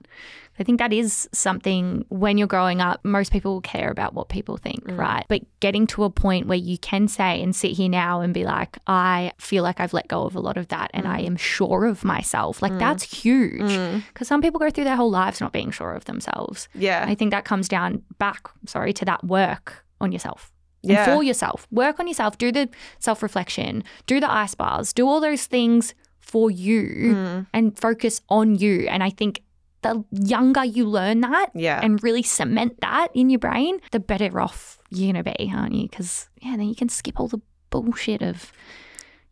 I 0.59 0.63
think 0.63 0.79
that 0.79 0.93
is 0.93 1.27
something 1.31 2.05
when 2.09 2.37
you're 2.37 2.47
growing 2.47 2.81
up, 2.81 3.03
most 3.03 3.31
people 3.31 3.53
will 3.53 3.61
care 3.61 3.89
about 3.89 4.13
what 4.13 4.29
people 4.29 4.57
think, 4.57 4.83
Mm. 4.85 4.97
right? 4.97 5.25
But 5.27 5.41
getting 5.59 5.87
to 5.87 6.03
a 6.03 6.09
point 6.09 6.45
where 6.47 6.57
you 6.57 6.77
can 6.77 7.07
say 7.07 7.41
and 7.41 7.55
sit 7.55 7.71
here 7.71 7.89
now 7.89 8.21
and 8.21 8.33
be 8.33 8.43
like, 8.43 8.77
I 8.85 9.31
feel 9.39 9.63
like 9.63 9.79
I've 9.79 9.93
let 9.93 10.07
go 10.07 10.23
of 10.25 10.35
a 10.35 10.39
lot 10.39 10.57
of 10.57 10.67
that 10.67 10.91
and 10.93 11.05
Mm. 11.05 11.09
I 11.09 11.19
am 11.21 11.35
sure 11.37 11.85
of 11.85 12.03
myself. 12.03 12.61
Like, 12.61 12.77
that's 12.77 13.03
huge. 13.23 14.03
Because 14.09 14.27
some 14.27 14.41
people 14.41 14.59
go 14.59 14.69
through 14.69 14.83
their 14.83 14.95
whole 14.97 15.09
lives 15.09 15.41
not 15.41 15.51
being 15.51 15.71
sure 15.71 15.93
of 15.93 16.05
themselves. 16.05 16.67
Yeah. 16.75 17.05
I 17.07 17.15
think 17.15 17.31
that 17.31 17.43
comes 17.45 17.67
down 17.67 18.03
back, 18.19 18.47
sorry, 18.67 18.93
to 18.93 19.05
that 19.05 19.23
work 19.23 19.83
on 19.99 20.11
yourself. 20.11 20.51
And 20.83 20.91
Yeah. 20.93 21.05
for 21.05 21.21
yourself. 21.23 21.67
Work 21.71 21.99
on 21.99 22.07
yourself. 22.07 22.37
Do 22.37 22.51
the 22.51 22.67
self 22.99 23.21
reflection. 23.21 23.83
Do 24.07 24.19
the 24.19 24.31
ice 24.31 24.55
baths. 24.55 24.93
Do 24.93 25.07
all 25.07 25.21
those 25.21 25.45
things 25.45 25.93
for 26.19 26.49
you 26.49 27.13
Mm. 27.15 27.47
and 27.53 27.77
focus 27.77 28.21
on 28.29 28.55
you. 28.55 28.87
And 28.89 29.03
I 29.03 29.09
think 29.11 29.41
the 29.83 30.03
younger 30.11 30.63
you 30.63 30.85
learn 30.85 31.21
that 31.21 31.49
Yeah. 31.53 31.79
and 31.83 32.01
really 32.03 32.23
cement 32.23 32.79
that 32.81 33.07
in 33.13 33.29
your 33.29 33.39
brain, 33.39 33.79
the 33.91 33.99
better 33.99 34.39
off 34.39 34.77
you're 34.89 35.11
going 35.13 35.23
to 35.23 35.31
be, 35.37 35.51
aren't 35.55 35.73
you? 35.73 35.87
Because, 35.89 36.29
yeah, 36.41 36.55
then 36.57 36.67
you 36.67 36.75
can 36.75 36.89
skip 36.89 37.19
all 37.19 37.27
the 37.27 37.41
bullshit 37.69 38.21
of, 38.21 38.51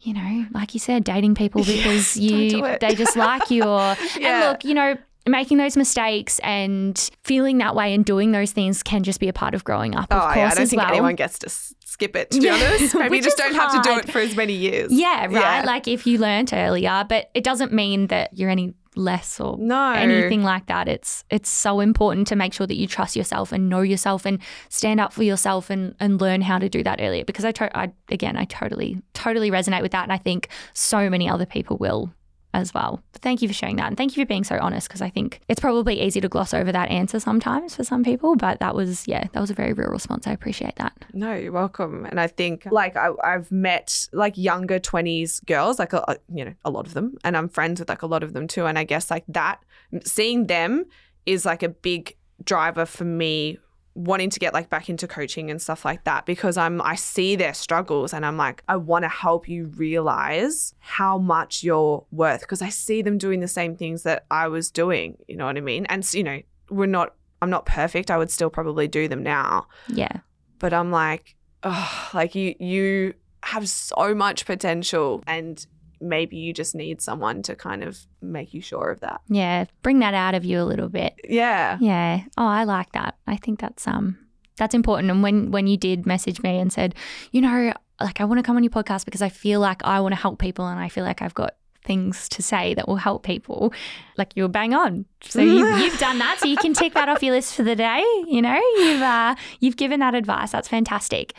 you 0.01 0.13
know, 0.13 0.45
like 0.51 0.73
you 0.73 0.79
said, 0.79 1.03
dating 1.03 1.35
people 1.35 1.63
because 1.65 2.13
don't 2.15 2.23
you 2.23 2.49
do 2.49 2.77
they 2.79 2.95
just 2.95 3.15
like 3.17 3.51
you 3.51 3.63
or 3.63 3.95
Yeah. 4.19 4.41
and 4.41 4.49
look, 4.51 4.63
you 4.63 4.73
know, 4.73 4.97
making 5.29 5.57
those 5.57 5.77
mistakes 5.77 6.39
and 6.39 7.09
feeling 7.23 7.57
that 7.59 7.75
way 7.75 7.93
and 7.93 8.03
doing 8.05 8.31
those 8.31 8.51
things 8.51 8.83
can 8.83 9.03
just 9.03 9.19
be 9.19 9.27
a 9.27 9.33
part 9.33 9.53
of 9.53 9.63
growing 9.63 9.95
up, 9.95 10.11
of 10.11 10.17
oh, 10.21 10.25
course, 10.25 10.35
yeah. 10.37 10.45
I 10.47 10.49
don't 10.55 10.59
as 10.63 10.69
think 10.69 10.81
well. 10.81 10.91
anyone 10.91 11.15
gets 11.15 11.39
to 11.39 11.47
s- 11.47 11.73
skip 11.85 12.15
it, 12.15 12.31
to 12.31 12.39
be 12.39 12.45
Yeah. 12.45 12.53
honest. 12.55 12.95
Maybe 12.95 13.17
you 13.17 13.23
just 13.23 13.37
don't 13.37 13.55
have 13.55 13.71
to 13.71 13.89
do 13.89 13.97
it 13.97 14.11
for 14.11 14.19
as 14.19 14.35
many 14.35 14.53
years. 14.53 14.91
Yeah, 14.91 15.25
right. 15.25 15.31
Yeah. 15.31 15.63
Like 15.65 15.87
if 15.87 16.05
you 16.07 16.17
learnt 16.17 16.53
earlier, 16.53 17.05
but 17.07 17.29
it 17.33 17.43
doesn't 17.43 17.71
mean 17.73 18.07
that 18.07 18.37
you're 18.37 18.49
any 18.49 18.73
less 18.95 19.39
or 19.39 19.55
No. 19.59 19.91
anything 19.93 20.43
like 20.43 20.65
that. 20.65 20.87
It's 20.87 21.23
it's 21.29 21.47
so 21.49 21.79
important 21.79 22.27
to 22.27 22.35
make 22.35 22.53
sure 22.53 22.65
that 22.67 22.75
you 22.75 22.87
trust 22.87 23.15
yourself 23.15 23.51
and 23.51 23.69
know 23.69 23.81
yourself 23.81 24.25
and 24.25 24.39
stand 24.69 24.99
up 24.99 25.13
for 25.13 25.23
yourself 25.23 25.69
and 25.69 25.95
and 25.99 26.19
learn 26.19 26.41
how 26.41 26.57
to 26.57 26.67
do 26.69 26.83
that 26.83 26.99
earlier. 26.99 27.23
Because 27.23 27.45
I, 27.45 27.51
to- 27.53 27.77
I 27.77 27.91
again, 28.09 28.35
I 28.35 28.45
totally 28.45 29.01
totally 29.13 29.51
resonate 29.51 29.83
with 29.83 29.91
that, 29.91 30.03
and 30.03 30.11
I 30.11 30.17
think 30.17 30.49
so 30.73 31.09
many 31.09 31.29
other 31.29 31.45
people 31.45 31.77
will 31.77 32.11
as 32.53 32.73
well. 32.73 33.01
But 33.11 33.21
thank 33.21 33.41
you 33.41 33.47
for 33.47 33.53
sharing 33.53 33.75
that, 33.77 33.87
and 33.87 33.97
thank 33.97 34.15
you 34.17 34.23
for 34.23 34.27
being 34.27 34.43
so 34.43 34.57
honest. 34.59 34.87
Because 34.87 35.01
I 35.01 35.09
think 35.09 35.41
it's 35.47 35.59
probably 35.59 36.01
easy 36.01 36.19
to 36.21 36.29
gloss 36.29 36.53
over 36.53 36.71
that 36.71 36.89
answer 36.89 37.19
sometimes 37.19 37.75
for 37.75 37.83
some 37.83 38.03
people, 38.03 38.35
but 38.35 38.59
that 38.59 38.75
was 38.75 39.07
yeah, 39.07 39.25
that 39.31 39.39
was 39.39 39.49
a 39.49 39.53
very 39.53 39.73
real 39.73 39.89
response. 39.89 40.25
I 40.27 40.31
appreciate 40.31 40.75
that. 40.77 40.93
No, 41.13 41.33
you're 41.35 41.51
welcome. 41.51 42.05
And 42.05 42.19
I 42.19 42.27
think 42.27 42.65
like 42.71 42.95
I, 42.95 43.09
I've 43.23 43.51
met 43.51 44.07
like 44.13 44.37
younger 44.37 44.79
20s 44.79 45.45
girls, 45.45 45.79
like, 45.79 45.93
a- 45.93 46.17
you 46.33 46.45
know, 46.45 46.53
a 46.65 46.69
lot 46.69 46.87
of 46.87 46.93
them. 46.93 47.17
And 47.23 47.35
I'm 47.37 47.49
friends 47.49 47.79
with 47.79 47.89
like 47.89 48.01
a 48.01 48.07
lot 48.07 48.23
of 48.23 48.33
them 48.33 48.47
too. 48.47 48.65
And 48.65 48.77
I 48.79 48.83
guess 48.83 49.11
like 49.11 49.25
that, 49.29 49.59
seeing 50.03 50.47
them 50.47 50.85
is 51.25 51.45
like 51.45 51.63
a 51.63 51.69
big 51.69 52.15
driver 52.43 52.85
for 52.85 53.03
me 53.03 53.59
wanting 53.95 54.29
to 54.29 54.39
get 54.39 54.53
like 54.53 54.69
back 54.69 54.89
into 54.89 55.07
coaching 55.07 55.49
and 55.49 55.61
stuff 55.61 55.83
like 55.83 56.03
that 56.03 56.25
because 56.25 56.57
I'm 56.57 56.81
I 56.81 56.95
see 56.95 57.35
their 57.35 57.53
struggles 57.53 58.13
and 58.13 58.25
I'm 58.25 58.37
like 58.37 58.63
I 58.67 58.77
want 58.77 59.03
to 59.03 59.09
help 59.09 59.49
you 59.49 59.65
realize 59.65 60.73
how 60.79 61.17
much 61.17 61.63
you're 61.63 62.05
worth 62.11 62.41
because 62.41 62.61
I 62.61 62.69
see 62.69 63.01
them 63.01 63.17
doing 63.17 63.39
the 63.39 63.47
same 63.47 63.75
things 63.75 64.03
that 64.03 64.25
I 64.31 64.47
was 64.47 64.71
doing, 64.71 65.17
you 65.27 65.35
know 65.35 65.45
what 65.45 65.57
I 65.57 65.61
mean? 65.61 65.85
And 65.87 66.11
you 66.13 66.23
know, 66.23 66.41
we're 66.69 66.85
not 66.85 67.15
I'm 67.41 67.49
not 67.49 67.65
perfect. 67.65 68.11
I 68.11 68.17
would 68.17 68.31
still 68.31 68.49
probably 68.49 68.87
do 68.87 69.07
them 69.07 69.23
now 69.23 69.67
Yeah, 69.87 70.17
but 70.59 70.73
I'm 70.73 70.91
like, 70.91 71.35
oh, 71.63 72.09
like 72.13 72.35
you 72.35 72.55
you 72.59 73.13
have 73.43 73.67
so 73.69 74.13
much 74.13 74.45
potential 74.45 75.23
and 75.25 75.65
maybe 76.01 76.37
you 76.37 76.53
just 76.53 76.75
need 76.75 77.01
someone 77.01 77.41
to 77.43 77.55
kind 77.55 77.83
of 77.83 77.99
make 78.21 78.53
you 78.53 78.61
sure 78.61 78.89
of 78.89 78.99
that. 79.01 79.21
yeah, 79.27 79.65
bring 79.81 79.99
that 79.99 80.13
out 80.13 80.35
of 80.35 80.45
you 80.45 80.61
a 80.61 80.63
little 80.63 80.89
bit. 80.89 81.13
Yeah. 81.27 81.77
Yeah. 81.79 82.23
Oh, 82.37 82.45
I 82.47 82.63
like 82.63 82.91
that. 82.93 83.17
I 83.27 83.35
think 83.37 83.59
that's 83.59 83.87
um 83.87 84.17
that's 84.57 84.73
important. 84.75 85.11
And 85.11 85.23
when 85.23 85.51
when 85.51 85.67
you 85.67 85.77
did 85.77 86.05
message 86.05 86.41
me 86.41 86.57
and 86.59 86.71
said, 86.71 86.95
you 87.31 87.41
know, 87.41 87.73
like 87.99 88.21
I 88.21 88.25
want 88.25 88.39
to 88.39 88.43
come 88.43 88.55
on 88.57 88.63
your 88.63 88.71
podcast 88.71 89.05
because 89.05 89.21
I 89.21 89.29
feel 89.29 89.59
like 89.59 89.83
I 89.83 89.99
want 89.99 90.13
to 90.13 90.19
help 90.21 90.39
people 90.39 90.67
and 90.67 90.79
I 90.79 90.89
feel 90.89 91.03
like 91.03 91.21
I've 91.21 91.33
got 91.33 91.55
things 91.85 92.27
to 92.29 92.43
say 92.43 92.73
that 92.73 92.87
will 92.87 92.97
help 92.97 93.23
people, 93.23 93.73
like 94.17 94.33
you 94.35 94.43
were 94.43 94.49
bang 94.49 94.73
on. 94.73 95.05
So 95.21 95.41
you, 95.41 95.65
you've 95.81 95.97
done 95.97 96.19
that, 96.19 96.37
so 96.39 96.47
you 96.47 96.57
can 96.57 96.73
tick 96.73 96.93
that 96.93 97.09
off 97.09 97.23
your 97.23 97.33
list 97.33 97.55
for 97.55 97.63
the 97.63 97.75
day. 97.75 98.03
You 98.27 98.41
know, 98.41 98.59
you've 98.77 99.01
uh, 99.01 99.35
you've 99.59 99.77
given 99.77 99.99
that 100.01 100.13
advice. 100.13 100.51
That's 100.51 100.67
fantastic. 100.67 101.33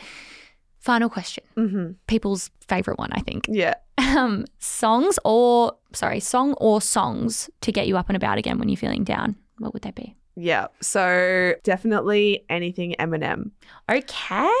Final 0.81 1.09
question. 1.09 1.43
hmm 1.55 1.91
People's 2.07 2.49
favorite 2.67 2.97
one, 2.99 3.09
I 3.13 3.21
think. 3.21 3.45
Yeah. 3.49 3.75
Um, 3.97 4.45
songs 4.59 5.17
or 5.23 5.73
sorry, 5.93 6.19
song 6.19 6.53
or 6.57 6.81
songs 6.81 7.49
to 7.61 7.71
get 7.71 7.87
you 7.87 7.97
up 7.97 8.09
and 8.09 8.15
about 8.17 8.37
again 8.39 8.57
when 8.59 8.67
you're 8.67 8.77
feeling 8.77 9.03
down. 9.03 9.35
What 9.59 9.73
would 9.73 9.83
they 9.83 9.91
be? 9.91 10.15
Yeah. 10.35 10.67
So 10.81 11.53
definitely 11.63 12.45
anything 12.49 12.95
Eminem. 12.99 13.51
Okay. 13.89 14.51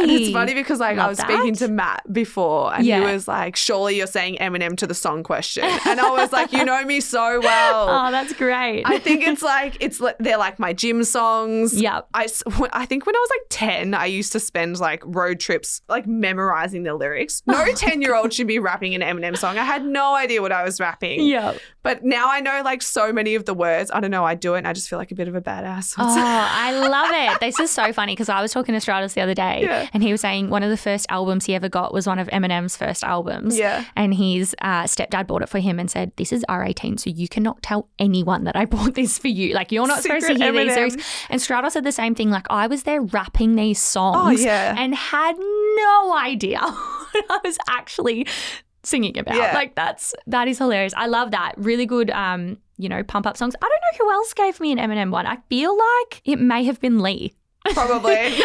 And 0.00 0.10
it's 0.10 0.32
funny 0.32 0.54
because 0.54 0.80
like 0.80 0.96
I 0.96 1.02
Love 1.02 1.10
was 1.10 1.18
speaking 1.18 1.54
to 1.56 1.68
Matt 1.68 2.02
before 2.12 2.74
and 2.74 2.84
Yeah. 2.84 3.00
he 3.06 3.12
was 3.12 3.28
like, 3.28 3.54
Surely 3.56 3.96
you're 3.96 4.06
saying 4.06 4.38
Eminem 4.40 4.76
to 4.78 4.86
the 4.86 4.94
song 4.94 5.22
question. 5.22 5.64
And 5.86 6.00
I 6.00 6.10
was 6.10 6.32
like, 6.32 6.52
You 6.52 6.64
know 6.64 6.84
me 6.84 7.00
so 7.00 7.40
well. 7.42 7.88
Oh, 7.88 8.10
that's 8.10 8.32
great. 8.32 8.82
I 8.84 8.98
think 8.98 9.22
it's 9.26 9.42
like 9.54 9.76
it's 9.80 10.00
they're 10.18 10.38
like 10.38 10.58
my 10.58 10.72
gym 10.72 11.04
songs. 11.04 11.80
Yeah. 11.80 12.00
I, 12.14 12.26
I 12.72 12.86
think 12.86 13.06
when 13.06 13.14
I 13.14 13.18
was 13.18 13.30
like 13.30 13.46
10, 13.50 13.94
I 13.94 14.06
used 14.06 14.32
to 14.32 14.40
spend 14.40 14.80
like 14.80 15.02
road 15.06 15.38
trips 15.38 15.82
like 15.88 16.06
memorizing 16.06 16.82
the 16.82 16.94
lyrics. 16.94 17.42
No 17.46 17.64
10 17.72 18.02
year 18.02 18.14
old 18.16 18.32
should 18.32 18.46
be 18.48 18.58
rapping 18.58 18.94
an 18.94 19.02
Eminem 19.02 19.36
song. 19.38 19.58
I 19.58 19.64
had 19.64 19.84
no 19.84 20.14
idea 20.16 20.42
what 20.42 20.52
I 20.52 20.64
was 20.64 20.80
rapping. 20.80 21.22
Yeah. 21.22 21.54
But 21.82 22.04
now 22.04 22.30
I 22.30 22.40
know 22.40 22.62
like 22.64 22.82
so 22.82 23.12
many 23.12 23.34
of 23.36 23.44
the 23.44 23.54
words. 23.54 23.90
I 23.94 24.00
don't 24.00 24.10
know. 24.10 24.24
I 24.24 24.34
do 24.34 24.54
it 24.54 24.58
and 24.58 24.66
I 24.68 24.72
just 24.72 24.88
feel 24.88 24.98
like 24.98 25.12
a 25.12 25.14
bit 25.20 25.28
of 25.28 25.34
a 25.34 25.40
badass. 25.40 25.94
Oh, 25.98 26.04
I 26.18 26.72
love 26.72 27.10
it. 27.12 27.40
This 27.40 27.60
is 27.60 27.70
so 27.70 27.92
funny 27.92 28.12
because 28.12 28.28
I 28.30 28.40
was 28.40 28.52
talking 28.52 28.72
to 28.74 28.80
Stratos 28.80 29.12
the 29.12 29.20
other 29.20 29.34
day 29.34 29.60
Yeah. 29.62 29.88
and 29.92 30.02
he 30.02 30.12
was 30.12 30.20
saying 30.22 30.48
one 30.48 30.62
of 30.62 30.70
the 30.70 30.76
first 30.78 31.04
albums 31.10 31.44
he 31.44 31.54
ever 31.54 31.68
got 31.68 31.92
was 31.92 32.06
one 32.06 32.18
of 32.18 32.26
Eminem's 32.28 32.76
first 32.76 33.04
albums. 33.04 33.58
Yeah. 33.58 33.84
And 33.96 34.14
his 34.14 34.54
uh, 34.62 34.84
stepdad 34.84 35.26
bought 35.26 35.42
it 35.42 35.48
for 35.50 35.58
him 35.58 35.78
and 35.78 35.90
said, 35.90 36.12
This 36.16 36.32
is 36.32 36.44
R18, 36.48 36.98
so 37.00 37.10
you 37.10 37.28
cannot 37.28 37.62
tell 37.62 37.88
anyone 37.98 38.44
that 38.44 38.56
I 38.56 38.64
bought 38.64 38.94
this 38.94 39.18
for 39.18 39.28
you. 39.28 39.52
Like, 39.54 39.70
you're 39.72 39.86
not 39.86 40.02
supposed 40.02 40.26
to 40.26 40.32
Secret 40.34 40.42
hear 40.54 40.64
these 40.64 40.72
Eminem. 40.72 40.76
lyrics. 40.76 41.26
And 41.28 41.40
Stratos 41.40 41.72
said 41.72 41.84
the 41.84 41.92
same 41.92 42.14
thing. 42.14 42.30
Like, 42.30 42.46
I 42.50 42.66
was 42.66 42.84
there 42.84 43.02
rapping 43.02 43.56
these 43.56 43.78
songs 43.78 44.40
Oh, 44.40 44.44
yeah. 44.44 44.74
and 44.78 44.94
had 44.94 45.36
no 45.38 46.16
idea 46.16 46.60
what 47.12 47.24
I 47.28 47.38
was 47.44 47.58
actually 47.68 48.26
singing 48.82 49.18
about. 49.18 49.36
Yeah. 49.36 49.52
Like, 49.54 49.74
that's, 49.74 50.14
that 50.26 50.48
is 50.48 50.56
hilarious. 50.58 50.94
I 50.96 51.06
love 51.06 51.32
that. 51.32 51.52
Really 51.58 51.84
good, 51.86 52.10
um, 52.10 52.56
you 52.80 52.88
know, 52.88 53.02
pump 53.02 53.26
up 53.26 53.36
songs. 53.36 53.54
I 53.60 53.68
don't 53.68 53.70
know 53.70 54.04
who 54.04 54.12
else 54.12 54.34
gave 54.34 54.60
me 54.60 54.72
an 54.72 54.78
Eminem 54.78 55.10
one. 55.10 55.26
I 55.26 55.38
feel 55.48 55.76
like 55.76 56.22
it 56.24 56.40
may 56.40 56.64
have 56.64 56.80
been 56.80 57.00
Lee. 57.00 57.34
Probably. 57.72 58.34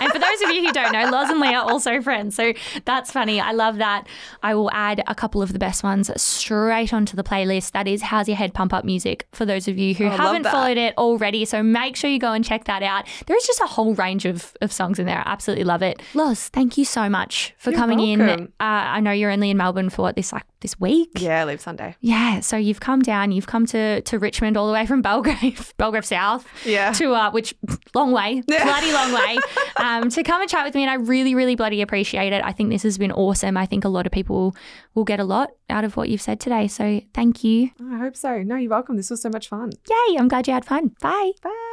And 0.00 0.12
for 0.12 0.18
those 0.18 0.42
of 0.42 0.50
you 0.50 0.66
who 0.66 0.72
don't 0.72 0.92
know, 0.92 1.08
Loz 1.08 1.30
and 1.30 1.40
Lee 1.40 1.54
are 1.54 1.64
also 1.64 2.02
friends. 2.02 2.34
So 2.34 2.52
that's 2.84 3.10
funny. 3.10 3.40
I 3.40 3.52
love 3.52 3.76
that. 3.76 4.06
I 4.42 4.54
will 4.54 4.70
add 4.72 5.02
a 5.06 5.14
couple 5.14 5.40
of 5.40 5.52
the 5.54 5.58
best 5.58 5.82
ones 5.82 6.10
straight 6.20 6.92
onto 6.92 7.16
the 7.16 7.22
playlist. 7.22 7.70
That 7.70 7.88
is 7.88 8.02
How's 8.02 8.28
Your 8.28 8.36
Head 8.36 8.52
Pump 8.52 8.74
Up 8.74 8.84
Music 8.84 9.26
for 9.32 9.46
those 9.46 9.66
of 9.66 9.78
you 9.78 9.94
who 9.94 10.06
love 10.08 10.18
haven't 10.18 10.44
followed 10.44 10.76
it 10.76 10.98
already. 10.98 11.44
So 11.46 11.62
make 11.62 11.96
sure 11.96 12.10
you 12.10 12.18
go 12.18 12.32
and 12.32 12.44
check 12.44 12.64
that 12.64 12.82
out. 12.82 13.06
There 13.26 13.36
is 13.36 13.46
just 13.46 13.60
a 13.60 13.66
whole 13.66 13.94
range 13.94 14.26
of, 14.26 14.54
of 14.60 14.72
songs 14.72 14.98
in 14.98 15.06
there. 15.06 15.18
I 15.18 15.30
absolutely 15.30 15.64
love 15.64 15.80
it. 15.82 16.02
Loz, 16.12 16.48
thank 16.48 16.76
you 16.76 16.84
so 16.84 17.08
much 17.08 17.54
for 17.56 17.70
You're 17.70 17.78
coming 17.80 18.00
in. 18.00 18.20
Uh, 18.20 18.46
I 18.58 19.00
know 19.00 19.12
you're 19.12 19.30
only 19.30 19.50
in 19.50 19.56
Melbourne 19.56 19.88
for 19.90 20.02
what, 20.02 20.16
this 20.16 20.32
like 20.32 20.44
this 20.60 20.78
week? 20.80 21.10
yeah, 21.16 21.42
I 21.42 21.44
leave 21.44 21.60
Sunday. 21.60 21.94
Yeah, 22.00 22.40
so 22.40 22.56
you've 22.56 22.80
come 22.80 23.00
down, 23.00 23.32
you've 23.32 23.46
come 23.46 23.66
to, 23.66 24.00
to 24.00 24.18
Richmond 24.18 24.56
all 24.56 24.66
the 24.66 24.72
way 24.72 24.86
from 24.86 25.02
Belgrave, 25.02 25.74
Belgrave 25.76 26.06
South 26.06 26.46
Yeah. 26.64 26.92
to 26.94 27.12
uh, 27.12 27.30
which 27.30 27.54
long 27.94 28.12
way, 28.12 28.42
bloody 28.62 28.92
long 28.92 29.12
way, 29.12 29.38
um, 29.76 30.08
to 30.10 30.22
come 30.22 30.40
and 30.40 30.50
chat 30.50 30.64
with 30.64 30.74
me. 30.74 30.82
And 30.82 30.90
I 30.90 30.94
really, 30.94 31.34
really 31.34 31.54
bloody 31.54 31.82
appreciate 31.82 32.32
it. 32.32 32.42
I 32.44 32.52
think 32.52 32.70
this 32.70 32.82
has 32.82 32.98
been 32.98 33.12
awesome. 33.12 33.56
I 33.56 33.66
think 33.66 33.84
a 33.84 33.88
lot 33.88 34.06
of 34.06 34.12
people 34.12 34.54
will 34.94 35.04
get 35.04 35.20
a 35.20 35.24
lot 35.24 35.50
out 35.70 35.84
of 35.84 35.96
what 35.96 36.08
you've 36.08 36.22
said 36.22 36.40
today. 36.40 36.68
So 36.68 37.00
thank 37.12 37.44
you. 37.44 37.70
I 37.90 37.98
hope 37.98 38.16
so. 38.16 38.42
No, 38.42 38.56
you're 38.56 38.70
welcome. 38.70 38.96
This 38.96 39.10
was 39.10 39.22
so 39.22 39.30
much 39.30 39.48
fun. 39.48 39.70
Yay, 39.88 40.16
I'm 40.18 40.28
glad 40.28 40.46
you 40.46 40.54
had 40.54 40.64
fun. 40.64 40.92
Bye. 41.00 41.32
Bye. 41.42 41.63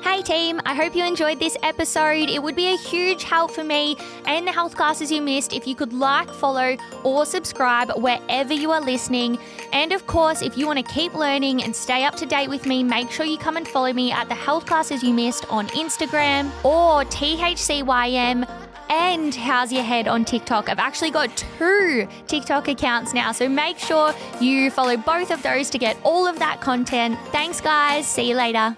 Hey 0.00 0.20
team, 0.20 0.60
I 0.66 0.74
hope 0.74 0.94
you 0.96 1.04
enjoyed 1.04 1.38
this 1.38 1.56
episode. 1.62 2.28
It 2.28 2.42
would 2.42 2.56
be 2.56 2.66
a 2.66 2.76
huge 2.76 3.24
help 3.24 3.50
for 3.50 3.62
me 3.62 3.96
and 4.26 4.46
the 4.46 4.52
health 4.52 4.74
classes 4.74 5.12
you 5.12 5.20
missed 5.22 5.52
if 5.52 5.66
you 5.66 5.74
could 5.74 5.92
like, 5.92 6.30
follow, 6.30 6.76
or 7.04 7.26
subscribe 7.26 7.90
wherever 7.96 8.52
you 8.52 8.70
are 8.72 8.80
listening. 8.80 9.38
And 9.72 9.92
of 9.92 10.06
course, 10.06 10.42
if 10.42 10.56
you 10.56 10.66
want 10.66 10.86
to 10.86 10.94
keep 10.94 11.14
learning 11.14 11.62
and 11.62 11.74
stay 11.74 12.04
up 12.04 12.14
to 12.16 12.26
date 12.26 12.48
with 12.48 12.66
me, 12.66 12.82
make 12.82 13.10
sure 13.10 13.26
you 13.26 13.38
come 13.38 13.56
and 13.56 13.66
follow 13.66 13.92
me 13.92 14.12
at 14.12 14.28
the 14.28 14.34
health 14.34 14.66
classes 14.66 15.02
you 15.02 15.14
missed 15.14 15.50
on 15.50 15.68
Instagram 15.68 16.50
or 16.64 17.04
THCYM 17.04 18.48
and 18.90 19.34
How's 19.34 19.72
Your 19.72 19.82
Head 19.82 20.08
on 20.08 20.24
TikTok. 20.24 20.68
I've 20.68 20.78
actually 20.78 21.10
got 21.10 21.34
two 21.36 22.06
TikTok 22.26 22.68
accounts 22.68 23.14
now, 23.14 23.32
so 23.32 23.48
make 23.48 23.78
sure 23.78 24.12
you 24.40 24.70
follow 24.70 24.96
both 24.96 25.30
of 25.30 25.42
those 25.42 25.70
to 25.70 25.78
get 25.78 25.96
all 26.02 26.26
of 26.26 26.38
that 26.38 26.60
content. 26.60 27.18
Thanks, 27.26 27.60
guys. 27.60 28.06
See 28.06 28.28
you 28.28 28.36
later. 28.36 28.76